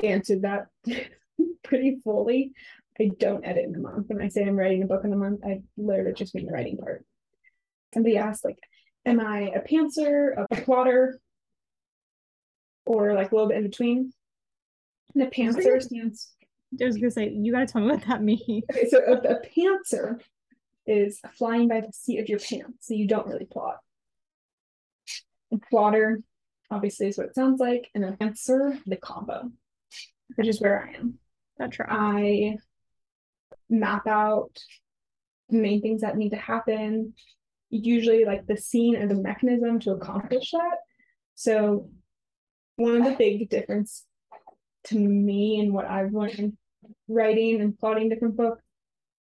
answered 0.03 0.41
that 0.41 0.68
pretty 1.63 1.99
fully. 2.03 2.53
I 2.99 3.11
don't 3.19 3.45
edit 3.45 3.65
in 3.65 3.75
a 3.75 3.79
month. 3.79 4.07
When 4.07 4.21
I 4.21 4.29
say 4.29 4.43
I'm 4.43 4.55
writing 4.55 4.83
a 4.83 4.87
book 4.87 5.03
in 5.03 5.13
a 5.13 5.17
month, 5.17 5.41
I 5.43 5.61
literally 5.77 6.13
just 6.13 6.33
mean 6.33 6.45
the 6.45 6.53
writing 6.53 6.77
part. 6.77 7.05
Somebody 7.93 8.17
asked, 8.17 8.45
like, 8.45 8.57
am 9.05 9.19
I 9.19 9.51
a 9.55 9.61
pantser, 9.61 10.45
a 10.49 10.61
plotter, 10.61 11.19
or 12.85 13.13
like 13.13 13.31
a 13.31 13.35
little 13.35 13.49
bit 13.49 13.57
in 13.57 13.63
between? 13.63 14.13
And 15.13 15.23
a 15.23 15.29
pantser 15.29 15.81
stands 15.81 16.35
I 16.81 16.85
was 16.85 16.97
gonna 16.97 17.11
say, 17.11 17.29
you 17.29 17.51
gotta 17.51 17.67
tell 17.67 17.81
me 17.81 17.87
what 17.87 18.05
that 18.05 18.21
means. 18.21 18.63
Okay, 18.71 18.87
so 18.89 18.99
a, 18.99 19.13
a 19.13 19.41
pantser 19.41 20.19
is 20.85 21.19
flying 21.37 21.67
by 21.67 21.81
the 21.81 21.91
seat 21.91 22.19
of 22.19 22.29
your 22.29 22.39
pants, 22.39 22.87
so 22.87 22.93
you 22.93 23.07
don't 23.07 23.27
really 23.27 23.45
plot. 23.45 23.77
A 25.53 25.57
plotter, 25.69 26.21
obviously, 26.69 27.07
is 27.07 27.17
what 27.17 27.27
it 27.27 27.35
sounds 27.35 27.59
like, 27.59 27.89
and 27.95 28.03
a 28.03 28.11
plantser, 28.11 28.79
the 28.85 28.97
combo, 28.97 29.51
which 30.35 30.47
is 30.47 30.59
where 30.59 30.87
I 30.87 30.97
am. 30.97 31.15
That's 31.57 31.75
try. 31.75 31.87
I 31.89 32.57
map 33.70 34.07
out 34.07 34.57
the 35.49 35.57
main 35.57 35.82
things 35.82 36.01
that 36.01 36.18
need 36.18 36.32
to 36.32 36.38
happen, 36.38 37.13
usually 37.70 38.26
like 38.26 38.45
the 38.47 38.57
scene 38.57 38.95
or 38.95 39.07
the 39.07 39.16
mechanism 39.16 39.80
to 39.82 39.91
accomplish 39.91 40.51
that. 40.51 40.78
So, 41.36 41.89
one 42.78 42.97
of 42.97 43.03
the 43.05 43.16
big 43.16 43.49
difference 43.49 44.05
to 44.86 44.99
me 44.99 45.59
and 45.59 45.74
what 45.74 45.86
I've 45.86 46.13
learned 46.13 46.57
writing 47.07 47.61
and 47.61 47.78
plotting 47.78 48.09
different 48.09 48.36
books 48.36 48.61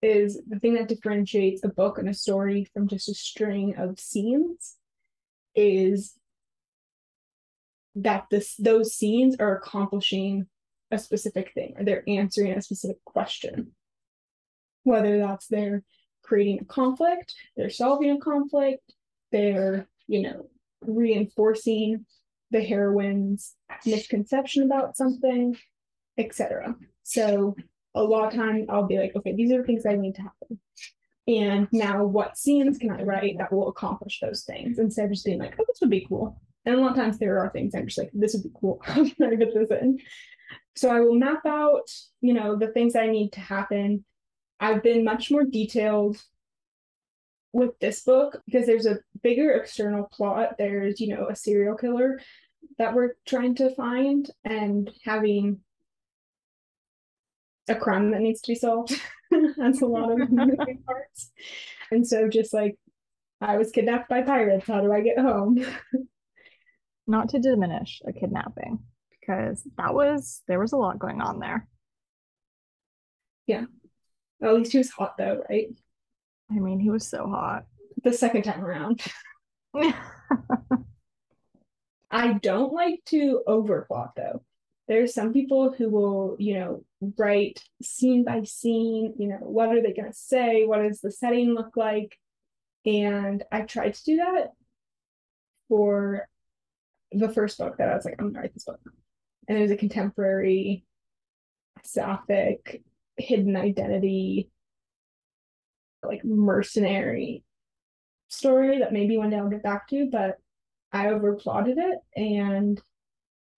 is 0.01 0.39
the 0.47 0.59
thing 0.59 0.75
that 0.75 0.87
differentiates 0.87 1.63
a 1.63 1.69
book 1.69 1.97
and 1.97 2.09
a 2.09 2.13
story 2.13 2.67
from 2.73 2.87
just 2.87 3.09
a 3.09 3.13
string 3.13 3.75
of 3.77 3.99
scenes 3.99 4.75
is 5.55 6.13
that 7.95 8.25
this 8.29 8.55
those 8.57 8.93
scenes 8.93 9.37
are 9.39 9.57
accomplishing 9.57 10.45
a 10.91 10.99
specific 10.99 11.53
thing 11.53 11.73
or 11.77 11.83
they're 11.83 12.03
answering 12.07 12.51
a 12.51 12.61
specific 12.61 12.97
question 13.05 13.71
whether 14.85 15.17
that's 15.17 15.47
they're 15.47 15.83
creating 16.23 16.59
a 16.61 16.65
conflict 16.65 17.35
they're 17.57 17.69
solving 17.69 18.11
a 18.11 18.19
conflict 18.19 18.93
they're 19.31 19.87
you 20.07 20.21
know 20.21 20.49
reinforcing 20.81 22.05
the 22.51 22.61
heroine's 22.61 23.55
misconception 23.85 24.63
about 24.63 24.95
something 24.95 25.57
etc 26.17 26.75
so 27.03 27.55
a 27.95 28.03
lot 28.03 28.27
of 28.27 28.33
time 28.33 28.65
i'll 28.69 28.87
be 28.87 28.97
like 28.97 29.15
okay 29.15 29.35
these 29.35 29.51
are 29.51 29.57
the 29.57 29.63
things 29.63 29.83
that 29.83 29.97
need 29.97 30.15
to 30.15 30.21
happen. 30.21 30.59
And 31.27 31.67
now 31.71 32.05
what 32.05 32.37
scenes 32.37 32.77
can 32.77 32.91
i 32.91 33.01
write 33.01 33.37
that 33.39 33.51
will 33.51 33.69
accomplish 33.69 34.19
those 34.19 34.43
things? 34.43 34.77
Instead 34.77 35.05
of 35.05 35.11
just 35.11 35.25
being 35.25 35.39
like 35.39 35.55
oh 35.59 35.65
this 35.67 35.79
would 35.81 35.89
be 35.89 36.05
cool. 36.07 36.39
And 36.65 36.75
a 36.75 36.79
lot 36.79 36.91
of 36.91 36.97
times 36.97 37.17
there 37.17 37.39
are 37.39 37.49
things 37.49 37.73
i'm 37.73 37.87
just 37.87 37.97
like 37.97 38.11
this 38.13 38.33
would 38.33 38.43
be 38.43 38.51
cool. 38.59 38.79
How 38.83 39.03
can 39.03 39.23
i 39.23 39.35
get 39.35 39.53
this 39.53 39.71
in. 39.71 39.99
So 40.75 40.89
I 40.89 40.99
will 40.99 41.15
map 41.15 41.45
out, 41.45 41.89
you 42.21 42.33
know, 42.33 42.55
the 42.55 42.67
things 42.67 42.95
I 42.95 43.07
need 43.07 43.31
to 43.33 43.39
happen. 43.39 44.03
I've 44.59 44.83
been 44.83 45.03
much 45.03 45.31
more 45.31 45.43
detailed 45.43 46.21
with 47.53 47.77
this 47.79 48.01
book 48.01 48.41
because 48.45 48.65
there's 48.65 48.85
a 48.85 48.99
bigger 49.23 49.51
external 49.51 50.09
plot. 50.11 50.55
There's, 50.57 50.99
you 50.99 51.15
know, 51.15 51.27
a 51.29 51.35
serial 51.35 51.75
killer 51.75 52.19
that 52.77 52.93
we're 52.93 53.13
trying 53.25 53.55
to 53.55 53.73
find 53.75 54.29
and 54.43 54.91
having 55.03 55.61
a 57.67 57.75
crime 57.75 58.11
that 58.11 58.21
needs 58.21 58.41
to 58.41 58.51
be 58.51 58.55
solved. 58.55 58.93
That's 59.57 59.81
a 59.81 59.85
lot 59.85 60.11
of 60.11 60.17
moving 60.31 60.83
parts. 60.85 61.31
And 61.91 62.07
so 62.07 62.27
just 62.27 62.53
like 62.53 62.77
I 63.41 63.57
was 63.57 63.71
kidnapped 63.71 64.09
by 64.09 64.21
pirates, 64.21 64.67
how 64.67 64.81
do 64.81 64.91
I 64.91 65.01
get 65.01 65.19
home? 65.19 65.65
Not 67.07 67.29
to 67.29 67.39
diminish 67.39 68.01
a 68.07 68.13
kidnapping, 68.13 68.79
because 69.19 69.61
that 69.77 69.93
was 69.93 70.41
there 70.47 70.59
was 70.59 70.71
a 70.71 70.77
lot 70.77 70.97
going 70.97 71.21
on 71.21 71.39
there. 71.39 71.67
At 74.41 74.53
least 74.53 74.71
he 74.71 74.77
was 74.77 74.89
hot 74.91 75.17
though, 75.17 75.43
right? 75.49 75.67
I 76.51 76.55
mean, 76.55 76.79
he 76.79 76.89
was 76.89 77.07
so 77.07 77.27
hot. 77.27 77.65
The 78.03 78.13
second 78.13 78.43
time 78.43 78.63
around. 78.63 79.01
I 82.11 82.33
don't 82.33 82.73
like 82.73 83.01
to 83.07 83.41
overplot 83.47 84.11
though. 84.15 84.43
There's 84.87 85.13
some 85.13 85.33
people 85.33 85.71
who 85.71 85.89
will, 85.89 86.35
you 86.37 86.59
know, 86.59 86.85
write 87.17 87.63
scene 87.81 88.23
by 88.23 88.43
scene, 88.43 89.15
you 89.17 89.27
know, 89.27 89.37
what 89.37 89.69
are 89.69 89.81
they 89.81 89.93
going 89.93 90.11
to 90.11 90.17
say? 90.17 90.65
What 90.65 90.83
does 90.83 91.01
the 91.01 91.11
setting 91.11 91.53
look 91.53 91.75
like? 91.75 92.17
And 92.85 93.43
I 93.51 93.61
tried 93.61 93.95
to 93.95 94.03
do 94.03 94.17
that 94.17 94.51
for 95.67 96.27
the 97.11 97.29
first 97.29 97.57
book 97.57 97.77
that 97.77 97.89
I 97.89 97.95
was 97.95 98.05
like, 98.05 98.15
I'm 98.19 98.25
going 98.25 98.35
to 98.35 98.39
write 98.41 98.53
this 98.53 98.65
book. 98.65 98.79
And 99.47 99.57
it 99.57 99.61
was 99.61 99.71
a 99.71 99.77
contemporary, 99.77 100.85
sapphic, 101.83 102.83
hidden 103.17 103.55
identity, 103.55 104.49
like 106.03 106.23
mercenary 106.23 107.43
story 108.27 108.79
that 108.79 108.93
maybe 108.93 109.17
one 109.17 109.29
day 109.29 109.37
I'll 109.37 109.49
get 109.49 109.63
back 109.63 109.87
to, 109.89 110.09
but 110.11 110.37
I 110.91 111.07
overplotted 111.07 111.75
it 111.77 111.99
and 112.15 112.81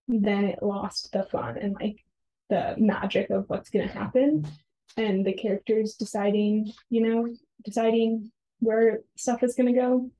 then 0.08 0.44
it 0.44 0.62
lost 0.62 1.12
the 1.12 1.24
fun 1.24 1.58
and 1.58 1.74
like 1.74 2.04
the 2.48 2.74
magic 2.78 3.30
of 3.30 3.44
what's 3.48 3.70
gonna 3.70 3.86
happen 3.86 4.46
and 4.96 5.24
the 5.24 5.32
characters 5.32 5.94
deciding, 5.94 6.72
you 6.90 7.02
know, 7.02 7.28
deciding 7.64 8.30
where 8.60 9.00
stuff 9.16 9.42
is 9.42 9.54
gonna 9.54 9.74
go 9.74 10.10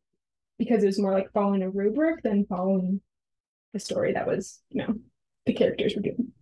because 0.59 0.83
it 0.83 0.87
was 0.87 0.99
more 0.99 1.13
like 1.13 1.33
following 1.33 1.63
a 1.63 1.71
rubric 1.71 2.23
than 2.23 2.47
following 2.47 3.01
the 3.73 3.81
story 3.81 4.13
that 4.13 4.27
was, 4.27 4.61
you 4.71 4.83
know, 4.83 4.95
the 5.47 5.53
characters 5.53 5.95
were 5.95 6.03
doing. 6.03 6.33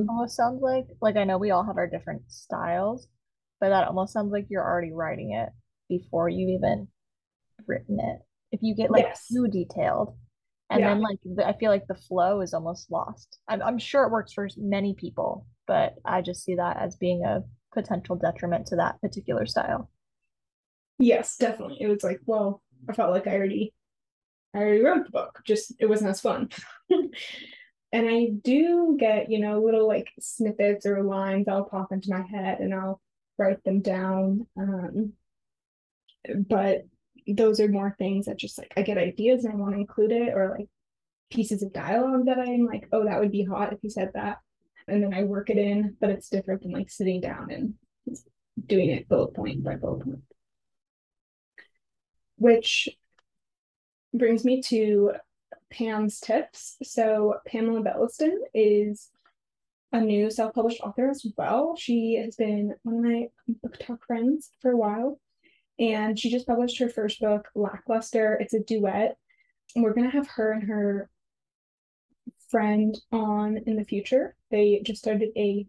Mm-hmm. 0.00 0.08
almost 0.10 0.36
sounds 0.36 0.62
like 0.62 0.86
like 1.00 1.16
I 1.16 1.24
know 1.24 1.38
we 1.38 1.50
all 1.50 1.64
have 1.64 1.76
our 1.76 1.86
different 1.86 2.22
styles, 2.30 3.08
but 3.60 3.70
that 3.70 3.88
almost 3.88 4.12
sounds 4.12 4.32
like 4.32 4.46
you're 4.48 4.64
already 4.64 4.92
writing 4.92 5.32
it 5.32 5.50
before 5.88 6.28
you've 6.28 6.50
even 6.50 6.88
written 7.66 7.98
it. 8.00 8.20
If 8.52 8.60
you 8.62 8.74
get 8.74 8.90
like 8.90 9.04
Yes. 9.04 9.26
too 9.30 9.48
detailed, 9.48 10.16
and 10.70 10.80
Yeah. 10.80 10.88
then 10.94 11.00
like 11.00 11.18
the, 11.24 11.46
I 11.46 11.56
feel 11.58 11.70
like 11.70 11.86
the 11.86 11.94
flow 11.94 12.40
is 12.40 12.54
almost 12.54 12.90
lost. 12.90 13.38
I'm 13.48 13.62
I'm 13.62 13.78
sure 13.78 14.04
it 14.04 14.12
works 14.12 14.32
for 14.32 14.48
many 14.56 14.94
people, 14.94 15.46
but 15.66 15.94
I 16.04 16.22
just 16.22 16.44
see 16.44 16.54
that 16.56 16.76
as 16.78 16.96
being 16.96 17.24
a 17.24 17.42
potential 17.74 18.16
detriment 18.16 18.66
to 18.66 18.76
that 18.76 19.00
particular 19.00 19.46
style. 19.46 19.90
Yes, 20.98 21.36
definitely. 21.36 21.78
It 21.80 21.88
was 21.88 22.02
like, 22.02 22.20
well, 22.26 22.62
I 22.88 22.92
felt 22.92 23.12
like 23.12 23.26
I 23.26 23.34
already 23.36 23.72
I 24.54 24.58
already 24.58 24.82
wrote 24.82 25.04
the 25.04 25.10
book, 25.10 25.40
just 25.44 25.74
it 25.78 25.86
wasn't 25.86 26.10
as 26.10 26.20
fun. 26.20 26.48
and 27.92 28.08
I 28.08 28.28
do 28.42 28.96
get, 28.98 29.30
you 29.30 29.40
know, 29.40 29.62
little 29.62 29.86
like 29.86 30.08
snippets 30.20 30.84
or 30.84 31.02
lines 31.02 31.46
that'll 31.46 31.64
pop 31.64 31.92
into 31.92 32.10
my 32.10 32.22
head 32.22 32.60
and 32.60 32.74
I'll 32.74 33.00
write 33.38 33.64
them 33.64 33.80
down. 33.80 34.46
Um, 34.58 35.14
but 36.48 36.82
those 37.26 37.60
are 37.60 37.68
more 37.68 37.94
things 37.98 38.26
that 38.26 38.36
just 38.36 38.58
like 38.58 38.72
I 38.76 38.82
get 38.82 38.98
ideas 38.98 39.44
and 39.44 39.52
I 39.52 39.56
want 39.56 39.74
to 39.74 39.80
include 39.80 40.12
it 40.12 40.34
or 40.34 40.56
like 40.58 40.68
pieces 41.30 41.62
of 41.62 41.72
dialogue 41.72 42.26
that 42.26 42.38
I'm 42.38 42.66
like, 42.66 42.88
oh, 42.92 43.04
that 43.04 43.20
would 43.20 43.32
be 43.32 43.44
hot 43.44 43.72
if 43.72 43.78
you 43.82 43.90
said 43.90 44.10
that. 44.14 44.38
And 44.86 45.02
then 45.02 45.14
I 45.14 45.24
work 45.24 45.50
it 45.50 45.58
in, 45.58 45.96
but 46.00 46.10
it's 46.10 46.30
different 46.30 46.62
than 46.62 46.72
like 46.72 46.90
sitting 46.90 47.20
down 47.20 47.50
and 47.50 47.74
doing 48.66 48.90
it 48.90 49.08
bullet 49.08 49.34
point 49.34 49.62
by 49.62 49.76
bullet 49.76 50.04
point. 50.04 50.22
Which 52.36 52.88
brings 54.14 54.44
me 54.44 54.62
to 54.62 55.12
Pam's 55.70 56.20
tips. 56.20 56.76
So 56.82 57.34
Pamela 57.46 57.82
Belliston 57.82 58.36
is 58.54 59.10
a 59.92 60.00
new 60.00 60.30
self-published 60.30 60.80
author 60.80 61.08
as 61.08 61.26
well. 61.36 61.74
She 61.76 62.20
has 62.22 62.36
been 62.36 62.74
one 62.82 62.96
of 62.96 63.02
my 63.04 63.28
BookTok 63.64 63.98
friends 64.06 64.50
for 64.60 64.70
a 64.72 64.76
while. 64.76 65.20
And 65.78 66.18
she 66.18 66.30
just 66.30 66.46
published 66.46 66.78
her 66.78 66.88
first 66.88 67.20
book, 67.20 67.48
Lackluster. 67.54 68.34
It's 68.40 68.54
a 68.54 68.60
duet. 68.60 69.16
We're 69.76 69.94
gonna 69.94 70.10
have 70.10 70.28
her 70.28 70.52
and 70.52 70.64
her 70.64 71.08
friend 72.50 72.98
on 73.12 73.58
in 73.66 73.76
the 73.76 73.84
future. 73.84 74.34
They 74.50 74.80
just 74.84 75.00
started 75.00 75.30
a 75.36 75.66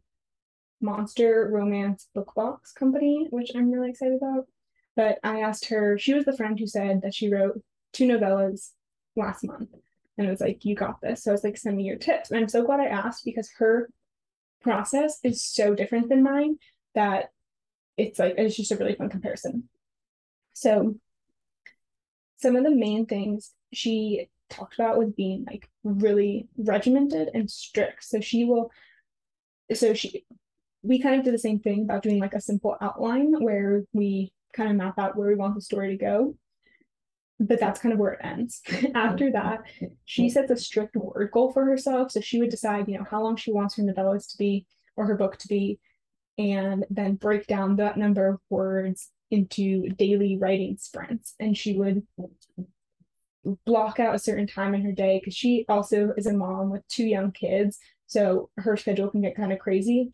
monster 0.82 1.50
romance 1.52 2.08
book 2.16 2.34
box 2.36 2.72
company, 2.72 3.28
which 3.30 3.52
I'm 3.56 3.72
really 3.72 3.90
excited 3.90 4.18
about. 4.22 4.48
But 4.96 5.20
I 5.24 5.42
asked 5.42 5.66
her, 5.66 5.98
she 5.98 6.14
was 6.14 6.26
the 6.26 6.36
friend 6.36 6.58
who 6.58 6.68
said 6.68 7.02
that 7.04 7.14
she 7.14 7.30
wrote 7.30 7.62
two 7.94 8.08
novellas 8.08 8.72
last 9.16 9.44
month. 9.44 9.70
And 10.20 10.28
it 10.28 10.32
was 10.32 10.42
like, 10.42 10.66
you 10.66 10.76
got 10.76 11.00
this. 11.00 11.24
So 11.24 11.32
I 11.32 11.34
was 11.34 11.46
like, 11.46 11.56
send 11.56 11.78
me 11.78 11.84
your 11.84 11.96
tips. 11.96 12.30
And 12.30 12.38
I'm 12.38 12.50
so 12.50 12.66
glad 12.66 12.82
I 12.82 12.88
asked 12.88 13.24
because 13.24 13.50
her 13.58 13.90
process 14.62 15.18
is 15.24 15.42
so 15.42 15.74
different 15.74 16.10
than 16.10 16.22
mine 16.22 16.58
that 16.94 17.30
it's 17.96 18.20
like, 18.20 18.36
it's 18.38 18.58
just 18.58 18.74
a 18.74 18.76
really 18.76 18.96
fun 18.96 19.08
comparison. 19.08 19.70
So 20.54 20.98
some 22.36 22.58
of 22.58 22.66
the 22.66 22.76
main 22.76 23.06
things 23.06 23.54
she 23.72 24.28
talked 24.50 24.76
about 24.76 24.98
was 24.98 25.12
being 25.12 25.46
like 25.48 25.70
really 25.86 26.50
regimented 26.58 27.30
and 27.34 27.50
strict. 27.50 28.04
So 28.04 28.20
she 28.20 28.44
will, 28.44 28.72
so 29.74 29.94
she, 29.94 30.26
we 30.84 31.00
kind 31.00 31.18
of 31.18 31.24
did 31.24 31.34
the 31.34 31.40
same 31.40 31.60
thing 31.60 31.84
about 31.84 32.04
doing 32.04 32.20
like 32.20 32.34
a 32.34 32.42
simple 32.42 32.76
outline 32.82 33.42
where 33.42 33.86
we 33.94 34.34
kind 34.52 34.70
of 34.70 34.76
map 34.76 35.00
out 35.00 35.16
where 35.16 35.30
we 35.30 35.36
want 35.36 35.56
the 35.56 35.62
story 35.62 35.92
to 35.92 36.04
go. 36.04 36.36
But 37.40 37.60
that's 37.60 37.80
kind 37.80 37.94
of 37.94 38.00
where 38.00 38.14
it 38.14 38.20
ends. 38.24 38.62
After 38.96 39.32
that, 39.32 39.64
she 40.06 40.30
sets 40.30 40.52
a 40.52 40.58
strict 40.58 40.96
word 40.96 41.32
goal 41.32 41.54
for 41.54 41.64
herself. 41.64 42.12
So 42.12 42.20
she 42.20 42.40
would 42.40 42.50
decide, 42.50 42.90
you 42.90 42.98
know, 42.98 43.06
how 43.10 43.24
long 43.24 43.38
she 43.38 43.54
wants 43.54 43.76
her 43.78 43.84
novellas 43.84 44.30
to 44.32 44.38
be 44.38 44.66
or 44.98 45.06
her 45.06 45.16
book 45.16 45.38
to 45.38 45.48
be, 45.48 45.80
and 46.38 46.86
then 46.90 47.16
break 47.16 47.48
down 47.48 47.76
that 47.78 47.98
number 47.98 48.28
of 48.28 48.40
words 48.50 49.12
into 49.32 49.90
daily 49.90 50.38
writing 50.38 50.78
sprints 50.80 51.36
and 51.40 51.56
she 51.56 51.78
would 51.78 52.02
block 53.66 54.00
out 54.00 54.16
a 54.16 54.20
certain 54.20 54.48
time 54.48 54.74
in 54.74 54.82
her 54.82 54.92
day 54.92 55.20
because 55.20 55.36
she 55.36 55.66
also 55.70 56.14
is 56.18 56.26
a 56.26 56.34
mom 56.34 56.70
with 56.70 56.88
two 56.88 57.06
young 57.06 57.32
kids 57.32 57.78
so 58.08 58.50
her 58.58 58.76
schedule 58.76 59.10
can 59.10 59.22
get 59.22 59.36
kind 59.36 59.54
of 59.54 59.60
crazy 59.60 60.12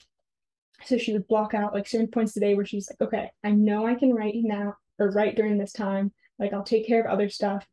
so 0.84 0.98
she 0.98 1.14
would 1.14 1.28
block 1.28 1.54
out 1.54 1.74
like 1.74 1.88
certain 1.88 2.08
points 2.08 2.34
today 2.34 2.56
where 2.56 2.66
she's 2.66 2.90
like 2.90 3.08
okay 3.08 3.32
i 3.44 3.52
know 3.52 3.88
i 3.88 3.96
can 3.96 4.14
write 4.14 4.34
now 4.36 4.76
or 5.00 5.12
write 5.12 5.36
during 5.36 5.58
this 5.58 5.72
time 5.72 6.12
like 6.40 6.54
i'll 6.54 6.64
take 6.64 6.88
care 6.88 7.02
of 7.02 7.12
other 7.12 7.30
stuff. 7.30 7.66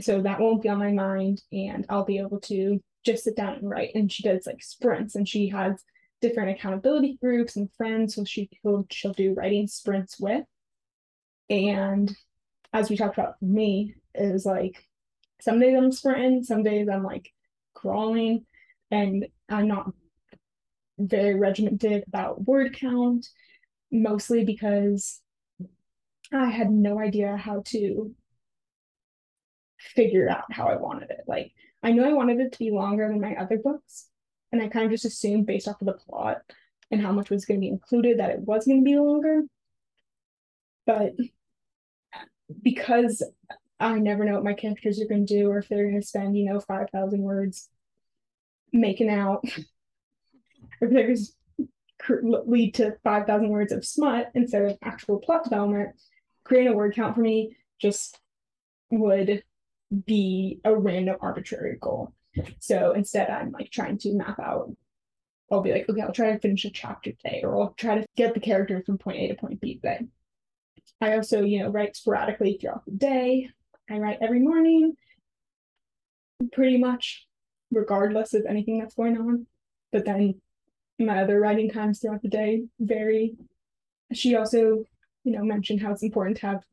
So 0.00 0.22
that 0.22 0.40
won't 0.40 0.62
be 0.62 0.68
on 0.68 0.78
my 0.78 0.92
mind 0.92 1.42
and 1.52 1.84
i'll 1.88 2.04
be 2.04 2.18
able 2.18 2.40
to 2.42 2.80
just 3.04 3.24
sit 3.24 3.36
down 3.36 3.54
and 3.54 3.68
write. 3.68 3.94
And 3.94 4.10
she 4.10 4.22
does 4.22 4.46
like 4.46 4.62
sprints 4.62 5.14
and 5.14 5.28
she 5.28 5.48
has 5.48 5.82
different 6.20 6.58
accountability 6.58 7.18
groups 7.20 7.56
and 7.56 7.72
friends 7.76 8.14
so 8.14 8.24
she 8.24 8.50
she'll 8.90 9.12
do 9.12 9.34
writing 9.34 9.66
sprints 9.66 10.18
with. 10.20 10.44
And 11.48 12.14
as 12.72 12.88
we 12.88 12.96
talked 12.96 13.18
about 13.18 13.38
for 13.38 13.44
me, 13.44 13.94
is 14.14 14.44
like 14.44 14.84
some 15.40 15.60
days 15.60 15.76
I'm 15.76 15.92
sprinting, 15.92 16.44
some 16.44 16.62
days 16.62 16.88
I'm 16.88 17.02
like 17.02 17.30
crawling, 17.74 18.46
and 18.90 19.26
I'm 19.48 19.68
not 19.68 19.92
very 20.98 21.34
regimented 21.34 22.04
about 22.06 22.46
word 22.46 22.76
count, 22.76 23.26
mostly 23.90 24.44
because 24.44 25.20
I 26.32 26.50
had 26.50 26.70
no 26.70 27.00
idea 27.00 27.36
how 27.36 27.62
to 27.66 28.14
figure 29.78 30.28
out 30.28 30.52
how 30.52 30.68
I 30.68 30.76
wanted 30.76 31.10
it. 31.10 31.22
Like 31.26 31.52
I 31.82 31.92
knew 31.92 32.04
I 32.04 32.12
wanted 32.12 32.40
it 32.40 32.52
to 32.52 32.58
be 32.58 32.70
longer 32.70 33.08
than 33.08 33.20
my 33.20 33.34
other 33.34 33.58
books, 33.58 34.08
and 34.52 34.62
I 34.62 34.68
kind 34.68 34.84
of 34.84 34.92
just 34.92 35.04
assumed 35.04 35.46
based 35.46 35.68
off 35.68 35.80
of 35.80 35.86
the 35.86 35.94
plot 35.94 36.42
and 36.90 37.00
how 37.00 37.12
much 37.12 37.30
was 37.30 37.44
going 37.44 37.60
to 37.60 37.64
be 37.64 37.68
included 37.68 38.18
that 38.18 38.30
it 38.30 38.40
was 38.40 38.66
going 38.66 38.80
to 38.80 38.84
be 38.84 38.96
longer. 38.96 39.42
But 40.86 41.12
because 42.62 43.22
I 43.78 43.98
never 43.98 44.24
know 44.24 44.34
what 44.34 44.44
my 44.44 44.54
characters 44.54 45.00
are 45.00 45.06
going 45.06 45.26
to 45.26 45.34
do 45.34 45.48
or 45.48 45.58
if 45.58 45.68
they're 45.68 45.88
going 45.88 46.00
to 46.00 46.06
spend, 46.06 46.36
you 46.36 46.44
know, 46.46 46.60
5,000 46.60 47.20
words 47.20 47.68
making 48.72 49.08
out, 49.08 49.40
if 49.44 49.64
they're 50.80 50.90
going 50.90 51.16
to 51.16 52.42
lead 52.46 52.74
to 52.74 52.96
5,000 53.04 53.48
words 53.48 53.72
of 53.72 53.84
smut 53.84 54.30
instead 54.34 54.62
of 54.62 54.78
actual 54.82 55.18
plot 55.18 55.44
development, 55.44 55.90
creating 56.50 56.72
a 56.72 56.76
word 56.76 56.92
count 56.96 57.14
for 57.14 57.20
me 57.20 57.56
just 57.80 58.18
would 58.90 59.44
be 60.04 60.60
a 60.64 60.74
random 60.76 61.14
arbitrary 61.20 61.78
goal. 61.80 62.12
So 62.58 62.90
instead, 62.90 63.30
I'm 63.30 63.52
like 63.52 63.70
trying 63.70 63.98
to 63.98 64.12
map 64.14 64.40
out. 64.40 64.68
I'll 65.48 65.60
be 65.60 65.70
like, 65.70 65.88
okay, 65.88 66.00
I'll 66.00 66.10
try 66.10 66.32
to 66.32 66.40
finish 66.40 66.64
a 66.64 66.70
chapter 66.70 67.12
today, 67.12 67.42
or 67.44 67.56
I'll 67.56 67.74
try 67.76 68.00
to 68.00 68.06
get 68.16 68.34
the 68.34 68.40
character 68.40 68.82
from 68.84 68.98
point 68.98 69.18
A 69.18 69.28
to 69.28 69.36
point 69.36 69.60
B 69.60 69.76
today. 69.76 70.00
I 71.00 71.14
also, 71.14 71.42
you 71.42 71.60
know, 71.60 71.68
write 71.68 71.94
sporadically 71.94 72.58
throughout 72.60 72.84
the 72.84 72.96
day. 72.96 73.48
I 73.88 73.98
write 73.98 74.18
every 74.20 74.40
morning, 74.40 74.94
pretty 76.50 76.78
much, 76.78 77.28
regardless 77.70 78.34
of 78.34 78.44
anything 78.48 78.80
that's 78.80 78.96
going 78.96 79.16
on. 79.16 79.46
But 79.92 80.04
then 80.04 80.40
my 80.98 81.22
other 81.22 81.38
writing 81.38 81.70
times 81.70 82.00
throughout 82.00 82.22
the 82.22 82.28
day 82.28 82.64
vary. 82.80 83.36
She 84.12 84.34
also, 84.34 84.84
you 85.24 85.32
know, 85.32 85.42
mentioned 85.42 85.80
how 85.80 85.92
it's 85.92 86.02
important 86.02 86.38
to 86.38 86.46
have 86.46 86.64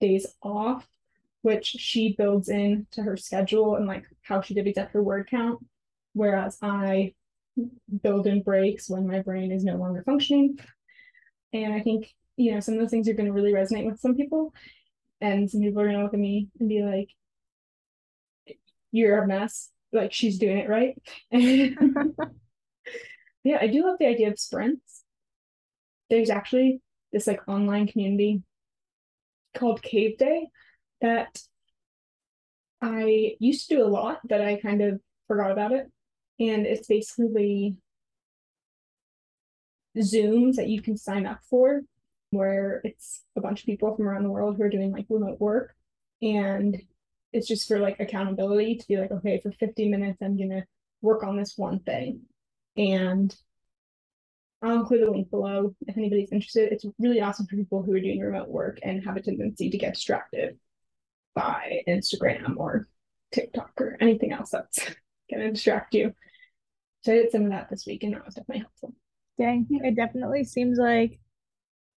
days 0.00 0.26
off, 0.42 0.86
which 1.42 1.66
she 1.66 2.14
builds 2.16 2.48
in 2.48 2.86
to 2.92 3.02
her 3.02 3.16
schedule 3.16 3.76
and 3.76 3.86
like 3.86 4.04
how 4.22 4.40
she 4.40 4.54
divvies 4.54 4.78
up 4.78 4.90
her 4.92 5.02
word 5.02 5.28
count. 5.30 5.64
Whereas 6.14 6.58
I 6.62 7.14
build 8.02 8.26
in 8.26 8.42
breaks 8.42 8.88
when 8.88 9.06
my 9.06 9.20
brain 9.20 9.52
is 9.52 9.64
no 9.64 9.76
longer 9.76 10.02
functioning. 10.02 10.58
And 11.52 11.72
I 11.72 11.80
think 11.80 12.12
you 12.36 12.52
know, 12.52 12.60
some 12.60 12.74
of 12.74 12.80
those 12.80 12.90
things 12.90 13.08
are 13.08 13.14
going 13.14 13.26
to 13.26 13.32
really 13.32 13.52
resonate 13.52 13.86
with 13.86 14.00
some 14.00 14.16
people. 14.16 14.54
And 15.20 15.50
some 15.50 15.60
people 15.60 15.80
are 15.80 15.86
going 15.86 15.98
to 15.98 16.02
look 16.02 16.14
at 16.14 16.20
me 16.20 16.48
and 16.58 16.68
be 16.68 16.82
like, 16.82 17.08
you're 18.90 19.22
a 19.22 19.26
mess. 19.26 19.70
Like 19.92 20.12
she's 20.12 20.38
doing 20.38 20.58
it 20.58 20.68
right. 20.68 21.00
yeah, 23.44 23.58
I 23.60 23.66
do 23.66 23.84
love 23.84 23.96
the 23.98 24.06
idea 24.06 24.30
of 24.30 24.38
sprints. 24.38 25.04
There's 26.10 26.30
actually 26.30 26.80
this 27.12 27.26
like 27.26 27.46
online 27.48 27.86
community 27.86 28.42
called 29.54 29.82
Caveday 29.82 30.46
that 31.00 31.38
I 32.80 33.36
used 33.38 33.68
to 33.68 33.76
do 33.76 33.84
a 33.84 33.86
lot, 33.86 34.20
but 34.24 34.40
I 34.40 34.56
kind 34.60 34.82
of 34.82 35.00
forgot 35.28 35.52
about 35.52 35.72
it. 35.72 35.90
And 36.40 36.66
it's 36.66 36.86
basically 36.88 37.76
Zooms 39.96 40.56
that 40.56 40.68
you 40.68 40.80
can 40.80 40.96
sign 40.96 41.26
up 41.26 41.40
for 41.48 41.82
where 42.30 42.80
it's 42.82 43.22
a 43.36 43.40
bunch 43.40 43.60
of 43.60 43.66
people 43.66 43.94
from 43.94 44.08
around 44.08 44.24
the 44.24 44.30
world 44.30 44.56
who 44.56 44.62
are 44.62 44.70
doing 44.70 44.90
like 44.90 45.04
remote 45.10 45.38
work 45.38 45.74
and 46.22 46.80
it's 47.32 47.46
just 47.46 47.68
for 47.68 47.78
like 47.78 48.00
accountability 48.00 48.76
to 48.76 48.88
be 48.88 48.96
like 48.96 49.10
okay 49.10 49.38
for 49.38 49.52
50 49.52 49.90
minutes 49.90 50.18
i'm 50.22 50.38
gonna 50.38 50.64
work 51.02 51.22
on 51.22 51.36
this 51.36 51.58
one 51.58 51.78
thing 51.80 52.22
and 52.76 53.36
i'll 54.62 54.78
include 54.78 55.02
a 55.02 55.10
link 55.10 55.30
below 55.30 55.74
if 55.86 55.96
anybody's 55.96 56.32
interested. 56.32 56.72
It's 56.72 56.86
really 56.98 57.20
awesome 57.20 57.46
for 57.46 57.56
people 57.56 57.82
who 57.82 57.92
are 57.94 58.00
doing 58.00 58.20
remote 58.20 58.48
work 58.48 58.78
and 58.82 59.04
have 59.04 59.16
a 59.16 59.22
tendency 59.22 59.70
to 59.70 59.78
get 59.78 59.94
distracted 59.94 60.58
by 61.34 61.82
instagram 61.88 62.56
or 62.56 62.88
tiktok 63.32 63.72
or 63.80 63.96
anything 64.00 64.32
else 64.32 64.50
that's 64.50 64.78
gonna 65.30 65.52
distract 65.52 65.94
you. 65.94 66.12
So 67.02 67.12
i 67.12 67.16
did 67.16 67.32
some 67.32 67.44
of 67.44 67.50
that 67.50 67.68
this 67.70 67.86
week 67.86 68.04
and 68.04 68.14
that 68.14 68.24
was 68.24 68.34
definitely 68.34 68.60
helpful. 68.60 68.94
Dang 69.38 69.66
it 69.70 69.96
definitely 69.96 70.44
seems 70.44 70.78
like 70.78 71.18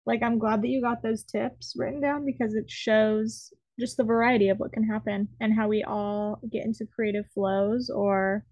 like 0.05 0.22
I'm 0.22 0.39
glad 0.39 0.61
that 0.61 0.68
you 0.68 0.82
got 0.82 1.01
those 1.01 1.24
tips 1.24 1.74
written 1.78 2.01
down 2.01 2.26
because 2.26 2.55
it 2.55 2.70
shows 2.70 3.53
just 3.80 3.97
the 3.97 4.03
variety 4.03 4.49
of 4.49 4.59
what 4.59 4.72
can 4.72 4.84
happen 4.84 5.28
and 5.39 5.53
how 5.53 5.68
we 5.68 5.84
all 5.84 6.39
get 6.51 6.66
into 6.66 6.86
creative 6.86 7.26
flows 7.34 7.89
or 7.89 8.45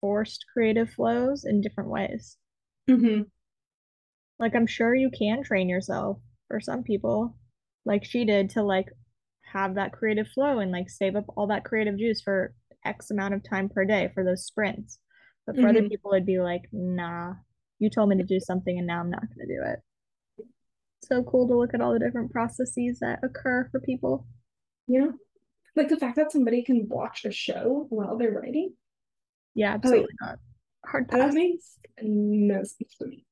forced 0.00 0.44
creative 0.52 0.90
flows 0.90 1.44
in 1.44 1.60
different 1.60 1.90
ways. 1.90 2.36
Mm-hmm. 2.88 3.22
Like 4.38 4.54
I'm 4.54 4.66
sure 4.66 4.94
you 4.94 5.10
can 5.16 5.42
train 5.42 5.68
yourself 5.68 6.18
for 6.48 6.60
some 6.60 6.82
people, 6.82 7.36
like 7.84 8.04
she 8.04 8.24
did, 8.24 8.50
to 8.50 8.62
like 8.62 8.88
have 9.42 9.76
that 9.76 9.92
creative 9.92 10.28
flow 10.28 10.58
and 10.58 10.72
like 10.72 10.90
save 10.90 11.16
up 11.16 11.24
all 11.36 11.46
that 11.48 11.64
creative 11.64 11.96
juice 11.98 12.20
for 12.20 12.54
X 12.84 13.10
amount 13.10 13.34
of 13.34 13.42
time 13.48 13.68
per 13.68 13.84
day 13.84 14.10
for 14.14 14.24
those 14.24 14.44
sprints. 14.44 14.98
But 15.46 15.56
for 15.56 15.68
other 15.68 15.82
Mhm. 15.82 15.88
people, 15.90 16.12
it'd 16.12 16.26
be 16.26 16.40
like, 16.40 16.62
nah, 16.72 17.34
you 17.78 17.90
told 17.90 18.08
me 18.08 18.16
to 18.16 18.22
do 18.24 18.40
something 18.40 18.76
and 18.78 18.86
now 18.86 19.00
I'm 19.00 19.10
not 19.10 19.22
going 19.28 19.46
to 19.46 19.54
do 19.54 19.62
it. 19.62 20.46
So 21.04 21.22
cool 21.22 21.46
to 21.48 21.56
look 21.56 21.74
at 21.74 21.80
all 21.80 21.92
the 21.92 21.98
different 21.98 22.32
processes 22.32 22.98
that 23.00 23.20
occur 23.22 23.68
for 23.70 23.80
people. 23.80 24.26
You 24.86 25.00
know, 25.00 25.12
like 25.76 25.88
the 25.88 25.98
fact 25.98 26.16
that 26.16 26.32
somebody 26.32 26.62
can 26.62 26.88
watch 26.88 27.24
a 27.24 27.30
show 27.30 27.86
while 27.90 28.16
they're 28.16 28.32
writing, 28.32 28.74
Yeah, 29.54 29.74
absolutely 29.74 30.14
not. 30.20 30.38
Hard 30.86 31.08
that 31.10 31.20
pass. 31.20 31.34
makes 31.34 31.78
no 32.02 32.56
sense 32.56 32.96
to 33.00 33.06
me. 33.06 33.24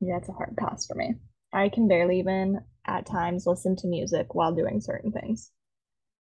Yeah, 0.00 0.18
it's 0.18 0.28
a 0.28 0.32
hard 0.32 0.56
pass 0.56 0.86
for 0.86 0.94
me. 0.94 1.14
I 1.52 1.68
can 1.68 1.88
barely 1.88 2.18
even 2.18 2.60
at 2.86 3.06
times 3.06 3.46
listen 3.46 3.76
to 3.76 3.86
music 3.86 4.34
while 4.34 4.54
doing 4.54 4.80
certain 4.80 5.12
things 5.12 5.50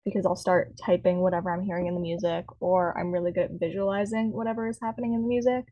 because 0.04 0.26
I'll 0.26 0.36
start 0.36 0.74
typing 0.84 1.20
whatever 1.20 1.52
I'm 1.52 1.62
hearing 1.62 1.86
in 1.86 1.94
the 1.94 2.00
music, 2.00 2.46
or 2.60 2.98
I'm 2.98 3.12
really 3.12 3.32
good 3.32 3.44
at 3.44 3.60
visualizing 3.60 4.32
whatever 4.32 4.68
is 4.68 4.78
happening 4.82 5.14
in 5.14 5.22
the 5.22 5.28
music. 5.28 5.66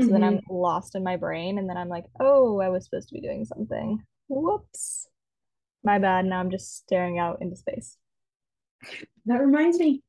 So 0.00 0.06
then 0.08 0.24
I'm 0.24 0.38
mm-hmm. 0.38 0.54
lost 0.54 0.94
in 0.94 1.04
my 1.04 1.16
brain, 1.16 1.58
and 1.58 1.68
then 1.68 1.76
I'm 1.76 1.88
like, 1.88 2.04
oh, 2.18 2.60
I 2.60 2.70
was 2.70 2.84
supposed 2.84 3.08
to 3.08 3.14
be 3.14 3.20
doing 3.20 3.44
something. 3.44 4.02
Whoops. 4.28 5.06
My 5.84 5.98
bad. 5.98 6.24
Now 6.24 6.40
I'm 6.40 6.50
just 6.50 6.76
staring 6.76 7.18
out 7.18 7.38
into 7.40 7.56
space. 7.56 7.96
That 9.26 9.40
reminds 9.40 9.78
me 9.78 10.02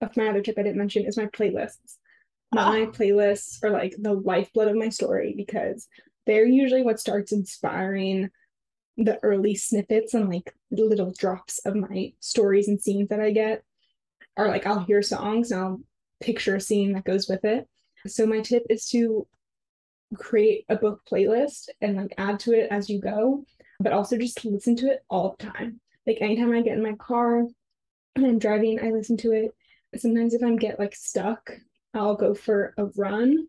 of 0.00 0.16
my 0.16 0.28
other 0.28 0.40
tip 0.40 0.58
I 0.58 0.62
didn't 0.62 0.78
mention 0.78 1.04
is 1.04 1.16
my 1.16 1.26
playlists. 1.26 1.98
My 2.54 2.86
ah. 2.88 2.90
playlists 2.90 3.62
are 3.62 3.70
like 3.70 3.94
the 3.98 4.12
lifeblood 4.12 4.68
of 4.68 4.76
my 4.76 4.88
story 4.88 5.34
because 5.36 5.88
they're 6.26 6.46
usually 6.46 6.82
what 6.82 7.00
starts 7.00 7.32
inspiring 7.32 8.30
the 8.96 9.18
early 9.22 9.54
snippets 9.54 10.14
and 10.14 10.28
like 10.28 10.54
little 10.70 11.12
drops 11.18 11.58
of 11.66 11.74
my 11.74 12.12
stories 12.20 12.68
and 12.68 12.80
scenes 12.80 13.08
that 13.08 13.20
I 13.20 13.32
get. 13.32 13.62
Or 14.36 14.48
like 14.48 14.66
I'll 14.66 14.84
hear 14.84 15.02
songs 15.02 15.50
and 15.50 15.60
I'll 15.60 15.80
picture 16.20 16.56
a 16.56 16.60
scene 16.60 16.92
that 16.92 17.04
goes 17.04 17.28
with 17.28 17.44
it. 17.44 17.66
So 18.06 18.26
my 18.26 18.40
tip 18.40 18.62
is 18.70 18.88
to 18.90 19.26
create 20.16 20.64
a 20.68 20.76
book 20.76 21.00
playlist 21.10 21.70
and 21.80 21.96
like 21.96 22.14
add 22.18 22.38
to 22.40 22.52
it 22.52 22.68
as 22.70 22.88
you 22.88 23.00
go, 23.00 23.44
but 23.80 23.92
also 23.92 24.16
just 24.16 24.44
listen 24.44 24.76
to 24.76 24.86
it 24.86 25.00
all 25.10 25.36
the 25.38 25.46
time. 25.46 25.80
Like 26.06 26.18
anytime 26.20 26.52
I 26.52 26.62
get 26.62 26.76
in 26.76 26.82
my 26.82 26.94
car 26.94 27.40
and 28.16 28.26
I'm 28.26 28.38
driving, 28.38 28.80
I 28.80 28.90
listen 28.90 29.16
to 29.18 29.32
it. 29.32 29.50
Sometimes 29.96 30.34
if 30.34 30.42
I'm 30.42 30.56
get 30.56 30.78
like 30.78 30.94
stuck, 30.94 31.50
I'll 31.94 32.16
go 32.16 32.34
for 32.34 32.74
a 32.76 32.86
run 32.96 33.46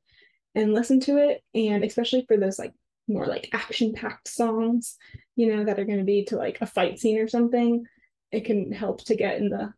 and 0.54 0.74
listen 0.74 1.00
to 1.02 1.18
it. 1.18 1.42
And 1.54 1.84
especially 1.84 2.26
for 2.28 2.38
those 2.38 2.60
like 2.60 2.74
more 3.08 3.26
like 3.26 3.50
action-packed 3.54 4.28
songs, 4.28 4.98
you 5.36 5.54
know, 5.54 5.66
that 5.66 5.80
are 5.80 5.86
going 5.86 6.00
to 6.00 6.06
be 6.06 6.26
to 6.26 6.38
like 6.38 6.60
a 6.62 6.66
fight 6.66 7.00
scene 7.00 7.20
or 7.20 7.28
something, 7.28 7.86
it 8.32 8.46
can 8.46 8.72
help 8.72 9.04
to 9.06 9.16
get 9.16 9.38
in 9.38 9.50
the 9.50 9.74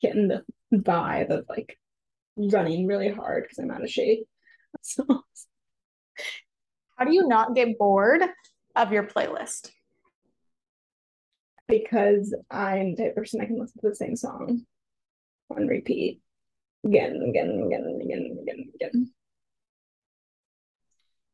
get 0.00 0.14
in 0.14 0.28
the 0.28 0.44
vibe 0.72 1.30
of 1.30 1.46
like 1.48 1.78
running 2.36 2.86
really 2.86 3.10
hard 3.10 3.44
because 3.44 3.58
I'm 3.58 3.70
out 3.70 3.82
of 3.82 3.90
shape. 3.90 4.26
So 4.82 5.04
How 6.96 7.04
do 7.04 7.12
you 7.14 7.26
not 7.26 7.54
get 7.54 7.78
bored 7.78 8.22
of 8.76 8.92
your 8.92 9.04
playlist? 9.04 9.70
because 11.68 12.34
I'm 12.50 12.94
the 12.94 13.02
type 13.02 13.10
of 13.10 13.16
person 13.16 13.40
I 13.40 13.44
can 13.46 13.58
listen 13.58 13.80
to 13.82 13.88
the 13.90 13.94
same 13.94 14.16
song 14.16 14.62
on 15.54 15.66
repeat 15.66 16.20
again 16.84 17.12
and 17.12 17.28
again 17.28 17.48
and 17.48 17.66
again 17.66 17.82
and 17.82 18.02
again 18.02 18.18
and 18.18 18.38
again 18.40 18.56
and 18.56 18.74
again. 18.74 18.90
Mm. 18.94 19.06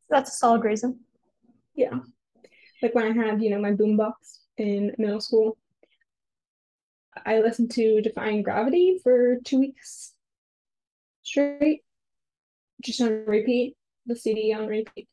That's 0.09 0.35
a 0.35 0.37
solid 0.37 0.65
reason. 0.65 1.01
Yeah. 1.75 2.01
Like 2.83 2.95
when 2.95 3.07
I 3.07 3.25
had, 3.25 3.43
you 3.43 3.51
know, 3.51 3.61
my 3.61 3.73
boombox 3.73 4.13
in 4.59 4.95
middle 4.99 5.21
school, 5.21 5.57
I 7.25 7.41
listened 7.41 7.71
to 7.73 8.01
Defying 8.01 8.43
Gravity 8.43 8.99
for 9.03 9.37
two 9.45 9.61
weeks 9.61 10.13
straight, 11.23 11.83
just 12.83 13.01
on 13.01 13.25
repeat, 13.27 13.77
the 14.07 14.17
CD 14.17 14.53
on 14.53 14.67
repeat. 14.67 15.09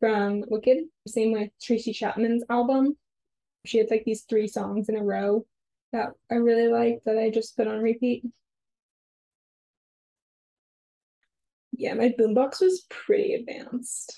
From 0.00 0.42
Wicked, 0.48 0.78
same 1.06 1.32
with 1.32 1.50
Tracy 1.62 1.92
Chapman's 1.92 2.42
album. 2.50 2.96
She 3.64 3.78
had 3.78 3.88
like 3.88 4.02
these 4.04 4.22
three 4.22 4.48
songs 4.48 4.88
in 4.88 4.96
a 4.96 5.02
row 5.02 5.46
that 5.92 6.08
I 6.28 6.36
really 6.36 6.66
liked 6.66 7.04
that 7.04 7.18
I 7.18 7.30
just 7.30 7.56
put 7.56 7.68
on 7.68 7.80
repeat. 7.80 8.24
Yeah, 11.82 11.94
my 11.94 12.14
boombox 12.16 12.60
was 12.60 12.86
pretty 12.90 13.34
advanced. 13.34 14.16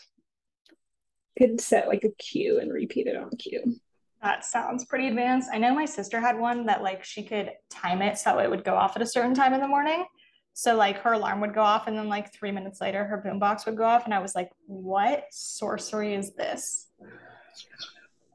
Could 1.38 1.62
set 1.62 1.88
like 1.88 2.04
a 2.04 2.10
cue 2.22 2.60
and 2.60 2.70
repeat 2.70 3.06
it 3.06 3.16
on 3.16 3.30
cue. 3.38 3.76
That 4.22 4.44
sounds 4.44 4.84
pretty 4.84 5.08
advanced. 5.08 5.48
I 5.50 5.56
know 5.56 5.74
my 5.74 5.86
sister 5.86 6.20
had 6.20 6.38
one 6.38 6.66
that 6.66 6.82
like 6.82 7.02
she 7.04 7.22
could 7.22 7.52
time 7.70 8.02
it 8.02 8.18
so 8.18 8.38
it 8.38 8.50
would 8.50 8.64
go 8.64 8.74
off 8.74 8.96
at 8.96 9.02
a 9.02 9.06
certain 9.06 9.32
time 9.32 9.54
in 9.54 9.62
the 9.62 9.66
morning. 9.66 10.04
So 10.52 10.76
like 10.76 10.98
her 10.98 11.14
alarm 11.14 11.40
would 11.40 11.54
go 11.54 11.62
off 11.62 11.86
and 11.86 11.96
then 11.96 12.10
like 12.10 12.34
three 12.34 12.52
minutes 12.52 12.82
later 12.82 13.02
her 13.02 13.24
boombox 13.24 13.64
would 13.64 13.78
go 13.78 13.84
off 13.84 14.04
and 14.04 14.12
I 14.12 14.18
was 14.18 14.34
like, 14.34 14.50
what 14.66 15.24
sorcery 15.30 16.14
is 16.14 16.34
this? 16.34 16.88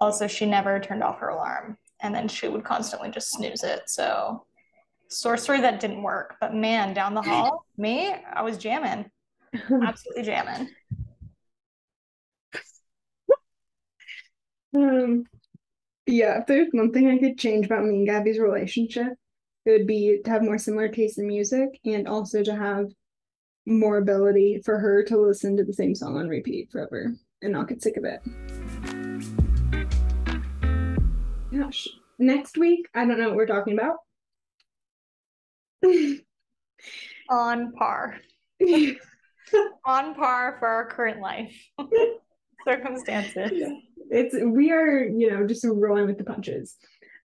Also, 0.01 0.25
she 0.25 0.47
never 0.47 0.80
turned 0.80 1.03
off 1.03 1.19
her 1.19 1.30
alarm 1.30 1.77
and 2.01 2.15
then 2.15 2.27
she 2.27 2.47
would 2.47 2.63
constantly 2.63 3.11
just 3.11 3.30
snooze 3.30 3.63
it. 3.63 3.82
So 3.86 4.43
sorcery 5.07 5.61
that 5.61 5.80
didn't 5.80 6.01
work. 6.01 6.38
But 6.41 6.55
man, 6.55 6.95
down 6.95 7.13
the 7.13 7.21
hall, 7.21 7.63
me, 7.77 8.15
I 8.34 8.41
was 8.41 8.57
jamming. 8.57 9.11
Absolutely 9.54 10.24
jamming. 10.24 10.70
Um, 14.72 15.24
yeah, 16.06 16.39
if 16.39 16.45
there's 16.45 16.68
one 16.72 16.91
thing 16.91 17.10
I 17.10 17.18
could 17.18 17.39
change 17.39 17.66
about 17.66 17.84
me 17.84 17.89
and 17.89 18.08
Gabby's 18.08 18.38
relationship, 18.38 19.14
it 19.66 19.72
would 19.72 19.88
be 19.88 20.20
to 20.24 20.30
have 20.30 20.43
more 20.43 20.60
similar 20.60 20.89
taste 20.89 21.18
in 21.18 21.28
music 21.28 21.80
and 21.86 22.08
also 22.08 22.43
to 22.43 22.56
have 22.56 22.86
more 23.66 23.97
ability 23.97 24.62
for 24.64 24.80
her 24.80 25.04
to 25.04 25.18
listen 25.18 25.58
to 25.58 25.64
the 25.64 25.74
same 25.74 25.95
song 25.95 26.18
on 26.18 26.28
repeat 26.28 26.72
forever 26.72 27.14
and 27.41 27.54
not 27.54 27.68
get 27.68 27.82
sick 27.82 27.97
of 27.97 28.04
it. 28.04 28.22
Gosh, 31.56 31.88
next 32.18 32.58
week, 32.58 32.88
I 32.93 33.06
don't 33.06 33.20
know 33.20 33.30
what 33.30 33.38
we're 33.38 33.45
talking 33.47 33.74
about. 33.74 33.97
On 37.30 37.72
par. 37.74 38.18
On 39.86 40.16
par 40.16 40.58
for 40.60 40.68
our 40.68 40.88
current 40.88 41.22
life 41.22 41.56
circumstances. 42.68 43.52
it's 44.10 44.36
we 44.43 44.72
are, 44.72 45.04
you 45.04 45.32
know, 45.32 45.45
just 45.47 45.66
rolling 45.66 46.06
with 46.06 46.18
the 46.18 46.24
punches. 46.24 46.76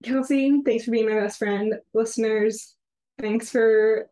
Kelsey, 0.02 0.62
thanks 0.64 0.84
for 0.84 0.90
being 0.90 1.08
my 1.08 1.20
best 1.20 1.38
friend. 1.38 1.74
Listeners, 1.94 2.74
thanks 3.20 3.50
for 3.50 4.08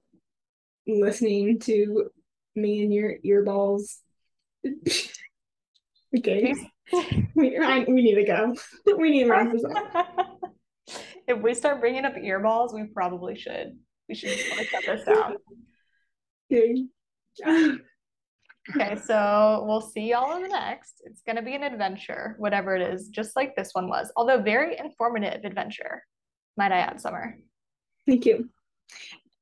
listening 0.87 1.59
to 1.61 2.11
me 2.55 2.83
and 2.83 2.95
your 2.95 3.17
earballs. 3.25 3.97
okay. 6.17 6.55
We, 7.35 7.57
I, 7.59 7.85
we 7.89 8.03
need 8.03 8.17
to 8.17 8.25
go. 8.25 8.55
We 8.97 9.11
need 9.11 9.25
to 9.25 9.31
wrap 9.31 9.53
this 9.53 9.65
up. 9.65 10.41
if 11.27 11.39
we 11.39 11.55
start 11.55 11.81
bringing 11.81 12.05
up 12.05 12.15
earballs, 12.17 12.75
we 12.75 12.85
probably 12.85 13.37
should. 13.37 13.79
We 14.09 14.15
should 14.15 14.31
shut 14.31 14.85
this 14.87 15.05
down. 15.05 15.37
Okay. 16.53 16.87
Okay, 18.69 18.97
so 18.97 19.65
we'll 19.67 19.81
see 19.81 20.11
y'all 20.11 20.37
in 20.37 20.43
the 20.43 20.49
next. 20.49 21.03
It's 21.05 21.23
gonna 21.23 21.43
be 21.43 21.55
an 21.55 21.63
adventure, 21.63 22.37
whatever 22.39 22.77
it 22.77 22.83
is, 22.83 23.09
just 23.09 23.35
like 23.35 23.57
this 23.57 23.71
one 23.73 23.89
was. 23.89 24.13
Although 24.17 24.43
very 24.43 24.79
informative 24.79 25.45
adventure, 25.45 26.05
might 26.57 26.73
I 26.73 26.79
add, 26.79 27.01
Summer. 27.01 27.39
Thank 28.07 28.27
you. 28.27 28.51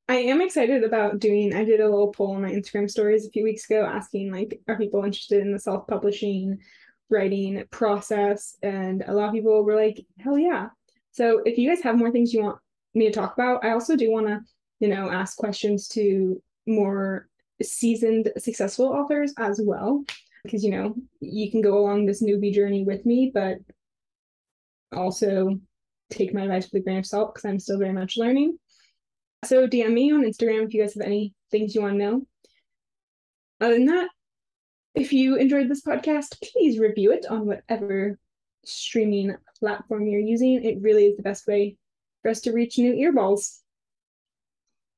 I 0.07 0.15
am 0.15 0.41
excited 0.41 0.83
about 0.83 1.19
doing. 1.19 1.53
I 1.53 1.63
did 1.63 1.81
a 1.81 1.89
little 1.89 2.11
poll 2.11 2.35
on 2.35 2.41
my 2.41 2.51
Instagram 2.51 2.89
stories 2.89 3.27
a 3.27 3.29
few 3.29 3.43
weeks 3.43 3.69
ago 3.69 3.85
asking, 3.85 4.31
like, 4.31 4.59
are 4.67 4.77
people 4.77 5.03
interested 5.03 5.41
in 5.41 5.51
the 5.51 5.59
self 5.59 5.85
publishing 5.85 6.57
writing 7.11 7.63
process? 7.69 8.57
And 8.63 9.03
a 9.05 9.13
lot 9.13 9.27
of 9.27 9.33
people 9.33 9.63
were 9.63 9.75
like, 9.75 10.03
hell 10.17 10.39
yeah. 10.39 10.69
So 11.11 11.43
if 11.45 11.59
you 11.59 11.69
guys 11.69 11.83
have 11.83 11.97
more 11.97 12.09
things 12.09 12.33
you 12.33 12.41
want 12.41 12.57
me 12.95 13.05
to 13.05 13.11
talk 13.11 13.33
about, 13.33 13.63
I 13.63 13.71
also 13.71 13.95
do 13.95 14.11
want 14.11 14.25
to, 14.27 14.41
you 14.79 14.87
know, 14.87 15.11
ask 15.11 15.37
questions 15.37 15.87
to 15.89 16.41
more 16.65 17.28
seasoned, 17.61 18.31
successful 18.37 18.87
authors 18.87 19.33
as 19.37 19.61
well. 19.63 20.03
Because, 20.43 20.63
you 20.63 20.71
know, 20.71 20.95
you 21.19 21.51
can 21.51 21.61
go 21.61 21.77
along 21.77 22.05
this 22.05 22.23
newbie 22.23 22.53
journey 22.53 22.83
with 22.83 23.05
me, 23.05 23.31
but 23.33 23.57
also 24.95 25.59
take 26.09 26.33
my 26.33 26.43
advice 26.43 26.69
with 26.71 26.81
a 26.81 26.83
grain 26.83 26.99
of 26.99 27.05
salt 27.05 27.33
because 27.33 27.45
I'm 27.45 27.59
still 27.59 27.77
very 27.77 27.93
much 27.93 28.17
learning. 28.17 28.57
So 29.45 29.67
DM 29.67 29.93
me 29.93 30.11
on 30.11 30.23
Instagram 30.23 30.65
if 30.65 30.73
you 30.73 30.81
guys 30.81 30.95
have 30.95 31.05
any 31.05 31.33
things 31.51 31.75
you 31.75 31.81
want 31.81 31.93
to 31.93 31.97
know. 31.97 32.21
Other 33.61 33.73
than 33.73 33.85
that, 33.85 34.09
if 34.95 35.13
you 35.13 35.35
enjoyed 35.35 35.69
this 35.69 35.83
podcast, 35.83 36.41
please 36.41 36.79
review 36.79 37.11
it 37.11 37.25
on 37.29 37.45
whatever 37.45 38.17
streaming 38.65 39.35
platform 39.59 40.07
you're 40.07 40.19
using. 40.19 40.63
It 40.63 40.81
really 40.81 41.05
is 41.05 41.17
the 41.17 41.23
best 41.23 41.47
way 41.47 41.77
for 42.21 42.31
us 42.31 42.41
to 42.41 42.51
reach 42.51 42.77
new 42.77 42.93
earballs. 42.93 43.59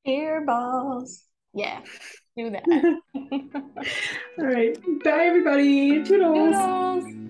Earballs. 0.07 1.23
Yeah, 1.53 1.81
do 2.41 2.49
that. 2.51 2.65
All 4.39 4.45
right. 4.45 4.77
Bye, 5.03 5.25
everybody. 5.25 6.03
Toodles. 6.03 6.55
Toodles. 6.55 7.20